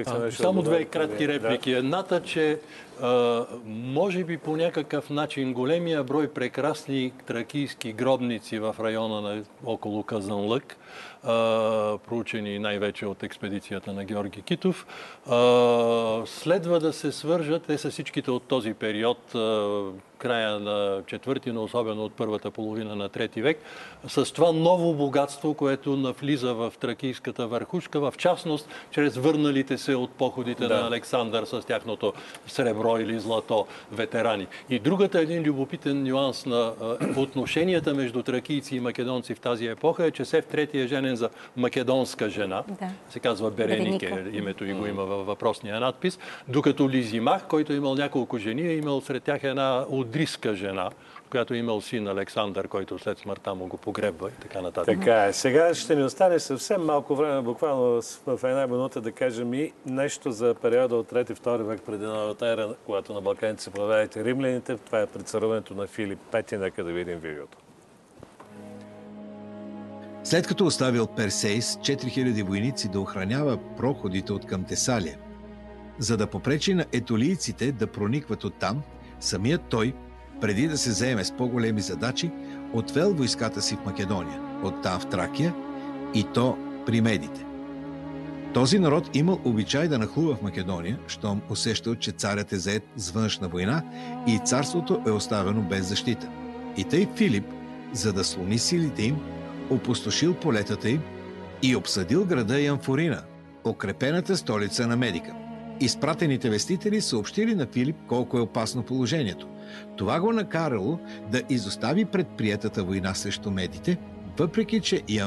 А, 0.05 0.31
само 0.31 0.61
две 0.61 0.85
кратки 0.85 1.27
реплики. 1.27 1.71
Да. 1.71 1.77
Едната, 1.77 2.21
че 2.23 2.59
а, 3.01 3.45
може 3.65 4.23
би 4.23 4.37
по 4.37 4.57
някакъв 4.57 5.09
начин 5.09 5.53
големия 5.53 6.03
брой 6.03 6.27
прекрасни 6.27 7.11
тракийски 7.25 7.93
гробници 7.93 8.59
в 8.59 8.75
района 8.79 9.21
на 9.21 9.43
около 9.65 10.03
Казанлък, 10.03 10.77
проучени 12.09 12.59
най-вече 12.59 13.05
от 13.05 13.23
експедицията 13.23 13.93
на 13.93 14.03
Георги 14.03 14.41
Китов, 14.41 14.85
следва 16.25 16.79
да 16.79 16.93
се 16.93 17.11
свържат, 17.11 17.63
те 17.63 17.77
са 17.77 17.89
всичките 17.89 18.31
от 18.31 18.43
този 18.43 18.73
период, 18.73 19.35
края 20.17 20.59
на 20.59 21.01
четвърти, 21.07 21.51
но 21.51 21.63
особено 21.63 22.03
от 22.03 22.13
първата 22.13 22.51
половина 22.51 22.95
на 22.95 23.09
трети 23.09 23.41
век, 23.41 23.57
с 24.07 24.33
това 24.33 24.51
ново 24.51 24.93
богатство, 24.93 25.53
което 25.53 25.97
навлиза 25.97 26.53
в 26.53 26.73
тракийската 26.79 27.47
върхушка, 27.47 27.99
в 27.99 28.13
частност, 28.17 28.69
чрез 28.91 29.17
върналите 29.17 29.77
се 29.77 29.95
от 29.95 30.11
походите 30.11 30.67
да. 30.67 30.81
на 30.81 30.87
Александър 30.87 31.45
с 31.45 31.61
тяхното 31.61 32.13
сребро 32.47 32.97
или 32.97 33.19
злато 33.19 33.65
ветерани. 33.91 34.47
И 34.69 34.79
другата 34.79 35.19
един 35.19 35.43
любопитен 35.43 36.03
нюанс 36.03 36.45
на 36.45 36.73
отношенията 37.17 37.93
между 37.93 38.23
тракийци 38.23 38.75
и 38.75 38.79
македонци 38.79 39.35
в 39.35 39.39
тази 39.39 39.67
епоха 39.67 40.05
е, 40.05 40.11
че 40.11 40.25
Сев 40.25 40.45
Трети 40.45 40.79
е 40.79 40.87
женен 40.87 41.15
за 41.17 41.29
македонска 41.55 42.29
жена. 42.29 42.63
Да. 42.67 42.89
Се 43.09 43.19
казва 43.19 43.51
Беренике, 43.51 44.09
Береника. 44.09 44.37
името 44.37 44.65
и 44.65 44.73
го 44.73 44.85
има 44.85 45.05
във 45.05 45.25
въпросния 45.25 45.79
надпис. 45.79 46.19
Докато 46.47 46.89
Лизимах, 46.89 47.47
който 47.47 47.73
е 47.73 47.75
имал 47.75 47.95
няколко 47.95 48.37
жени, 48.37 48.61
е 48.61 48.75
имал 48.75 49.01
сред 49.01 49.23
тях 49.23 49.43
една 49.43 49.85
удриска 49.89 50.55
жена, 50.55 50.89
която 51.29 51.53
е 51.53 51.57
имал 51.57 51.81
син 51.81 52.07
Александър, 52.07 52.67
който 52.67 52.99
след 52.99 53.19
смъртта 53.19 53.55
му 53.55 53.67
го 53.67 53.77
погребва 53.77 54.29
и 54.29 54.41
така 54.41 54.61
нататък. 54.61 54.99
Така 54.99 55.25
е. 55.25 55.33
Сега 55.33 55.75
ще 55.75 55.95
ни 55.95 56.03
остане 56.03 56.39
съвсем 56.39 56.85
малко 56.85 57.15
време, 57.15 57.41
буквално 57.41 58.01
в 58.27 58.39
една 58.43 58.67
минута 58.67 59.01
да 59.01 59.11
кажем 59.11 59.53
и 59.53 59.71
нещо 59.85 60.31
за 60.31 60.55
периода 60.61 60.95
от 60.95 61.11
3-2 61.11 61.57
век 61.57 61.81
преди 61.85 62.05
новата 62.05 62.47
ера, 62.47 62.75
когато 62.85 63.13
на 63.13 63.21
Балканите 63.21 63.63
се 63.63 63.69
появяват 63.69 64.17
римляните. 64.17 64.77
Това 64.77 65.01
е 65.01 65.05
предцаруването 65.05 65.73
на 65.73 65.87
Филип 65.87 66.19
Пети. 66.31 66.57
Нека 66.57 66.83
да 66.83 66.91
видим 66.91 67.19
видеото. 67.19 67.57
След 70.27 70.47
като 70.47 70.65
оставил 70.65 71.07
Персейс 71.07 71.75
4000 71.75 72.43
войници 72.43 72.87
да 72.87 72.99
охранява 72.99 73.57
проходите 73.77 74.33
от 74.33 74.45
към 74.45 74.63
Тесалия, 74.63 75.17
за 75.99 76.17
да 76.17 76.27
попречи 76.27 76.73
на 76.73 76.85
етолийците 76.91 77.71
да 77.71 77.87
проникват 77.87 78.43
оттам, 78.43 78.81
самият 79.19 79.61
той, 79.69 79.93
преди 80.41 80.67
да 80.67 80.77
се 80.77 80.91
заеме 80.91 81.23
с 81.23 81.31
по-големи 81.31 81.81
задачи, 81.81 82.31
отвел 82.73 83.13
войската 83.13 83.61
си 83.61 83.75
в 83.75 83.85
Македония, 83.85 84.41
оттам 84.63 84.99
в 84.99 85.09
Тракия 85.09 85.55
и 86.13 86.23
то 86.33 86.57
при 86.85 87.01
медите. 87.01 87.45
Този 88.53 88.79
народ 88.79 89.15
имал 89.15 89.39
обичай 89.43 89.87
да 89.87 89.99
нахлува 89.99 90.35
в 90.35 90.41
Македония, 90.41 90.99
щом 91.07 91.41
усещал, 91.49 91.95
че 91.95 92.11
царят 92.11 92.53
е 92.53 92.57
заед 92.57 92.83
с 92.95 93.11
външна 93.11 93.47
война 93.47 93.83
и 94.27 94.39
царството 94.45 95.01
е 95.07 95.11
оставено 95.11 95.61
без 95.61 95.87
защита. 95.87 96.29
И 96.77 96.83
тъй 96.83 97.07
Филип, 97.15 97.45
за 97.93 98.13
да 98.13 98.23
слони 98.23 98.59
силите 98.59 99.03
им, 99.03 99.36
опустошил 99.69 100.33
полетата 100.33 100.89
им 100.89 101.01
и 101.63 101.75
обсъдил 101.75 102.25
града 102.25 102.59
Янфорина, 102.59 103.21
укрепената 103.65 104.37
столица 104.37 104.87
на 104.87 104.97
Медика. 104.97 105.33
Изпратените 105.79 106.49
вестители 106.49 107.01
съобщили 107.01 107.55
на 107.55 107.67
Филип 107.67 107.95
колко 108.07 108.37
е 108.37 108.41
опасно 108.41 108.83
положението. 108.83 109.47
Това 109.97 110.19
го 110.19 110.33
накарало 110.33 110.99
да 111.31 111.41
изостави 111.49 112.05
предприятата 112.05 112.83
война 112.83 113.13
срещу 113.13 113.51
медите, 113.51 113.97
въпреки 114.39 114.79
че 114.79 115.01
и 115.07 115.21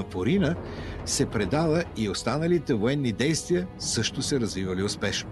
се 1.05 1.26
предала 1.26 1.84
и 1.97 2.09
останалите 2.09 2.74
военни 2.74 3.12
действия 3.12 3.66
също 3.78 4.22
се 4.22 4.41
развивали 4.41 4.82
успешно. 4.82 5.30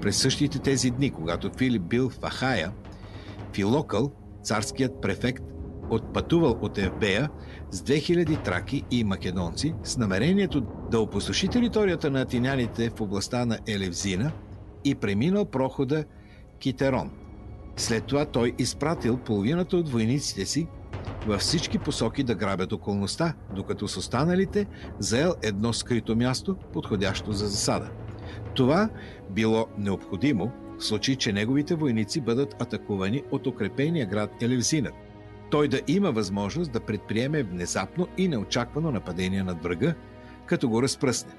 През 0.00 0.16
същите 0.16 0.58
тези 0.58 0.90
дни, 0.90 1.10
когато 1.10 1.50
Филип 1.56 1.82
бил 1.82 2.10
в 2.10 2.18
Ахая, 2.30 2.72
Филокъл, 3.52 4.12
царският 4.42 5.00
префект, 5.00 5.42
отпътувал 5.90 6.58
от 6.62 6.78
Евбея 6.78 7.30
с 7.70 7.80
2000 7.82 8.44
траки 8.44 8.82
и 8.90 9.04
македонци 9.04 9.74
с 9.84 9.96
намерението 9.96 10.60
да 10.90 11.00
опустоши 11.00 11.48
територията 11.48 12.10
на 12.10 12.20
атиняните 12.20 12.90
в 12.90 13.00
областта 13.00 13.44
на 13.44 13.58
Елевзина 13.66 14.32
и 14.84 14.94
преминал 14.94 15.44
прохода 15.44 16.04
Китерон. 16.58 17.10
След 17.76 18.04
това 18.04 18.24
той 18.24 18.52
изпратил 18.58 19.16
половината 19.16 19.76
от 19.76 19.88
войниците 19.88 20.46
си 20.46 20.66
във 21.26 21.40
всички 21.40 21.78
посоки 21.78 22.22
да 22.22 22.34
грабят 22.34 22.72
околността, 22.72 23.34
докато 23.54 23.88
с 23.88 23.96
останалите 23.96 24.66
заел 24.98 25.34
едно 25.42 25.72
скрито 25.72 26.16
място, 26.16 26.56
подходящо 26.72 27.32
за 27.32 27.46
засада. 27.46 27.90
Това 28.54 28.88
било 29.30 29.66
необходимо 29.78 30.52
в 30.78 30.84
случай, 30.84 31.16
че 31.16 31.32
неговите 31.32 31.74
войници 31.74 32.20
бъдат 32.20 32.62
атакувани 32.62 33.22
от 33.30 33.46
укрепения 33.46 34.06
град 34.06 34.30
Елевзина. 34.42 34.90
Той 35.50 35.68
да 35.68 35.80
има 35.88 36.12
възможност 36.12 36.72
да 36.72 36.80
предприеме 36.80 37.42
внезапно 37.42 38.08
и 38.18 38.28
неочаквано 38.28 38.90
нападение 38.90 39.42
над 39.42 39.62
врага, 39.62 39.94
като 40.46 40.68
го 40.68 40.82
разпръсне. 40.82 41.32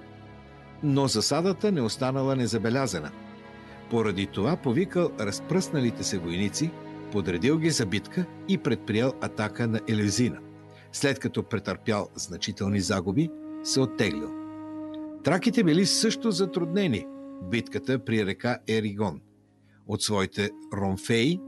Но 0.84 1.07
засадата 1.07 1.72
не 1.72 1.82
останала 1.82 2.36
незабелязана. 2.36 3.12
Поради 3.89 4.28
това 4.28 4.55
повикал 4.55 5.12
разпръсналите 5.20 6.03
се 6.03 6.18
войници, 6.18 6.72
подредил 7.12 7.57
ги 7.57 7.70
за 7.70 7.86
битка 7.86 8.26
и 8.47 8.57
предприял 8.57 9.14
атака 9.22 9.68
на 9.68 9.80
Елевзина. 9.88 10.38
След 10.91 11.20
като 11.20 11.43
претърпял 11.43 12.07
значителни 12.16 12.82
загуби, 12.82 13.30
се 13.64 13.80
оттеглил. 13.80 14.30
Траките 15.24 15.64
били 15.64 15.86
също 15.86 16.32
затруднени 16.32 17.05
в 17.41 17.49
битката 17.49 17.99
при 18.05 18.26
река 18.26 18.57
Еригон. 18.68 19.22
От 19.88 20.01
своите 20.01 20.49
ромфеи, 20.74 21.39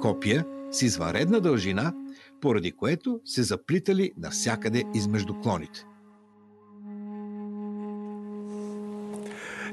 копия 0.00 0.46
с 0.70 0.82
извънредна 0.82 1.40
дължина, 1.40 1.92
поради 2.42 2.72
което 2.72 3.20
се 3.24 3.42
заплитали 3.42 4.12
навсякъде 4.16 4.84
измежду 4.94 5.34
клоните. 5.34 5.86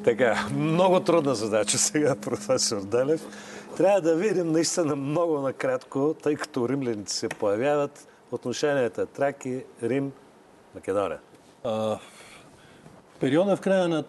Така, 0.03 0.47
много 0.53 0.99
трудна 0.99 1.35
задача 1.35 1.77
сега, 1.77 2.15
професор 2.15 2.85
Делев. 2.85 3.25
Трябва 3.77 4.01
да 4.01 4.15
видим 4.15 4.51
наистина 4.51 4.95
много 4.95 5.39
накратко, 5.39 6.15
тъй 6.23 6.35
като 6.35 6.69
римляните 6.69 7.13
се 7.13 7.29
появяват, 7.29 8.07
отношенията 8.31 9.05
Траки, 9.05 9.63
Рим, 9.83 10.11
Македония. 10.75 11.19
А, 11.63 11.99
периода 13.19 13.55
в 13.55 13.61
края 13.61 13.87
на 13.87 14.03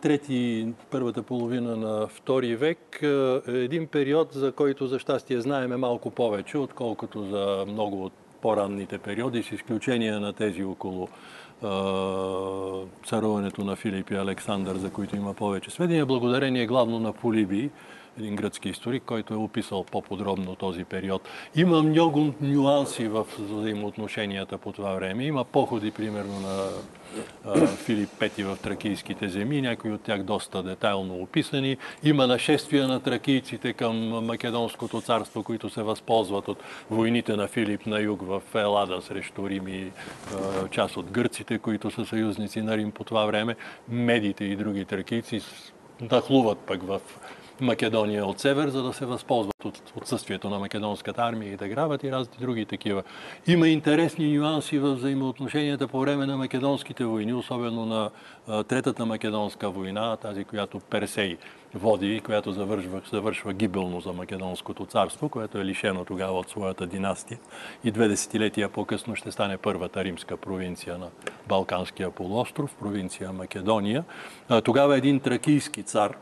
трети, 0.00 0.68
първата 0.90 1.22
половина 1.22 1.76
на 1.76 2.06
втори 2.06 2.56
век 2.56 2.98
е 3.02 3.40
един 3.52 3.86
период, 3.86 4.32
за 4.32 4.52
който 4.52 4.86
за 4.86 4.98
щастие 4.98 5.40
знаеме 5.40 5.76
малко 5.76 6.10
повече, 6.10 6.58
отколкото 6.58 7.24
за 7.24 7.64
много 7.68 8.04
от 8.04 8.12
по-ранните 8.42 8.98
периоди, 8.98 9.42
с 9.42 9.52
изключение 9.52 10.12
на 10.12 10.32
тези 10.32 10.64
около 10.64 11.08
царуването 13.06 13.64
на 13.64 13.76
Филип 13.76 14.10
и 14.10 14.14
Александър, 14.14 14.76
за 14.76 14.90
които 14.90 15.16
има 15.16 15.34
повече 15.34 15.70
сведения, 15.70 16.06
благодарение 16.06 16.66
главно 16.66 16.98
на 16.98 17.12
Полиби, 17.12 17.70
един 18.18 18.36
гръцки 18.36 18.68
историк, 18.68 19.02
който 19.06 19.34
е 19.34 19.36
описал 19.36 19.84
по-подробно 19.84 20.54
този 20.54 20.84
период. 20.84 21.28
Има 21.56 21.82
много 21.82 22.34
нюанси 22.40 23.08
в 23.08 23.26
взаимоотношенията 23.38 24.58
по 24.58 24.72
това 24.72 24.94
време. 24.94 25.24
Има 25.24 25.44
походи, 25.44 25.90
примерно, 25.90 26.40
на 26.40 26.66
Филип 27.66 28.08
Пети 28.18 28.42
в 28.42 28.58
тракийските 28.62 29.28
земи, 29.28 29.62
някои 29.62 29.92
от 29.92 30.02
тях 30.02 30.22
доста 30.22 30.62
детайлно 30.62 31.14
описани. 31.14 31.76
Има 32.02 32.26
нашествия 32.26 32.88
на 32.88 33.00
тракийците 33.00 33.72
към 33.72 34.08
Македонското 34.08 35.00
царство, 35.00 35.42
които 35.42 35.70
се 35.70 35.82
възползват 35.82 36.48
от 36.48 36.58
войните 36.90 37.36
на 37.36 37.48
Филип 37.48 37.86
на 37.86 38.00
юг 38.00 38.22
в 38.22 38.42
Елада 38.54 39.02
срещу 39.02 39.48
Рим 39.48 39.68
и 39.68 39.90
част 40.70 40.96
от 40.96 41.10
гърците, 41.10 41.58
които 41.58 41.90
са 41.90 42.06
съюзници 42.06 42.62
на 42.62 42.76
Рим 42.76 42.90
по 42.90 43.04
това 43.04 43.26
време. 43.26 43.56
Медите 43.88 44.44
и 44.44 44.56
други 44.56 44.84
тракийци 44.84 45.40
нахлуват 46.00 46.58
пък 46.58 46.82
в 46.82 47.00
Македония 47.60 48.26
от 48.26 48.40
север, 48.40 48.68
за 48.68 48.82
да 48.82 48.92
се 48.92 49.06
възползват 49.06 49.64
от 49.64 49.92
отсъствието 49.96 50.50
на 50.50 50.58
македонската 50.58 51.22
армия 51.22 51.52
и 51.52 51.56
да 51.56 51.68
грабят 51.68 52.04
и 52.04 52.12
разни 52.12 52.34
други 52.40 52.66
такива. 52.66 53.02
Има 53.46 53.68
интересни 53.68 54.38
нюанси 54.38 54.78
в 54.78 54.94
взаимоотношенията 54.94 55.88
по 55.88 56.00
време 56.00 56.26
на 56.26 56.36
македонските 56.36 57.04
войни, 57.04 57.32
особено 57.32 57.86
на 57.86 58.10
Третата 58.64 59.06
македонска 59.06 59.70
война, 59.70 60.16
тази, 60.16 60.44
която 60.44 60.80
Персей 60.80 61.36
води, 61.74 62.20
която 62.24 62.52
завършва, 62.52 63.00
завършва 63.12 63.52
гибелно 63.52 64.00
за 64.00 64.12
Македонското 64.12 64.86
царство, 64.86 65.28
което 65.28 65.58
е 65.58 65.64
лишено 65.64 66.04
тогава 66.04 66.38
от 66.38 66.48
своята 66.48 66.86
династия. 66.86 67.38
И 67.84 67.90
две 67.90 68.08
десетилетия 68.08 68.68
по-късно 68.68 69.16
ще 69.16 69.32
стане 69.32 69.56
първата 69.56 70.04
римска 70.04 70.36
провинция 70.36 70.98
на 70.98 71.06
Балканския 71.48 72.10
полуостров, 72.10 72.74
провинция 72.74 73.32
Македония. 73.32 74.04
Тогава 74.64 74.96
един 74.96 75.20
тракийски 75.20 75.82
цар, 75.82 76.16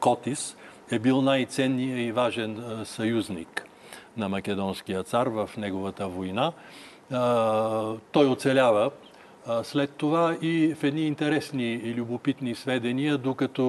Котис, 0.00 0.56
е 0.90 0.98
бил 0.98 1.22
най-ценният 1.22 1.98
и 1.98 2.12
важен 2.12 2.80
съюзник 2.84 3.64
на 4.16 4.28
македонския 4.28 5.02
цар 5.02 5.26
в 5.26 5.50
неговата 5.56 6.08
война. 6.08 6.52
Той 8.12 8.26
оцелява 8.26 8.90
след 9.62 9.92
това 9.92 10.36
и 10.42 10.74
в 10.74 10.84
едни 10.84 11.06
интересни 11.06 11.72
и 11.72 11.94
любопитни 11.94 12.54
сведения, 12.54 13.18
докато 13.18 13.62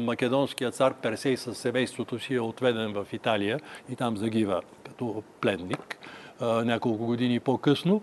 македонският 0.00 0.74
цар 0.74 0.94
Персей 0.94 1.36
със 1.36 1.58
семейството 1.58 2.18
си 2.18 2.34
е 2.34 2.40
отведен 2.40 2.92
в 2.92 3.06
Италия 3.12 3.60
и 3.90 3.96
там 3.96 4.16
загива 4.16 4.62
като 4.84 5.22
пледник 5.40 5.98
няколко 6.40 7.06
години 7.06 7.40
по-късно. 7.40 8.02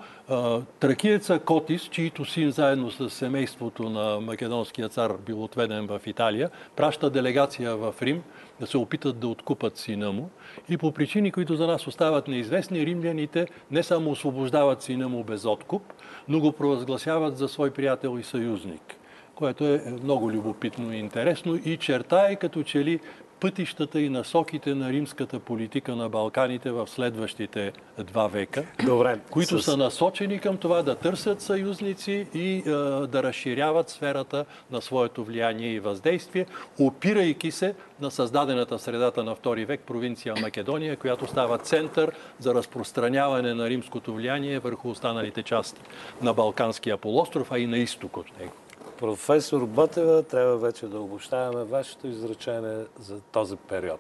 Тракиеца 0.80 1.40
Котис, 1.40 1.82
чието 1.82 2.26
син 2.26 2.52
заедно 2.52 2.92
с 2.92 3.10
семейството 3.10 3.90
на 3.90 4.20
македонския 4.20 4.90
цар 4.90 5.14
бил 5.26 5.44
отведен 5.44 5.88
в 5.88 6.02
Италия, 6.06 6.50
праща 6.76 7.10
делегация 7.10 7.76
в 7.76 7.96
Рим 8.02 8.24
да 8.60 8.68
се 8.68 8.78
опитат 8.78 9.20
да 9.20 9.28
откупат 9.28 9.78
сина 9.78 10.12
му. 10.12 10.30
И 10.70 10.78
по 10.78 10.92
причини, 10.92 11.32
които 11.32 11.56
за 11.56 11.68
нас 11.68 11.88
остават 11.88 12.28
неизвестни, 12.28 12.86
римляните 12.86 13.48
не 13.72 13.84
само 13.84 14.12
освобождават 14.12 14.82
сина 14.82 15.10
му 15.10 15.24
без 15.24 15.46
откуп, 15.46 15.84
но 16.28 16.40
го 16.40 16.52
провъзгласяват 16.52 17.38
за 17.38 17.48
свой 17.48 17.72
приятел 17.72 18.18
и 18.20 18.24
съюзник 18.24 18.98
което 19.36 19.66
е 19.66 19.84
много 20.04 20.32
любопитно 20.32 20.94
и 20.94 20.98
интересно 20.98 21.60
и 21.66 21.78
чертае 21.78 22.36
като 22.36 22.64
че 22.64 22.86
ли 22.86 23.00
пътищата 23.42 24.02
и 24.02 24.10
насоките 24.10 24.76
на 24.76 24.92
римската 24.92 25.40
политика 25.40 25.96
на 25.96 26.10
Балканите 26.10 26.72
в 26.72 26.88
следващите 26.88 27.72
два 28.04 28.28
века, 28.28 28.64
Добре, 28.86 29.20
които 29.30 29.60
с... 29.60 29.64
са 29.64 29.78
насочени 29.78 30.40
към 30.40 30.58
това 30.58 30.84
да 30.84 30.96
търсят 30.96 31.42
съюзници 31.42 32.28
и 32.34 32.58
е, 32.58 32.62
да 33.08 33.24
разширяват 33.24 33.90
сферата 33.90 34.46
на 34.72 34.82
своето 34.82 35.24
влияние 35.24 35.72
и 35.72 35.80
въздействие, 35.80 36.46
опирайки 36.80 37.52
се 37.52 37.76
на 38.02 38.12
създадената 38.12 38.78
в 38.78 38.82
средата 38.82 39.24
на 39.24 39.36
втори 39.36 39.66
век 39.66 39.82
провинция 39.82 40.36
Македония, 40.42 40.98
която 40.98 41.28
става 41.28 41.58
център 41.58 42.12
за 42.40 42.54
разпространяване 42.54 43.54
на 43.54 43.70
римското 43.70 44.14
влияние 44.14 44.60
върху 44.60 44.90
останалите 44.90 45.44
части 45.44 45.82
на 46.22 46.34
Балканския 46.34 46.98
полуостров, 46.98 47.52
а 47.52 47.60
и 47.60 47.68
на 47.68 47.78
изток 47.78 48.18
от 48.18 48.40
него. 48.40 48.54
Професор 49.02 49.66
Ботева, 49.66 50.24
трябва 50.24 50.58
вече 50.58 50.88
да 50.88 51.00
обощаваме 51.00 51.64
вашето 51.64 52.08
изречение 52.08 52.86
за 53.00 53.22
този 53.22 53.56
период. 53.56 54.00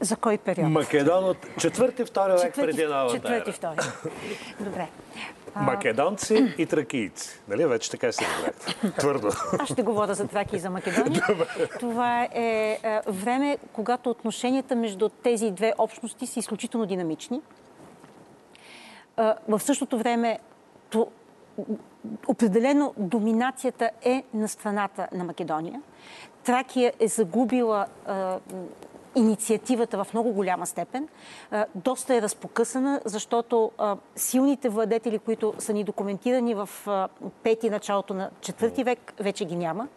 За 0.00 0.16
кой 0.16 0.38
период? 0.38 0.70
Македон 0.70 1.24
от 1.24 1.36
четвърти, 1.58 2.04
втори 2.04 2.32
век 2.32 2.54
преди 2.54 2.84
новата 2.84 3.14
Четвърти, 3.14 3.52
втори. 3.52 3.76
Добре. 4.60 4.88
Македонци 5.56 6.54
и 6.58 6.66
тракийци. 6.66 7.40
Нали? 7.48 7.66
Вече 7.66 7.90
така 7.90 8.12
се 8.12 8.24
разбрахте. 8.24 8.90
Твърдо. 8.98 9.28
Аз 9.58 9.68
ще 9.72 9.82
говоря 9.82 10.14
за 10.14 10.28
Траки 10.28 10.56
и 10.56 10.58
за 10.58 10.70
Македония. 10.70 11.22
Това 11.80 12.28
е 12.34 12.78
време, 13.06 13.58
когато 13.72 14.10
отношенията 14.10 14.76
между 14.76 15.08
тези 15.08 15.50
две 15.50 15.72
общности 15.78 16.26
са 16.26 16.38
изключително 16.38 16.86
динамични. 16.86 17.40
В 19.48 19.60
същото 19.60 19.98
време 19.98 20.38
определено 22.28 22.94
доминацията 22.96 23.90
е 24.02 24.22
на 24.34 24.48
страната 24.48 25.08
на 25.12 25.24
Македония. 25.24 25.82
Тракия 26.44 26.92
е 27.00 27.08
загубила 27.08 27.86
инициативата 29.16 30.04
в 30.04 30.14
много 30.14 30.32
голяма 30.32 30.66
степен. 30.66 31.08
Доста 31.74 32.14
е 32.14 32.22
разпокъсана, 32.22 33.00
защото 33.04 33.70
силните 34.16 34.68
владетели, 34.68 35.18
които 35.18 35.54
са 35.58 35.72
ни 35.72 35.84
документирани 35.84 36.54
в 36.54 36.68
пети 37.42 37.70
началото 37.70 38.14
на 38.14 38.30
четвърти 38.40 38.84
век, 38.84 39.12
вече 39.18 39.44
ги 39.44 39.56
няма 39.56 39.88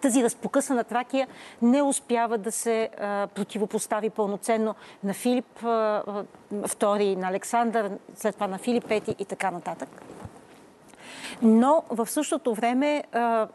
тази 0.00 0.24
разпокъсана 0.24 0.84
Тракия 0.84 1.28
не 1.62 1.82
успява 1.82 2.38
да 2.38 2.52
се 2.52 2.88
а, 3.00 3.26
противопостави 3.26 4.10
пълноценно 4.10 4.74
на 5.04 5.14
Филип 5.14 5.60
II, 5.62 7.16
на 7.16 7.28
Александър, 7.28 7.90
след 8.16 8.34
това 8.34 8.46
на 8.46 8.58
Филип 8.58 8.84
V 8.84 9.14
и 9.18 9.24
така 9.24 9.50
нататък. 9.50 9.88
Но 11.42 11.84
в 11.90 12.06
същото 12.06 12.54
време 12.54 13.04
а, 13.12 13.48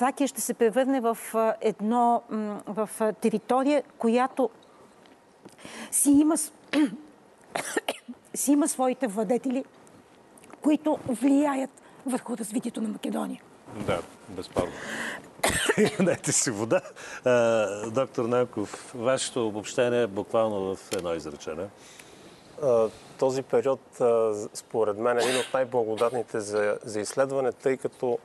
Тракия 0.00 0.28
ще 0.28 0.40
се 0.40 0.54
превърне 0.54 1.00
в 1.00 1.18
едно, 1.60 2.22
в 2.66 2.88
територия, 3.20 3.82
която 3.98 4.50
си 5.90 6.10
има, 6.10 6.36
си 8.34 8.52
има 8.52 8.68
своите 8.68 9.06
владетели, 9.06 9.64
които 10.62 10.98
влияят 11.08 11.70
върху 12.06 12.36
развитието 12.36 12.80
на 12.80 12.88
Македония. 12.88 13.42
Да, 13.86 14.02
безспорно. 14.28 14.72
Дайте 16.00 16.32
си 16.32 16.50
вода. 16.50 16.80
доктор 17.90 18.24
Нанков, 18.24 18.92
вашето 18.94 19.48
обобщение 19.48 20.02
е 20.02 20.06
буквално 20.06 20.76
в 20.76 20.92
едно 20.92 21.14
изречение. 21.14 21.66
Този 23.18 23.42
период, 23.42 23.80
според 24.54 24.98
мен, 24.98 25.18
е 25.18 25.22
един 25.22 25.40
от 25.40 25.54
най-благодатните 25.54 26.40
за, 26.40 26.78
за 26.84 27.00
изследване, 27.00 27.52
тъй 27.52 27.76
като 27.76 28.18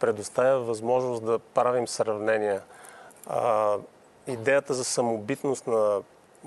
предоставя 0.00 0.60
възможност 0.60 1.24
да 1.24 1.38
правим 1.38 1.88
сравнения. 1.88 2.62
идеята 4.26 4.74
за 4.74 4.84
самобитност 4.84 5.66
на 5.66 6.02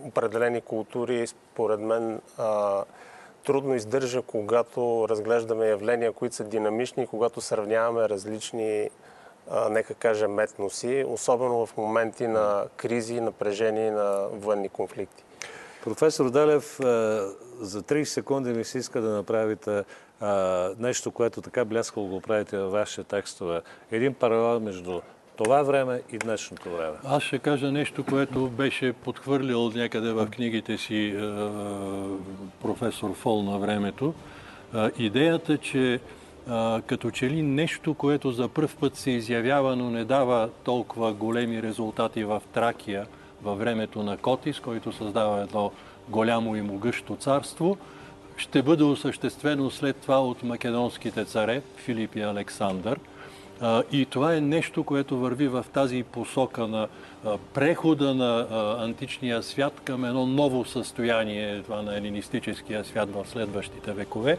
определени 0.06 0.62
култури, 0.62 1.28
според 1.28 1.80
мен, 1.80 2.22
трудно 3.46 3.76
издържа, 3.76 4.22
когато 4.22 5.06
разглеждаме 5.10 5.68
явления, 5.68 6.12
които 6.12 6.36
са 6.36 6.44
динамични, 6.44 7.08
когато 7.08 7.42
сравняваме 7.42 8.10
различни, 8.10 8.90
нека 9.70 9.94
кажем, 9.94 10.40
етноси, 10.40 11.06
особено 11.08 11.66
в 11.66 11.78
моменти 11.78 12.28
на 12.28 12.66
кризи, 12.78 13.22
напрежение 13.22 13.92
на 13.92 14.28
военни 14.32 14.70
конфликти. 14.70 15.23
Професор 15.84 16.30
Далев, 16.30 16.78
за 17.60 17.82
30 17.82 18.04
секунди 18.04 18.54
ми 18.54 18.64
се 18.64 18.78
иска 18.78 19.02
да 19.02 19.10
направите 19.10 19.84
нещо, 20.80 21.12
което 21.12 21.42
така 21.42 21.66
бляскало 21.66 22.08
го 22.08 22.22
правите 22.22 22.58
във 22.58 22.72
вашите 22.72 23.04
текстове. 23.04 23.62
Един 23.92 24.14
паралел 24.14 24.60
между 24.60 25.02
това 25.36 25.64
време 25.64 26.02
и 26.12 26.18
днешното 26.18 26.70
време. 26.70 26.98
Аз 27.04 27.24
ще 27.24 27.40
кажа 27.40 27.72
нещо, 27.72 28.04
което 28.04 28.50
беше 28.50 28.94
подхвърлил 28.94 29.72
някъде 29.76 30.12
в 30.12 30.28
книгите 30.28 30.78
си 30.78 31.06
е, 31.06 31.20
професор 32.62 33.14
Фол 33.14 33.44
на 33.44 33.60
времето. 33.60 34.14
Е, 34.76 34.90
идеята, 34.98 35.58
че 35.58 35.94
е, 35.94 36.00
като 36.88 37.12
че 37.12 37.30
ли 37.30 37.42
нещо, 37.42 37.94
което 37.94 38.32
за 38.32 38.48
първ 38.48 38.70
път 38.80 38.96
се 38.96 39.12
изявява, 39.12 39.76
но 39.76 39.90
не 39.90 40.06
дава 40.06 40.50
толкова 40.64 41.14
големи 41.14 41.64
резултати 41.64 42.24
в 42.24 42.42
Тракия 42.54 43.08
във 43.44 43.60
времето 43.60 44.04
на 44.04 44.18
Котис, 44.18 44.60
който 44.60 44.92
създава 44.92 45.42
едно 45.42 45.72
голямо 46.10 46.56
и 46.56 46.62
могъщо 46.62 47.16
царство, 47.16 47.78
ще 48.38 48.62
бъде 48.62 48.84
осъществено 48.84 49.72
след 49.72 49.96
това 49.96 50.24
от 50.24 50.44
македонските 50.44 51.26
царе 51.26 51.62
Филип 51.78 52.16
и 52.16 52.22
Александър– 52.22 53.00
и 53.92 54.06
това 54.06 54.36
е 54.36 54.42
нещо, 54.42 54.84
което 54.84 55.18
върви 55.18 55.48
в 55.48 55.66
тази 55.74 56.04
посока 56.04 56.68
на 56.68 56.88
прехода 57.54 58.14
на 58.14 58.48
античния 58.80 59.44
свят 59.44 59.82
към 59.84 60.06
едно 60.06 60.26
ново 60.26 60.66
състояние, 60.66 61.62
това 61.64 61.82
на 61.82 61.98
елинистическия 61.98 62.86
свят 62.86 63.10
в 63.14 63.26
следващите 63.30 63.92
векове, 63.92 64.38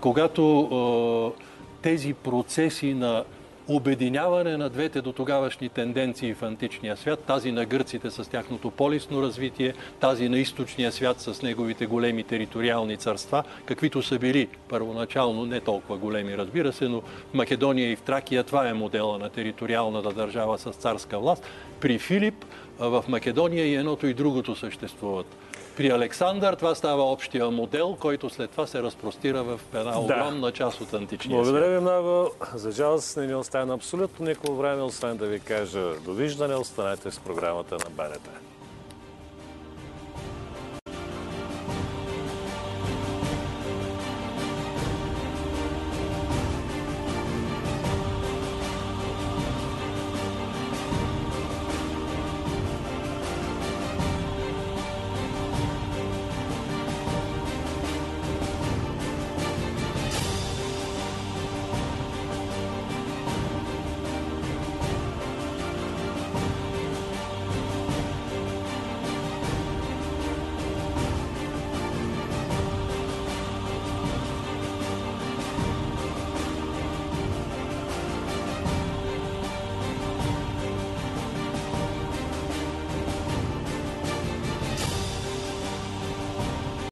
когато 0.00 1.34
тези 1.82 2.14
процеси 2.14 2.94
на 2.94 3.24
обединяване 3.68 4.56
на 4.56 4.70
двете 4.70 5.00
до 5.00 5.12
тогавашни 5.12 5.68
тенденции 5.68 6.34
в 6.34 6.42
античния 6.42 6.96
свят, 6.96 7.20
тази 7.26 7.52
на 7.52 7.64
гърците 7.64 8.10
с 8.10 8.30
тяхното 8.30 8.70
полисно 8.70 9.22
развитие, 9.22 9.74
тази 10.00 10.28
на 10.28 10.38
източния 10.38 10.92
свят 10.92 11.20
с 11.20 11.42
неговите 11.42 11.86
големи 11.86 12.22
териториални 12.22 12.96
царства, 12.96 13.44
каквито 13.64 14.02
са 14.02 14.18
били 14.18 14.48
първоначално 14.68 15.46
не 15.46 15.60
толкова 15.60 15.96
големи, 15.96 16.38
разбира 16.38 16.72
се, 16.72 16.88
но 16.88 17.00
в 17.00 17.34
Македония 17.34 17.90
и 17.90 17.96
в 17.96 18.02
Тракия 18.02 18.44
това 18.44 18.68
е 18.68 18.72
модела 18.72 19.18
на 19.18 19.28
териториалната 19.28 20.12
държава 20.12 20.58
с 20.58 20.70
царска 20.70 21.18
власт. 21.18 21.42
При 21.80 21.98
Филип 21.98 22.44
в 22.78 23.04
Македония 23.08 23.66
и 23.66 23.74
едното 23.74 24.06
и 24.06 24.14
другото 24.14 24.56
съществуват. 24.56 25.36
При 25.76 25.90
Александър 25.90 26.54
това 26.54 26.74
става 26.74 27.12
общия 27.12 27.50
модел, 27.50 27.96
който 28.00 28.30
след 28.30 28.50
това 28.50 28.66
се 28.66 28.82
разпростира 28.82 29.42
в 29.42 29.60
една 29.74 30.00
огромна 30.00 30.46
да. 30.46 30.52
част 30.52 30.80
от 30.80 30.94
античния 30.94 31.36
Благодаря 31.36 31.70
ви 31.70 31.80
много. 31.80 32.30
За 32.54 32.70
жалост 32.70 33.16
не 33.16 33.26
ми 33.26 33.34
остана 33.34 33.74
абсолютно 33.74 34.26
никакво 34.26 34.54
време, 34.54 34.82
освен 34.82 35.16
да 35.16 35.26
ви 35.26 35.40
кажа 35.40 35.94
довиждане. 36.04 36.54
Останете 36.54 37.10
с 37.10 37.18
програмата 37.18 37.74
на 37.74 37.90
БНТ. 37.90 38.51